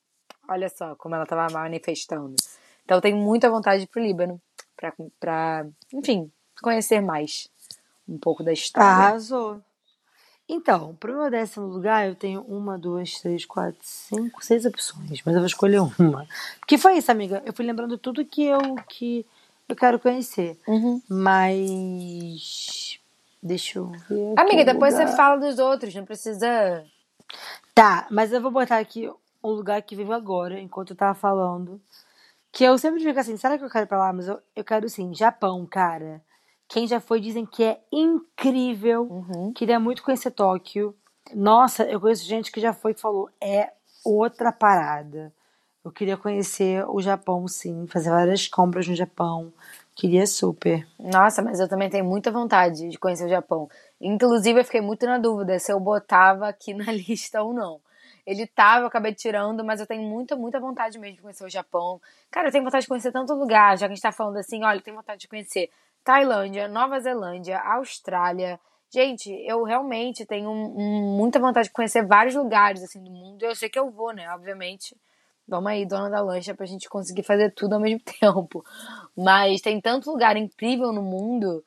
olha 0.47 0.70
só 0.70 0.95
como 0.95 1.15
ela 1.15 1.24
estava 1.24 1.47
manifestando. 1.53 2.36
Então 2.84 2.97
eu 2.97 3.01
tenho 3.01 3.17
muita 3.17 3.49
vontade 3.49 3.80
de 3.80 3.84
ir 3.84 3.88
pro 3.88 4.01
Líbano 4.01 4.41
pra, 5.20 5.65
enfim, 5.93 6.32
conhecer 6.61 7.01
mais 7.01 7.47
um 8.07 8.17
pouco 8.17 8.43
da 8.43 8.51
história. 8.51 8.89
Arrasou. 8.89 9.61
Então, 10.51 10.95
pro 10.95 11.15
meu 11.15 11.30
décimo 11.30 11.67
lugar, 11.67 12.07
eu 12.07 12.15
tenho 12.15 12.41
uma, 12.41 12.76
duas, 12.76 13.13
três, 13.22 13.45
quatro, 13.45 13.78
cinco, 13.84 14.43
seis 14.43 14.65
opções, 14.65 15.22
mas 15.24 15.36
eu 15.36 15.41
vou 15.41 15.45
escolher 15.45 15.80
uma. 15.99 16.28
Porque 16.59 16.76
foi 16.76 16.97
isso, 16.97 17.11
amiga. 17.11 17.43
Eu 17.45 17.53
fui 17.53 17.63
lembrando 17.63 17.99
tudo 17.99 18.26
que 18.26 18.45
eu 18.45 18.59
que 18.89 19.24
eu 19.70 19.76
quero 19.76 19.99
conhecer. 19.99 20.59
Uhum. 20.67 21.01
Mas. 21.07 22.99
Deixa 23.41 23.80
eu 23.80 23.91
ver. 24.09 24.34
Amiga, 24.38 24.65
depois 24.65 24.95
você 24.95 25.03
lugar. 25.03 25.15
fala 25.15 25.38
dos 25.38 25.59
outros, 25.59 25.93
não 25.95 26.03
precisa. 26.03 26.84
Tá, 27.74 28.07
mas 28.09 28.34
eu 28.34 28.41
vou 28.41 28.51
botar 28.51 28.80
aqui 28.80 29.09
um 29.43 29.49
lugar 29.51 29.82
que 29.84 29.95
vivo 29.95 30.11
agora, 30.11 30.59
enquanto 30.59 30.89
eu 30.89 30.97
tava 30.97 31.13
falando. 31.13 31.80
Que 32.51 32.63
eu 32.63 32.78
sempre 32.78 33.01
fico 33.01 33.17
assim, 33.17 33.38
será 33.38 33.57
que 33.57 33.63
eu 33.63 33.70
quero 33.70 33.86
ir 33.86 33.88
pra 33.88 33.99
lá? 33.99 34.11
Mas 34.11 34.28
eu, 34.28 34.41
eu 34.55 34.63
quero 34.63 34.89
sim, 34.89 35.13
Japão, 35.13 35.65
cara. 35.65 36.22
Quem 36.67 36.88
já 36.88 36.99
foi 36.99 37.22
dizem 37.22 37.45
que 37.45 37.63
é 37.63 37.80
incrível. 37.91 39.03
Uhum. 39.03 39.53
Queria 39.53 39.80
muito 39.80 40.03
conhecer 40.03 40.32
Tóquio. 40.32 40.95
Nossa, 41.34 41.84
eu 41.84 42.01
conheço 42.01 42.26
gente 42.26 42.51
que 42.51 42.59
já 42.59 42.74
foi 42.74 42.91
e 42.91 42.99
falou, 42.99 43.30
é 43.41 43.72
outra 44.03 44.51
parada. 44.51 45.32
Eu 45.84 45.92
queria 45.92 46.18
conhecer 46.18 46.86
o 46.90 47.02
Japão, 47.02 47.48
sim, 47.48 47.88
fazer 47.88 48.10
várias 48.10 48.48
compras 48.48 48.88
no 48.88 48.96
Japão. 48.96 49.52
Queria 49.96 50.28
super. 50.28 50.86
Nossa, 51.00 51.42
mas 51.42 51.60
eu 51.60 51.70
também 51.70 51.90
tenho 51.90 52.06
muita 52.06 52.32
vontade 52.32 52.90
de 52.90 52.98
conhecer 52.98 53.26
o 53.26 53.30
Japão. 53.30 53.70
Inclusive, 54.00 54.60
eu 54.60 54.66
fiquei 54.66 54.82
muito 54.82 55.06
na 55.06 55.18
dúvida 55.18 55.58
se 55.58 55.72
eu 55.72 55.80
botava 55.80 56.48
aqui 56.48 56.74
na 56.76 56.92
lista 56.92 57.42
ou 57.42 57.54
não. 57.54 57.80
Ele 58.26 58.46
tava, 58.46 58.84
eu 58.84 58.88
acabei 58.88 59.14
tirando, 59.14 59.64
mas 59.64 59.80
eu 59.80 59.88
tenho 59.88 60.04
muita, 60.04 60.36
muita 60.36 60.60
vontade 60.60 61.00
mesmo 61.00 61.16
de 61.16 61.22
conhecer 61.22 61.46
o 61.46 61.50
Japão. 61.50 62.00
Cara, 62.30 62.50
eu 62.50 62.52
tenho 62.52 62.64
vontade 62.64 62.84
de 62.84 62.88
conhecer 62.88 63.12
tanto 63.12 63.34
lugar, 63.34 63.78
já 63.78 63.88
que 63.88 63.94
a 63.94 63.96
gente 63.96 64.04
tá 64.04 64.12
falando 64.12 64.38
assim, 64.38 64.64
olha, 64.64 64.78
eu 64.78 64.82
tenho 64.84 64.98
vontade 64.98 65.22
de 65.22 65.28
conhecer 65.28 65.70
Tailândia, 66.04 66.68
Nova 66.68 67.00
Zelândia, 67.00 67.58
Austrália. 67.60 68.60
Gente, 68.94 69.32
eu 69.48 69.64
realmente 69.64 70.26
tenho 70.26 70.50
um- 70.50 70.76
um- 70.78 71.18
muita 71.18 71.40
vontade 71.40 71.68
de 71.70 71.74
conhecer 71.74 72.06
vários 72.06 72.36
lugares 72.36 72.84
assim 72.84 73.02
do 73.04 73.10
mundo. 73.10 73.44
Eu 73.44 73.56
sei 73.56 73.70
que 73.70 73.80
eu 73.80 73.90
vou, 73.90 74.14
né? 74.14 74.30
Obviamente. 74.34 74.96
Vamos 75.50 75.72
aí, 75.72 75.84
dona 75.84 76.12
da 76.12 76.22
lancha, 76.22 76.54
pra 76.54 76.68
gente 76.68 76.88
conseguir 76.88 77.24
fazer 77.24 77.52
tudo 77.52 77.74
ao 77.74 77.80
mesmo 77.80 78.00
tempo. 78.22 78.64
Mas 79.18 79.62
tem 79.62 79.82
tanto 79.82 80.12
lugar 80.12 80.38
incrível 80.38 80.93
no 80.93 81.02
mundo 81.02 81.64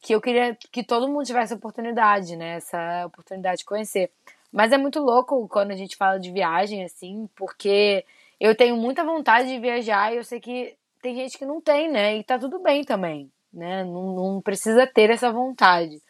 que 0.00 0.14
eu 0.14 0.20
queria 0.20 0.56
que 0.70 0.84
todo 0.84 1.08
mundo 1.08 1.24
tivesse 1.26 1.54
oportunidade, 1.54 2.36
né? 2.36 2.56
Essa 2.56 3.04
oportunidade 3.06 3.58
de 3.58 3.64
conhecer. 3.64 4.10
Mas 4.52 4.70
é 4.70 4.78
muito 4.78 5.00
louco 5.00 5.48
quando 5.48 5.72
a 5.72 5.76
gente 5.76 5.96
fala 5.96 6.20
de 6.20 6.30
viagem, 6.30 6.84
assim, 6.84 7.28
porque 7.34 8.04
eu 8.38 8.54
tenho 8.54 8.76
muita 8.76 9.02
vontade 9.02 9.48
de 9.48 9.58
viajar 9.58 10.12
e 10.12 10.16
eu 10.18 10.24
sei 10.24 10.38
que 10.38 10.76
tem 11.02 11.16
gente 11.16 11.36
que 11.36 11.44
não 11.44 11.60
tem, 11.60 11.90
né? 11.90 12.16
E 12.18 12.22
tá 12.22 12.38
tudo 12.38 12.60
bem 12.60 12.84
também, 12.84 13.30
né? 13.52 13.82
Não, 13.82 14.14
não 14.14 14.40
precisa 14.40 14.86
ter 14.86 15.10
essa 15.10 15.32
vontade. 15.32 16.00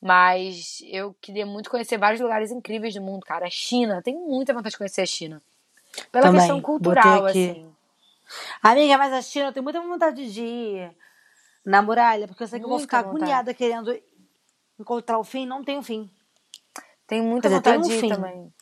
Mas 0.00 0.80
eu 0.86 1.14
queria 1.20 1.44
muito 1.44 1.70
conhecer 1.70 1.98
vários 1.98 2.20
lugares 2.20 2.52
incríveis 2.52 2.94
do 2.94 3.02
mundo, 3.02 3.26
cara. 3.26 3.46
A 3.46 3.50
China, 3.50 4.00
tenho 4.00 4.20
muita 4.20 4.52
vontade 4.52 4.72
de 4.72 4.78
conhecer 4.78 5.00
a 5.02 5.06
China. 5.06 5.42
Pela 6.10 6.26
Também, 6.26 6.40
questão 6.40 6.60
cultural, 6.60 7.26
assim. 7.26 7.68
Amiga, 8.62 8.98
mas 8.98 9.12
a 9.12 9.22
China, 9.22 9.46
eu 9.46 9.52
tenho 9.52 9.64
muita 9.64 9.80
vontade 9.80 10.32
de 10.32 10.42
ir 10.42 10.96
na 11.64 11.82
muralha, 11.82 12.26
porque 12.26 12.42
eu 12.42 12.48
sei 12.48 12.58
que 12.58 12.64
eu 12.64 12.68
vou 12.68 12.78
Muita 12.78 12.88
ficar 12.88 13.02
vontade. 13.02 13.22
agoniada 13.22 13.54
querendo 13.54 13.98
encontrar 14.78 15.18
o 15.18 15.24
fim. 15.24 15.46
Não 15.46 15.64
tem 15.64 15.78
o 15.78 15.82
fim. 15.82 16.10
Tenho 17.06 17.24
muita 17.24 17.48
dizer, 17.48 17.62
tem 17.62 17.74
vontade 17.74 17.86
um 17.86 17.90
de 17.90 17.96
ir 17.96 18.00
fim. 18.00 18.08
também. 18.08 18.52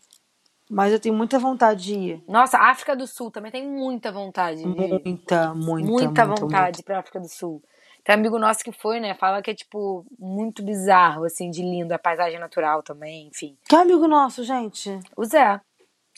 Mas 0.69 0.93
eu 0.93 1.01
tenho 1.01 1.15
muita 1.15 1.39
vontade 1.39 1.85
de 1.85 1.95
ir. 1.95 2.25
Nossa, 2.29 2.59
África 2.59 2.97
do 2.97 3.07
Sul 3.07 3.31
também 3.31 3.53
tem 3.53 3.67
muita 3.67 4.11
vontade 4.11 4.59
de 4.59 4.65
ir. 4.65 4.67
Muita, 4.67 5.55
muita, 5.55 5.55
muita 5.55 6.07
muita, 6.09 6.25
vontade 6.27 6.83
pra 6.83 6.99
África 6.99 7.21
do 7.21 7.29
Sul. 7.29 7.63
Tem 8.03 8.15
um 8.15 8.19
amigo 8.19 8.39
nosso 8.39 8.63
que 8.63 8.71
foi, 8.71 9.01
né? 9.01 9.15
Fala 9.15 9.43
que 9.43 9.51
é, 9.51 9.55
tipo, 9.55 10.07
muito 10.19 10.63
bizarro, 10.63 11.25
assim, 11.25 11.51
de 11.51 11.61
lindo. 11.63 11.93
A 11.93 11.99
paisagem 11.99 12.39
natural 12.39 12.83
também, 12.83 13.29
enfim. 13.29 13.57
Que 13.69 13.75
amigo 13.75 14.07
nosso, 14.07 14.45
gente. 14.45 14.99
O 15.17 15.25
Zé. 15.25 15.61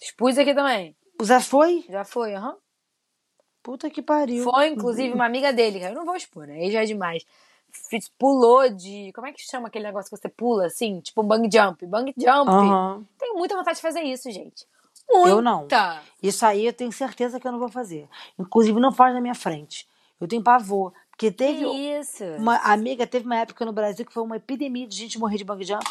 Expus 0.00 0.36
aqui 0.38 0.54
também. 0.54 0.94
Zé 1.22 1.40
foi? 1.40 1.84
Já 1.88 2.04
foi, 2.04 2.34
aham. 2.34 2.56
Puta 3.62 3.90
que 3.90 4.00
pariu. 4.00 4.44
Foi, 4.44 4.68
inclusive, 4.68 5.12
uma 5.12 5.26
amiga 5.26 5.52
dele. 5.52 5.78
que 5.78 5.84
Eu 5.84 5.94
não 5.94 6.04
vou 6.04 6.16
expor, 6.16 6.46
né? 6.46 6.54
Aí 6.54 6.70
já 6.70 6.82
é 6.82 6.86
demais. 6.86 7.24
Pulou 8.18 8.68
de. 8.70 9.12
Como 9.14 9.26
é 9.26 9.32
que 9.32 9.42
chama 9.42 9.68
aquele 9.68 9.84
negócio 9.84 10.10
que 10.10 10.16
você 10.16 10.28
pula, 10.28 10.66
assim? 10.66 11.00
Tipo 11.00 11.22
um 11.22 11.26
bang 11.26 11.48
jump. 11.52 11.84
Bang 11.86 12.14
jump. 12.16 12.50
Aham. 12.50 13.04
Tenho 13.18 13.36
muita 13.36 13.54
vontade 13.56 13.76
de 13.76 13.82
fazer 13.82 14.00
isso, 14.02 14.30
gente. 14.30 14.66
Muita. 15.10 15.28
Eu 15.28 15.42
não. 15.42 15.66
Isso 16.22 16.44
aí 16.46 16.66
eu 16.66 16.72
tenho 16.72 16.92
certeza 16.92 17.38
que 17.38 17.46
eu 17.46 17.52
não 17.52 17.58
vou 17.58 17.68
fazer. 17.68 18.08
Inclusive, 18.38 18.78
não 18.80 18.92
faz 18.92 19.14
na 19.14 19.20
minha 19.20 19.34
frente. 19.34 19.86
Eu 20.20 20.26
tenho 20.26 20.42
pavor. 20.42 20.92
Porque 21.10 21.30
Que 21.30 21.36
teve 21.36 21.64
isso? 21.98 22.24
uma 22.38 22.56
amiga, 22.58 23.06
teve 23.06 23.26
uma 23.26 23.36
época 23.36 23.64
no 23.64 23.72
Brasil 23.72 24.06
que 24.06 24.12
foi 24.12 24.22
uma 24.22 24.36
epidemia 24.36 24.86
de 24.86 24.96
gente 24.96 25.18
morrer 25.18 25.36
de 25.36 25.44
bang 25.44 25.64
jump. 25.64 25.84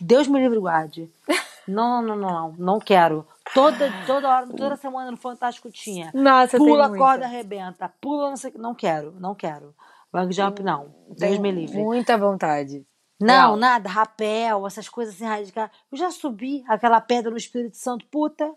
Deus 0.00 0.26
me 0.26 0.40
livre 0.40 0.58
guarde. 0.58 1.10
Não, 1.70 2.02
não, 2.02 2.16
não, 2.16 2.28
não. 2.28 2.54
Não 2.58 2.78
quero. 2.78 3.26
Toda, 3.54 3.90
toda 4.06 4.28
hora, 4.28 4.46
toda 4.48 4.76
semana 4.76 5.10
no 5.10 5.16
Fantástico 5.16 5.70
tinha. 5.70 6.10
Nossa, 6.14 6.56
Pula, 6.56 6.96
corda, 6.96 7.24
arrebenta. 7.24 7.92
Pula, 8.00 8.30
não 8.30 8.36
sei 8.36 8.50
o 8.50 8.52
que. 8.52 8.58
Não 8.58 8.74
quero, 8.74 9.14
não 9.18 9.34
quero. 9.34 9.74
Bang 10.12 10.32
jump, 10.32 10.62
não. 10.62 10.94
Deus 11.16 11.38
me 11.38 11.50
livre. 11.50 11.78
Muita 11.78 12.18
vontade. 12.18 12.86
Não, 13.20 13.34
Real. 13.34 13.56
nada, 13.56 13.88
rapel, 13.88 14.66
essas 14.66 14.88
coisas 14.88 15.14
assim 15.14 15.26
radicais. 15.26 15.70
Eu 15.92 15.98
já 15.98 16.10
subi 16.10 16.64
aquela 16.66 17.00
pedra 17.00 17.30
no 17.30 17.36
Espírito 17.36 17.76
Santo, 17.76 18.06
puta, 18.06 18.50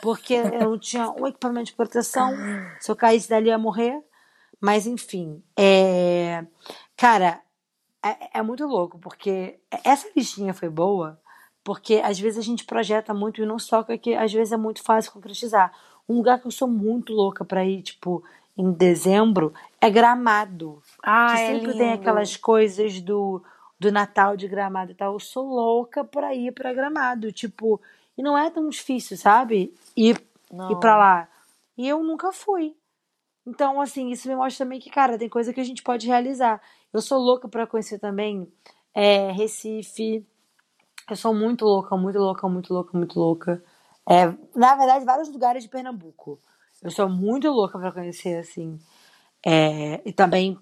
porque 0.00 0.34
eu 0.34 0.70
não 0.70 0.78
tinha 0.78 1.10
um 1.10 1.26
equipamento 1.26 1.66
de 1.66 1.72
proteção. 1.74 2.32
Se 2.78 2.90
eu 2.90 2.96
caísse 2.96 3.28
dali, 3.28 3.48
eu 3.48 3.52
ia 3.52 3.58
morrer. 3.58 4.00
Mas, 4.60 4.86
enfim, 4.86 5.42
é... 5.58 6.44
cara, 6.96 7.40
é, 8.04 8.38
é 8.38 8.42
muito 8.42 8.66
louco, 8.66 8.98
porque 8.98 9.58
essa 9.84 10.08
listinha 10.14 10.54
foi 10.54 10.68
boa, 10.68 11.19
porque 11.62 11.96
às 12.04 12.18
vezes 12.18 12.38
a 12.38 12.42
gente 12.42 12.64
projeta 12.64 13.12
muito 13.14 13.42
e 13.42 13.46
não 13.46 13.58
soca 13.58 13.96
que 13.98 14.14
às 14.14 14.32
vezes 14.32 14.52
é 14.52 14.56
muito 14.56 14.82
fácil 14.82 15.12
concretizar. 15.12 15.72
Um 16.08 16.16
lugar 16.16 16.40
que 16.40 16.46
eu 16.46 16.50
sou 16.50 16.66
muito 16.68 17.12
louca 17.12 17.44
pra 17.44 17.64
ir, 17.64 17.82
tipo, 17.82 18.24
em 18.56 18.72
dezembro, 18.72 19.52
é 19.80 19.88
Gramado 19.88 20.82
Ah, 21.02 21.34
que 21.34 21.42
é 21.42 21.46
sempre 21.46 21.66
lindo. 21.68 21.78
tem 21.78 21.92
aquelas 21.92 22.36
coisas 22.36 23.00
do, 23.00 23.42
do 23.78 23.92
Natal 23.92 24.36
de 24.36 24.48
Gramado 24.48 24.90
e 24.92 24.94
tal. 24.94 25.12
Eu 25.12 25.20
sou 25.20 25.46
louca 25.46 26.02
pra 26.04 26.34
ir 26.34 26.52
pra 26.52 26.72
Gramado. 26.72 27.30
Tipo, 27.32 27.80
e 28.18 28.22
não 28.22 28.36
é 28.36 28.50
tão 28.50 28.68
difícil, 28.68 29.16
sabe? 29.16 29.72
Ir, 29.96 30.20
Não. 30.52 30.72
ir 30.72 30.76
pra 30.80 30.96
lá. 30.96 31.28
E 31.78 31.88
eu 31.88 32.02
nunca 32.02 32.32
fui. 32.32 32.74
Então, 33.46 33.80
assim, 33.80 34.10
isso 34.10 34.28
me 34.28 34.34
mostra 34.36 34.66
também 34.66 34.80
que, 34.80 34.90
cara, 34.90 35.16
tem 35.16 35.28
coisa 35.28 35.52
que 35.52 35.60
a 35.60 35.64
gente 35.64 35.82
pode 35.82 36.06
realizar. 36.06 36.60
Eu 36.92 37.00
sou 37.00 37.18
louca 37.18 37.48
pra 37.48 37.66
conhecer 37.66 37.98
também 37.98 38.46
é, 38.92 39.30
Recife. 39.32 40.26
Eu 41.10 41.16
sou 41.16 41.34
muito 41.34 41.64
louca, 41.64 41.96
muito 41.96 42.18
louca, 42.20 42.48
muito 42.48 42.72
louca, 42.72 42.96
muito 42.96 43.18
louca. 43.18 43.64
É, 44.08 44.26
na 44.54 44.76
verdade, 44.76 45.04
vários 45.04 45.28
lugares 45.28 45.64
de 45.64 45.68
Pernambuco. 45.68 46.40
Eu 46.80 46.90
sou 46.90 47.08
muito 47.08 47.50
louca 47.50 47.76
pra 47.78 47.90
conhecer, 47.90 48.38
assim. 48.38 48.78
É, 49.44 50.00
e 50.08 50.12
também, 50.12 50.56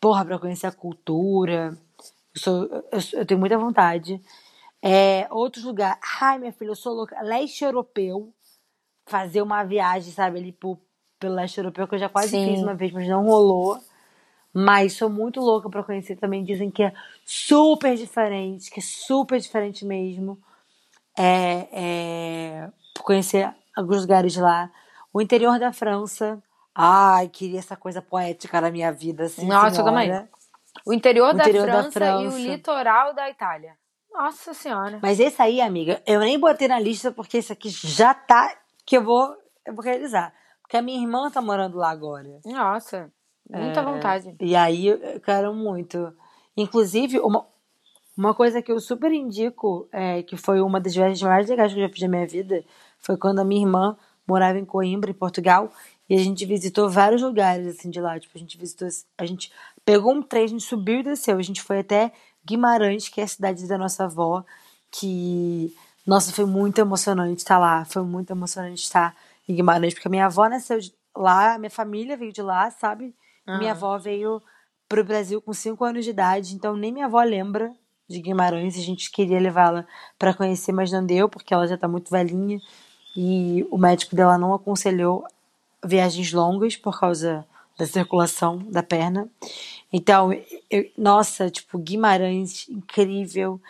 porra, 0.00 0.24
pra 0.24 0.38
conhecer 0.38 0.66
a 0.66 0.72
cultura. 0.72 1.76
Eu, 2.34 2.40
sou, 2.40 2.64
eu, 2.64 3.00
eu 3.20 3.26
tenho 3.26 3.38
muita 3.38 3.58
vontade. 3.58 4.18
É, 4.80 5.28
outros 5.30 5.64
lugares. 5.64 6.00
Ai, 6.20 6.38
minha 6.38 6.52
filha, 6.52 6.70
eu 6.70 6.74
sou 6.74 6.94
louca. 6.94 7.20
Leste 7.20 7.62
europeu. 7.62 8.32
Fazer 9.04 9.42
uma 9.42 9.62
viagem, 9.62 10.10
sabe, 10.10 10.38
ali 10.38 10.52
pro, 10.52 10.80
pelo 11.20 11.34
leste 11.34 11.58
europeu, 11.58 11.86
que 11.86 11.94
eu 11.94 11.98
já 11.98 12.08
quase 12.08 12.30
Sim. 12.30 12.44
fiz 12.44 12.62
uma 12.62 12.74
vez, 12.74 12.92
mas 12.92 13.06
não 13.06 13.24
rolou. 13.24 13.78
Mas 14.58 14.94
sou 14.94 15.10
muito 15.10 15.38
louca 15.38 15.68
pra 15.68 15.82
conhecer 15.82 16.16
também. 16.16 16.42
Dizem 16.42 16.70
que 16.70 16.82
é 16.82 16.90
super 17.26 17.94
diferente, 17.94 18.70
que 18.70 18.80
é 18.80 18.82
super 18.82 19.38
diferente 19.38 19.84
mesmo. 19.84 20.38
É, 21.14 21.68
é, 21.72 22.70
conhecer 23.00 23.54
alguns 23.76 24.00
lugares 24.00 24.34
lá. 24.36 24.70
O 25.12 25.20
interior 25.20 25.58
da 25.58 25.74
França. 25.74 26.42
Ai, 26.74 27.28
queria 27.28 27.58
essa 27.58 27.76
coisa 27.76 28.00
poética 28.00 28.58
na 28.60 28.70
minha 28.70 28.90
vida, 28.90 29.24
assim, 29.24 29.46
Nossa, 29.46 29.80
eu 29.80 29.84
também. 29.84 30.06
senhora. 30.08 30.28
O 30.86 30.92
interior, 30.94 31.30
O 31.34 31.36
da, 31.36 31.42
interior 31.44 31.66
da 31.66 31.90
França 31.90 32.22
e 32.22 32.26
o 32.26 32.30
França. 32.30 32.48
litoral 32.48 33.14
da 33.14 33.28
Itália. 33.28 33.76
Nossa 34.10 34.54
senhora. 34.54 34.98
Mas 35.02 35.20
esse 35.20 35.40
aí, 35.42 35.60
amiga, 35.60 36.02
eu 36.06 36.20
nem 36.20 36.38
botei 36.40 36.66
na 36.68 36.78
lista 36.80 37.12
porque 37.12 37.36
esse 37.38 37.52
aqui 37.52 37.68
já 37.68 38.14
tá 38.14 38.56
que 38.86 38.96
eu 38.96 39.04
vou, 39.04 39.36
eu 39.66 39.74
vou 39.74 39.84
realizar. 39.84 40.32
Porque 40.62 40.78
a 40.78 40.82
minha 40.82 40.98
irmã 41.00 41.30
tá 41.30 41.42
morando 41.42 41.76
lá 41.76 41.90
agora. 41.90 42.40
Nossa, 42.44 43.10
muita 43.48 43.80
É, 43.80 43.84
vontade. 43.84 44.36
E 44.40 44.56
aí 44.56 44.88
eu 44.88 45.20
quero 45.20 45.54
muito. 45.54 46.12
Inclusive, 46.56 47.20
uma, 47.20 47.46
uma 48.16 48.34
coisa 48.34 48.62
que 48.62 48.72
eu 48.72 48.80
super 48.80 49.12
indico, 49.12 49.88
é, 49.92 50.22
que 50.22 50.36
foi 50.36 50.60
uma 50.60 50.80
das 50.80 50.94
viagens 50.94 51.20
mais 51.22 51.48
legais 51.48 51.72
que 51.72 51.78
eu 51.78 51.86
já 51.86 51.92
fiz 51.92 52.02
na 52.02 52.08
minha 52.08 52.26
vida, 52.26 52.64
foi 52.98 53.16
quando 53.16 53.40
a 53.40 53.44
minha 53.44 53.62
irmã 53.62 53.96
morava 54.26 54.58
em 54.58 54.64
Coimbra, 54.64 55.10
em 55.10 55.14
Portugal, 55.14 55.70
e 56.08 56.14
a 56.14 56.18
gente 56.18 56.44
visitou 56.44 56.88
vários 56.88 57.22
lugares 57.22 57.66
assim 57.66 57.90
de 57.90 58.00
lá. 58.00 58.18
Tipo, 58.18 58.36
a 58.36 58.40
gente 58.40 58.56
visitou, 58.58 58.88
a 59.18 59.26
gente 59.26 59.52
pegou 59.84 60.12
um 60.12 60.22
trem, 60.22 60.44
a 60.44 60.48
gente 60.48 60.64
subiu 60.64 61.00
e 61.00 61.02
desceu. 61.02 61.36
A 61.38 61.42
gente 61.42 61.62
foi 61.62 61.80
até 61.80 62.12
Guimarães, 62.44 63.08
que 63.08 63.20
é 63.20 63.24
a 63.24 63.28
cidade 63.28 63.66
da 63.66 63.76
nossa 63.78 64.04
avó, 64.04 64.44
que 64.90 65.74
nossa, 66.06 66.32
foi 66.32 66.44
muito 66.46 66.78
emocionante 66.80 67.38
estar 67.38 67.58
lá. 67.58 67.84
Foi 67.84 68.02
muito 68.02 68.30
emocionante 68.30 68.82
estar 68.82 69.14
em 69.48 69.54
Guimarães, 69.54 69.94
porque 69.94 70.06
a 70.08 70.10
minha 70.10 70.26
avó 70.26 70.48
nasceu 70.48 70.78
lá, 71.16 71.58
minha 71.58 71.70
família 71.70 72.16
veio 72.16 72.32
de 72.32 72.42
lá, 72.42 72.70
sabe? 72.70 73.14
Minha 73.58 73.72
avó 73.72 73.96
veio 73.98 74.42
pro 74.88 75.04
Brasil 75.04 75.40
com 75.40 75.52
5 75.52 75.84
anos 75.84 76.04
de 76.04 76.10
idade, 76.10 76.54
então 76.54 76.76
nem 76.76 76.92
minha 76.92 77.06
avó 77.06 77.22
lembra 77.22 77.72
de 78.08 78.20
Guimarães. 78.20 78.76
A 78.76 78.80
gente 78.82 79.10
queria 79.10 79.40
levá-la 79.40 79.86
para 80.18 80.34
conhecer, 80.34 80.72
mas 80.72 80.92
não 80.92 81.04
deu, 81.04 81.28
porque 81.28 81.52
ela 81.54 81.66
já 81.66 81.76
tá 81.76 81.88
muito 81.88 82.10
velhinha 82.10 82.60
e 83.16 83.66
o 83.70 83.78
médico 83.78 84.14
dela 84.14 84.36
não 84.38 84.54
aconselhou 84.54 85.24
viagens 85.84 86.32
longas 86.32 86.76
por 86.76 86.98
causa 86.98 87.46
da 87.78 87.86
circulação 87.86 88.58
da 88.70 88.82
perna. 88.82 89.28
Então, 89.92 90.32
eu- 90.70 90.90
nossa, 90.96 91.50
tipo, 91.50 91.78
Guimarães, 91.78 92.68
incrível. 92.68 93.60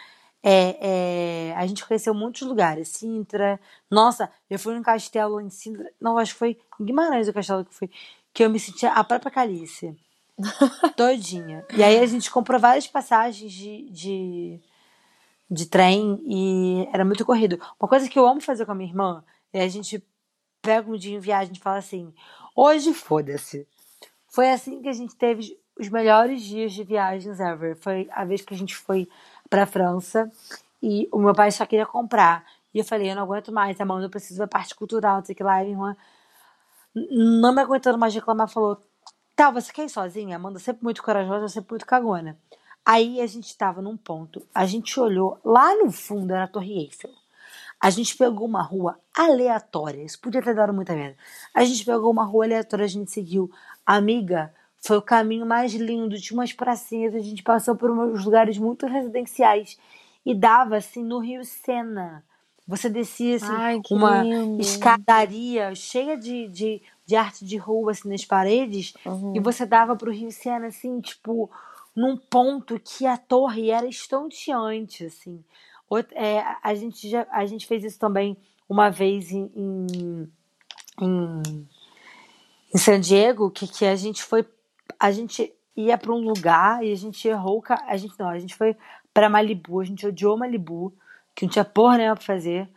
É, 0.43 1.51
é, 1.51 1.55
a 1.57 1.67
gente 1.67 1.85
conheceu 1.85 2.15
muitos 2.15 2.43
lugares, 2.43 2.89
Sintra. 2.89 3.59
Nossa, 3.91 4.31
eu 4.49 4.59
fui 4.59 4.75
num 4.75 4.83
castelo 4.83 5.41
em 5.41 5.51
Sintra. 5.51 5.91
Não, 6.01 6.19
acho 6.19 6.33
que 6.35 6.39
foi 6.39 6.57
em 6.81 6.85
Guimarães 6.85 7.27
o 7.29 7.33
castelo 7.33 7.65
que 7.65 7.71
eu 7.71 7.75
fui. 7.75 7.91
Que 8.37 8.45
eu 8.45 8.51
me 8.51 8.61
sentia 8.61 8.93
a 8.93 9.03
própria 9.03 9.31
Calice. 9.31 9.97
Todinha. 10.95 11.65
E 11.75 11.83
aí 11.83 11.99
a 11.99 12.05
gente 12.05 12.31
comprou 12.31 12.61
várias 12.61 12.87
passagens 12.87 13.51
de, 13.51 13.89
de, 13.89 14.61
de 15.51 15.65
trem 15.65 16.21
e 16.27 16.87
era 16.93 17.03
muito 17.03 17.25
corrido. 17.25 17.59
Uma 17.81 17.89
coisa 17.89 18.07
que 18.07 18.19
eu 18.19 18.27
amo 18.27 18.43
fazer 18.43 18.67
com 18.67 18.73
a 18.73 18.75
minha 18.75 18.91
irmã 18.91 19.25
é 19.55 19.63
a 19.63 19.69
gente 19.69 20.05
pega 20.61 20.91
um 20.91 20.99
dia 20.99 21.17
em 21.17 21.19
viagem 21.19 21.55
e 21.57 21.59
fala 21.59 21.79
assim: 21.79 22.13
hoje 22.55 22.93
foda-se. 22.93 23.67
Foi 24.29 24.51
assim 24.51 24.83
que 24.83 24.89
a 24.91 24.93
gente 24.93 25.17
teve 25.17 25.59
os 25.81 25.89
melhores 25.89 26.43
dias 26.43 26.75
de 26.75 26.85
viagens 26.85 27.41
ever. 27.41 27.75
Foi 27.75 28.07
a 28.13 28.23
vez 28.27 28.43
que 28.43 28.53
a 28.53 28.59
gente 28.59 28.77
foi 28.77 29.09
pra 29.49 29.65
França 29.65 30.31
e 30.83 31.09
o 31.11 31.19
meu 31.19 31.35
pai 31.35 31.51
só 31.51 31.65
queria 31.65 31.87
comprar. 31.87 32.45
E 32.75 32.81
eu 32.81 32.85
falei: 32.85 33.11
eu 33.11 33.17
não 33.17 33.23
aguento 33.23 33.51
mais, 33.51 33.81
Amanda, 33.81 34.05
eu 34.05 34.11
preciso 34.11 34.41
da 34.41 34.47
parte 34.47 34.75
cultural, 34.75 35.17
não 35.17 35.25
sei 35.25 35.35
que 35.35 35.43
lá. 35.43 35.61
Minha 35.61 35.71
irmã, 35.71 35.97
não 37.11 37.55
me 37.55 37.61
aguentando 37.61 37.99
mais 37.99 38.15
reclamar, 38.15 38.49
falou: 38.49 38.83
Tá, 39.35 39.51
você 39.51 39.73
quer 39.73 39.85
ir 39.85 39.91
sozinha? 39.91 40.37
Amanda 40.37 40.59
sempre 40.59 40.83
muito 40.83 41.03
corajosa, 41.03 41.49
sempre 41.49 41.73
muito 41.73 41.87
cagona. 41.87 42.39
Aí 42.85 43.21
a 43.21 43.27
gente 43.27 43.57
tava 43.57 43.83
num 43.83 43.97
ponto, 43.97 44.47
a 44.55 44.65
gente 44.65 44.99
olhou, 44.99 45.39
lá 45.45 45.77
no 45.77 45.91
fundo 45.91 46.33
era 46.33 46.45
a 46.45 46.49
Torre 46.49 46.79
Eiffel. 46.79 47.11
A 47.81 47.91
gente 47.91 48.17
pegou 48.17 48.47
uma 48.47 48.63
rua 48.63 48.99
aleatória, 49.15 50.03
isso 50.03 50.19
podia 50.21 50.41
ter 50.41 50.55
dado 50.55 50.73
muita 50.73 50.95
merda. 50.95 51.19
A 51.53 51.65
gente 51.65 51.85
pegou 51.85 52.11
uma 52.11 52.25
rua 52.25 52.47
aleatória, 52.47 52.85
a 52.85 52.89
gente 52.89 53.11
seguiu. 53.11 53.51
Amiga, 53.85 54.55
foi 54.79 54.97
o 54.97 55.03
caminho 55.03 55.45
mais 55.45 55.75
lindo, 55.75 56.19
tinha 56.19 56.39
umas 56.39 56.53
pracinhas, 56.53 57.15
a 57.15 57.19
gente 57.19 57.43
passou 57.43 57.77
por 57.77 57.91
uns 57.91 58.25
lugares 58.25 58.57
muito 58.57 58.87
residenciais 58.87 59.77
e 60.25 60.35
dava 60.35 60.77
assim 60.77 61.05
no 61.05 61.19
Rio 61.19 61.45
Sena. 61.45 62.25
Você 62.67 62.89
descia 62.89 63.37
assim, 63.37 63.47
Ai, 63.49 63.81
uma 63.91 64.23
lindo. 64.23 64.61
escadaria 64.61 65.73
cheia 65.75 66.17
de, 66.17 66.49
de, 66.49 66.83
de 67.07 67.15
arte 67.15 67.45
de 67.45 67.57
rua 67.57 67.93
assim, 67.93 68.09
nas 68.09 68.25
paredes 68.25 68.93
e 69.35 69.41
você 69.41 69.65
dava 69.65 69.95
pro 69.95 70.11
Rio 70.11 70.33
Sena 70.33 70.67
assim, 70.67 71.01
tipo, 71.01 71.49
num 71.95 72.17
ponto 72.17 72.81
que 72.81 73.07
a 73.07 73.17
torre 73.17 73.71
era 73.71 73.87
estonteante, 73.87 75.05
assim. 75.05 75.45
É, 76.13 76.43
a, 76.63 76.75
gente 76.75 77.09
já, 77.09 77.27
a 77.31 77.47
gente 77.47 77.67
fez 77.67 77.85
isso 77.85 77.99
também 77.99 78.37
uma 78.69 78.91
vez 78.91 79.31
em, 79.31 79.51
em, 79.55 80.33
em, 81.01 81.69
em 82.75 82.79
San 82.79 83.01
Diego, 83.01 83.51
que, 83.51 83.69
que 83.69 83.85
a 83.87 83.95
gente 83.95 84.23
foi. 84.23 84.45
A 84.99 85.13
gente 85.13 85.53
ia 85.77 85.97
para 85.97 86.13
um 86.13 86.19
lugar 86.19 86.85
e 86.85 86.91
a 86.91 86.97
gente 86.97 87.29
errou. 87.29 87.59
o 87.59 87.63
A 87.87 87.97
gente 87.97 88.19
não, 88.19 88.29
a 88.29 88.39
gente 88.39 88.55
foi 88.55 88.77
para 89.15 89.31
Malibu, 89.31 89.81
a 89.81 89.85
gente 89.85 90.07
odiou 90.07 90.37
Malibu, 90.37 90.93
que 91.37 91.45
não 91.45 91.53
tinha 91.53 91.65
porra 91.65 91.99
nenhuma 91.99 92.17
pra 92.17 92.25
fazer. 92.25 92.69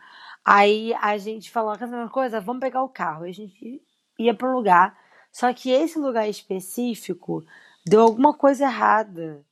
Aí 0.44 0.94
a 1.00 1.16
gente 1.16 1.50
falou, 1.50 1.72
quer 1.72 1.86
saber 1.86 1.96
uma 1.96 2.10
coisa? 2.10 2.40
Vamos 2.40 2.60
pegar 2.60 2.82
o 2.82 2.88
carro. 2.88 3.24
Aí 3.24 3.30
a 3.30 3.34
gente 3.34 3.82
ia 4.18 4.34
para 4.34 4.48
um 4.48 4.54
lugar. 4.54 4.96
Só 5.32 5.52
que 5.52 5.70
esse 5.70 5.98
lugar 5.98 6.28
específico 6.28 7.42
deu 7.86 8.02
alguma 8.02 8.34
coisa 8.34 8.64
errada. 8.64 9.44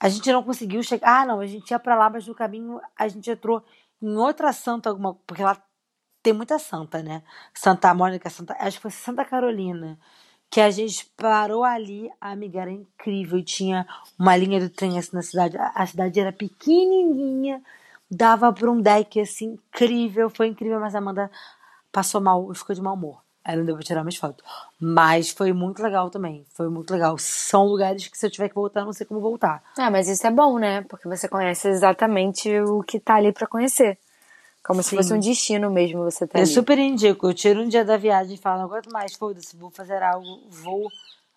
A 0.00 0.08
gente 0.08 0.32
não 0.32 0.42
conseguiu 0.42 0.82
chegar. 0.82 1.22
Ah, 1.22 1.26
não, 1.26 1.40
a 1.40 1.46
gente 1.46 1.70
ia 1.70 1.78
pra 1.78 1.96
lá, 1.96 2.08
mas 2.08 2.26
no 2.26 2.34
caminho 2.34 2.80
a 2.96 3.06
gente 3.06 3.30
entrou 3.30 3.62
em 4.00 4.16
outra 4.16 4.52
santa, 4.52 4.88
alguma. 4.88 5.14
Porque 5.26 5.42
lá 5.42 5.60
tem 6.22 6.32
muita 6.32 6.58
santa, 6.58 7.02
né? 7.02 7.22
Santa 7.52 7.92
Mônica, 7.92 8.30
Santa. 8.30 8.56
Acho 8.60 8.78
que 8.78 8.82
foi 8.82 8.90
Santa 8.90 9.24
Carolina. 9.24 9.98
Que 10.50 10.62
a 10.62 10.70
gente 10.70 11.04
parou 11.16 11.62
ali, 11.62 12.10
a 12.20 12.30
amiga 12.30 12.62
era 12.62 12.70
incrível. 12.70 13.38
E 13.38 13.44
tinha 13.44 13.86
uma 14.18 14.36
linha 14.36 14.60
do 14.60 14.70
trem 14.70 14.98
assim 14.98 15.14
na 15.14 15.22
cidade. 15.22 15.58
A 15.58 15.84
cidade 15.84 16.18
era 16.18 16.32
pequenininha, 16.32 17.62
dava 18.10 18.52
pra 18.52 18.70
um 18.70 18.80
deck 18.80 19.20
assim, 19.20 19.58
incrível. 19.72 20.30
Foi 20.30 20.46
incrível, 20.48 20.80
mas 20.80 20.94
a 20.94 20.98
Amanda 20.98 21.30
passou 21.92 22.20
mal 22.20 22.50
e 22.50 22.54
ficou 22.54 22.74
de 22.74 22.82
mau 22.82 22.94
humor. 22.94 23.22
Aí 23.44 23.56
não 23.56 23.64
deu 23.64 23.76
pra 23.76 23.84
tirar 23.84 24.02
mais 24.04 24.16
foto. 24.16 24.44
Mas 24.78 25.30
foi 25.30 25.52
muito 25.54 25.82
legal 25.82 26.10
também. 26.10 26.44
Foi 26.50 26.68
muito 26.68 26.92
legal. 26.92 27.16
São 27.18 27.64
lugares 27.64 28.06
que 28.06 28.18
se 28.18 28.26
eu 28.26 28.30
tiver 28.30 28.48
que 28.50 28.54
voltar, 28.54 28.84
não 28.84 28.92
sei 28.92 29.06
como 29.06 29.20
voltar. 29.20 29.62
Ah, 29.76 29.90
mas 29.90 30.06
isso 30.06 30.26
é 30.26 30.30
bom, 30.30 30.58
né? 30.58 30.82
Porque 30.82 31.08
você 31.08 31.26
conhece 31.28 31.68
exatamente 31.68 32.60
o 32.60 32.82
que 32.82 33.00
tá 33.00 33.14
ali 33.14 33.32
pra 33.32 33.46
conhecer. 33.46 33.98
Como 34.62 34.82
se 34.82 34.90
Sim. 34.90 34.96
fosse 34.96 35.14
um 35.14 35.18
destino 35.18 35.70
mesmo 35.70 36.04
você 36.04 36.26
tá 36.26 36.38
Eu 36.38 36.42
ali. 36.42 36.52
super 36.52 36.78
indico. 36.78 37.26
Eu 37.26 37.32
tiro 37.32 37.62
um 37.62 37.68
dia 37.68 37.86
da 37.86 37.96
viagem 37.96 38.34
e 38.34 38.38
falo, 38.38 38.58
não 38.58 38.66
aguento 38.66 38.92
mais, 38.92 39.14
foda-se, 39.14 39.56
vou 39.56 39.70
fazer 39.70 40.02
algo, 40.02 40.42
vou 40.50 40.90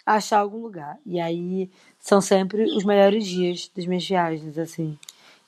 achar 0.05 0.39
algum 0.39 0.57
lugar. 0.57 0.97
E 1.05 1.17
aí 1.17 1.71
são 1.97 2.19
sempre 2.19 2.63
os 2.75 2.83
melhores 2.83 3.25
dias 3.25 3.71
das 3.73 3.85
minhas 3.85 4.05
viagens, 4.05 4.57
assim. 4.57 4.99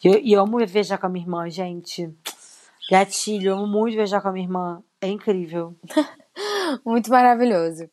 E 0.03 0.33
eu, 0.33 0.41
amo 0.41 0.57
viajar 0.65 0.97
com 0.97 1.05
a 1.05 1.09
minha 1.09 1.23
irmã, 1.23 1.49
gente. 1.49 2.13
Gatilho, 2.91 3.53
amo 3.53 3.65
muito 3.65 3.95
viajar 3.95 4.19
com 4.21 4.27
a 4.27 4.31
minha 4.33 4.45
irmã. 4.45 4.83
É 4.99 5.07
incrível. 5.07 5.75
Muito 6.83 7.11
maravilhoso. 7.11 7.87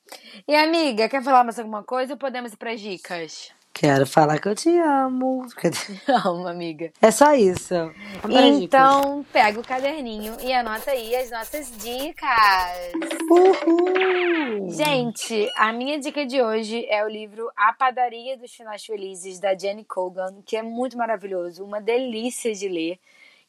E 0.49 0.55
amiga, 0.55 1.07
quer 1.07 1.23
falar 1.23 1.45
mais 1.45 1.59
alguma 1.59 1.83
coisa 1.85 2.15
ou 2.15 2.19
podemos 2.19 2.55
ir 2.55 2.57
pras 2.57 2.81
dicas? 2.81 3.53
Quero 3.73 4.07
falar 4.07 4.39
que 4.39 4.49
eu 4.49 4.55
te 4.55 4.69
amo. 4.79 5.47
Amo, 6.27 6.47
amiga. 6.47 6.93
É 7.01 7.11
só 7.11 7.33
isso. 7.35 7.75
Dicas. 8.25 8.61
Então, 8.61 9.25
pega 9.33 9.59
o 9.59 9.65
caderninho 9.65 10.37
e 10.43 10.53
anota 10.53 10.91
aí 10.91 11.15
as 11.17 11.31
nossas 11.31 11.71
dicas. 11.79 12.93
Uhul! 13.31 14.71
Gente, 14.71 15.49
a 15.57 15.73
minha 15.73 15.99
dica 15.99 16.27
de 16.27 16.43
hoje 16.43 16.85
é 16.89 17.05
o 17.05 17.09
livro 17.09 17.51
A 17.57 17.73
Padaria 17.73 18.37
dos 18.37 18.53
Finais 18.53 18.85
Felizes, 18.85 19.39
da 19.39 19.57
Jenny 19.57 19.85
Colgan, 19.85 20.43
que 20.45 20.57
é 20.57 20.63
muito 20.63 20.99
maravilhoso, 20.99 21.65
uma 21.65 21.81
delícia 21.81 22.53
de 22.53 22.69
ler. 22.69 22.99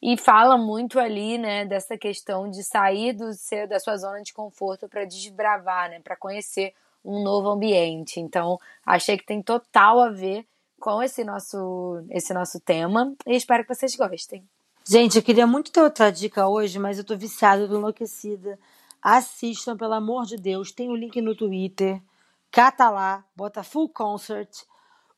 E 0.00 0.16
fala 0.16 0.56
muito 0.56 0.98
ali, 0.98 1.38
né, 1.38 1.64
dessa 1.64 1.96
questão 1.96 2.50
de 2.50 2.64
sair 2.64 3.12
do 3.12 3.32
seu, 3.34 3.68
da 3.68 3.78
sua 3.78 3.96
zona 3.96 4.20
de 4.22 4.32
conforto 4.32 4.88
para 4.88 5.04
desbravar, 5.04 5.90
né, 5.90 6.00
para 6.02 6.16
conhecer 6.16 6.74
um 7.04 7.22
novo 7.22 7.48
ambiente. 7.48 8.20
Então, 8.20 8.58
achei 8.84 9.16
que 9.16 9.26
tem 9.26 9.42
total 9.42 10.00
a 10.00 10.10
ver 10.10 10.46
com 10.80 11.02
esse 11.02 11.22
nosso, 11.24 12.04
esse 12.10 12.34
nosso 12.34 12.58
tema 12.60 13.14
e 13.26 13.36
espero 13.36 13.64
que 13.64 13.74
vocês 13.74 13.94
gostem. 13.94 14.44
Gente, 14.84 15.16
eu 15.16 15.22
queria 15.22 15.46
muito 15.46 15.70
ter 15.70 15.80
outra 15.80 16.10
dica 16.10 16.48
hoje, 16.48 16.78
mas 16.78 16.98
eu 16.98 17.04
tô 17.04 17.16
viciada, 17.16 17.68
tô 17.68 17.76
enlouquecida. 17.76 18.58
Assistam, 19.00 19.76
pelo 19.76 19.94
amor 19.94 20.26
de 20.26 20.36
Deus. 20.36 20.72
Tem 20.72 20.88
o 20.88 20.96
link 20.96 21.20
no 21.20 21.36
Twitter. 21.36 22.02
Cata 22.50 22.90
lá, 22.90 23.24
bota 23.34 23.62
full 23.62 23.88
concert. 23.88 24.50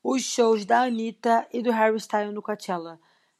Os 0.03 0.21
shows 0.21 0.65
da 0.65 0.83
Anitta 0.83 1.47
e 1.51 1.63
do 1.63 1.71
Harry 1.71 1.97
Styles 1.97 2.33
no 2.33 2.43
Coachella. 2.43 2.99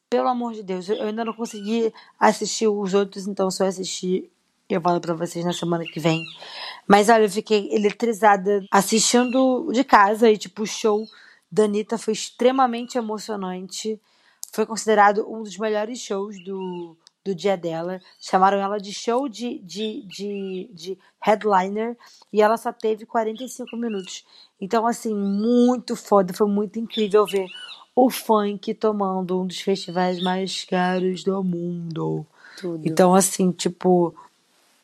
Pelo 0.09 0.27
amor 0.27 0.53
de 0.53 0.63
Deus, 0.63 0.89
eu 0.89 1.03
ainda 1.03 1.23
não 1.23 1.33
consegui 1.33 1.93
assistir 2.19 2.67
os 2.67 2.93
outros, 2.93 3.27
então 3.27 3.51
se 3.51 3.61
eu 3.61 3.67
assistir, 3.67 4.31
eu 4.69 4.81
falo 4.81 4.99
pra 4.99 5.13
vocês 5.13 5.45
na 5.45 5.53
semana 5.53 5.83
que 5.83 5.99
vem. 5.99 6.23
Mas 6.87 7.09
olha, 7.09 7.23
eu 7.23 7.29
fiquei 7.29 7.69
eletrizada 7.71 8.63
assistindo 8.71 9.69
de 9.71 9.83
casa 9.83 10.29
e, 10.29 10.37
tipo, 10.37 10.63
o 10.63 10.67
show 10.67 11.05
da 11.51 11.63
Anitta 11.65 11.97
foi 11.97 12.13
extremamente 12.13 12.97
emocionante. 12.97 13.99
Foi 14.51 14.65
considerado 14.65 15.25
um 15.29 15.43
dos 15.43 15.57
melhores 15.57 15.99
shows 15.99 16.43
do, 16.43 16.97
do 17.23 17.35
dia 17.35 17.55
dela. 17.55 17.99
Chamaram 18.19 18.57
ela 18.57 18.79
de 18.79 18.93
show 18.93 19.29
de, 19.29 19.59
de, 19.59 20.03
de, 20.07 20.69
de 20.73 20.97
headliner 21.21 21.97
e 22.31 22.41
ela 22.41 22.57
só 22.57 22.71
teve 22.71 23.05
45 23.05 23.75
minutos. 23.77 24.25
Então, 24.59 24.87
assim, 24.87 25.13
muito 25.13 25.95
foda. 25.95 26.33
Foi 26.33 26.47
muito 26.47 26.79
incrível 26.79 27.25
ver 27.25 27.47
o 27.95 28.09
funk 28.09 28.73
tomando 28.73 29.41
um 29.41 29.47
dos 29.47 29.61
festivais 29.61 30.21
mais 30.21 30.65
caros 30.65 31.23
do 31.23 31.43
mundo. 31.43 32.25
Tudo. 32.59 32.81
Então, 32.85 33.15
assim, 33.15 33.51
tipo, 33.51 34.13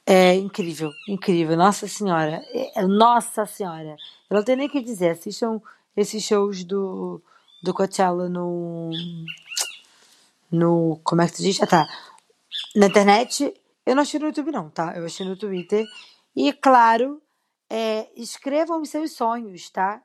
é 0.06 0.36
incrível, 0.36 0.92
incrível. 1.08 1.56
Nossa 1.58 1.88
Senhora, 1.88 2.44
é- 2.54 2.82
Nossa 2.86 3.46
Senhora. 3.46 3.96
Eu 4.30 4.38
não 4.38 4.44
tenho 4.44 4.58
nem 4.58 4.68
o 4.68 4.72
que 4.72 4.82
dizer. 4.82 5.12
Assistam 5.12 5.62
esses 5.96 6.24
shows 6.24 6.64
do, 6.64 7.22
do 7.64 7.74
Coachella 7.74 8.30
no. 8.30 8.92
No. 10.52 11.00
Como 11.04 11.22
é 11.22 11.28
que 11.28 11.38
se 11.38 11.44
diz? 11.44 11.62
Ah, 11.62 11.68
tá. 11.68 11.88
Na 12.76 12.88
internet 12.88 13.54
Eu 13.86 13.96
não 13.96 14.04
achei 14.04 14.20
no 14.20 14.28
YouTube, 14.28 14.52
não, 14.52 14.70
tá? 14.70 14.94
Eu 14.96 15.06
achei 15.06 15.26
no 15.26 15.36
Twitter. 15.36 15.86
E, 16.36 16.54
claro, 16.54 17.22
é, 17.70 18.08
escrevam 18.16 18.82
os 18.82 18.90
seus 18.90 19.14
sonhos, 19.14 19.70
tá? 19.70 20.02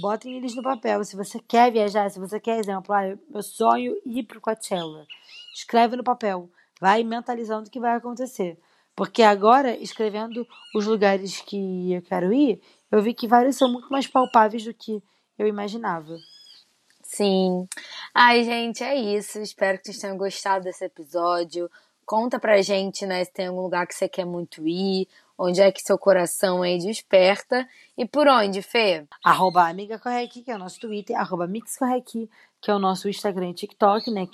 Botem 0.00 0.36
eles 0.36 0.54
no 0.54 0.62
papel. 0.62 1.04
Se 1.04 1.16
você 1.16 1.38
quer 1.40 1.70
viajar, 1.72 2.10
se 2.10 2.18
você 2.18 2.40
quer 2.40 2.58
exemplo, 2.58 2.92
ah, 2.94 3.16
meu 3.30 3.42
sonho 3.42 3.94
é 3.94 4.10
ir 4.10 4.24
pro 4.24 4.40
Coachella. 4.40 5.06
Escreve 5.54 5.96
no 5.96 6.04
papel. 6.04 6.50
Vai 6.80 7.04
mentalizando 7.04 7.68
o 7.68 7.70
que 7.70 7.80
vai 7.80 7.94
acontecer. 7.96 8.58
Porque 9.00 9.22
agora, 9.22 9.74
escrevendo 9.78 10.46
os 10.74 10.84
lugares 10.84 11.40
que 11.40 11.90
eu 11.90 12.02
quero 12.02 12.34
ir, 12.34 12.60
eu 12.92 13.00
vi 13.00 13.14
que 13.14 13.26
vários 13.26 13.56
são 13.56 13.72
muito 13.72 13.88
mais 13.90 14.06
palpáveis 14.06 14.62
do 14.62 14.74
que 14.74 15.02
eu 15.38 15.46
imaginava. 15.46 16.18
Sim. 17.02 17.66
Ai, 18.14 18.44
gente, 18.44 18.84
é 18.84 18.94
isso. 18.94 19.38
Espero 19.38 19.78
que 19.78 19.86
vocês 19.86 19.96
tenham 19.96 20.18
gostado 20.18 20.64
desse 20.64 20.84
episódio. 20.84 21.70
Conta 22.04 22.38
pra 22.38 22.60
gente, 22.60 23.06
né, 23.06 23.24
se 23.24 23.32
tem 23.32 23.46
algum 23.46 23.62
lugar 23.62 23.86
que 23.86 23.94
você 23.94 24.06
quer 24.06 24.26
muito 24.26 24.68
ir, 24.68 25.08
onde 25.38 25.62
é 25.62 25.72
que 25.72 25.80
seu 25.80 25.96
coração 25.96 26.60
aí 26.60 26.76
desperta. 26.76 27.66
E 27.96 28.04
por 28.04 28.28
onde, 28.28 28.60
Fê? 28.60 29.06
Arroba 29.24 29.66
Amiga 29.66 29.98
Correqui, 29.98 30.42
que 30.42 30.50
é 30.50 30.56
o 30.56 30.58
nosso 30.58 30.78
Twitter, 30.78 31.18
arroba 31.18 31.46
Mix 31.46 31.78
Correqui, 31.78 32.28
que 32.60 32.70
é 32.70 32.74
o 32.74 32.78
nosso 32.78 33.08
Instagram 33.08 33.48
e 33.48 33.54
TikTok, 33.54 34.10
né? 34.10 34.28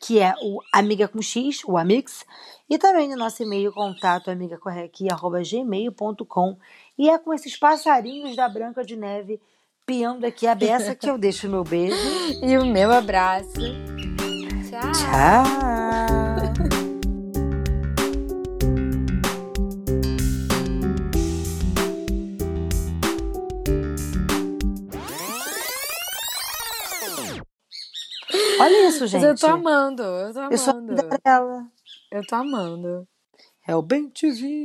Que 0.00 0.20
é 0.20 0.32
o 0.42 0.60
Amiga 0.72 1.08
com 1.08 1.20
X, 1.22 1.62
o 1.64 1.76
Amix, 1.76 2.24
e 2.68 2.78
também 2.78 3.08
no 3.08 3.16
nosso 3.16 3.42
e-mail, 3.42 3.72
contato 3.72 4.30
amigacorrequi.gmail.com. 4.30 6.56
E 6.98 7.08
é 7.08 7.18
com 7.18 7.32
esses 7.32 7.56
passarinhos 7.56 8.36
da 8.36 8.46
Branca 8.48 8.84
de 8.84 8.96
Neve 8.96 9.40
piando 9.86 10.26
aqui 10.26 10.46
a 10.46 10.54
beça 10.54 10.94
que 10.94 11.08
eu 11.08 11.16
deixo 11.16 11.46
o 11.46 11.50
meu 11.50 11.62
beijo. 11.62 11.96
E 12.42 12.58
o 12.58 12.66
meu 12.66 12.92
abraço. 12.92 13.60
Tchau. 14.68 14.92
Tchau! 14.92 16.25
Olha 28.60 28.88
isso, 28.88 29.06
gente. 29.06 29.22
Mas 29.22 29.30
eu 29.30 29.36
tô 29.36 29.46
amando, 29.54 30.02
eu 30.02 30.32
tô 30.32 30.40
Eu 30.50 30.58
sou 30.58 30.72
a 30.72 30.76
amando. 30.76 31.02
Cinderela. 31.02 31.66
Eu 32.10 32.26
tô 32.26 32.34
amando. 32.34 33.08
É 33.66 33.74
o 33.74 33.82
Bem 33.82 34.08
TV. 34.08 34.46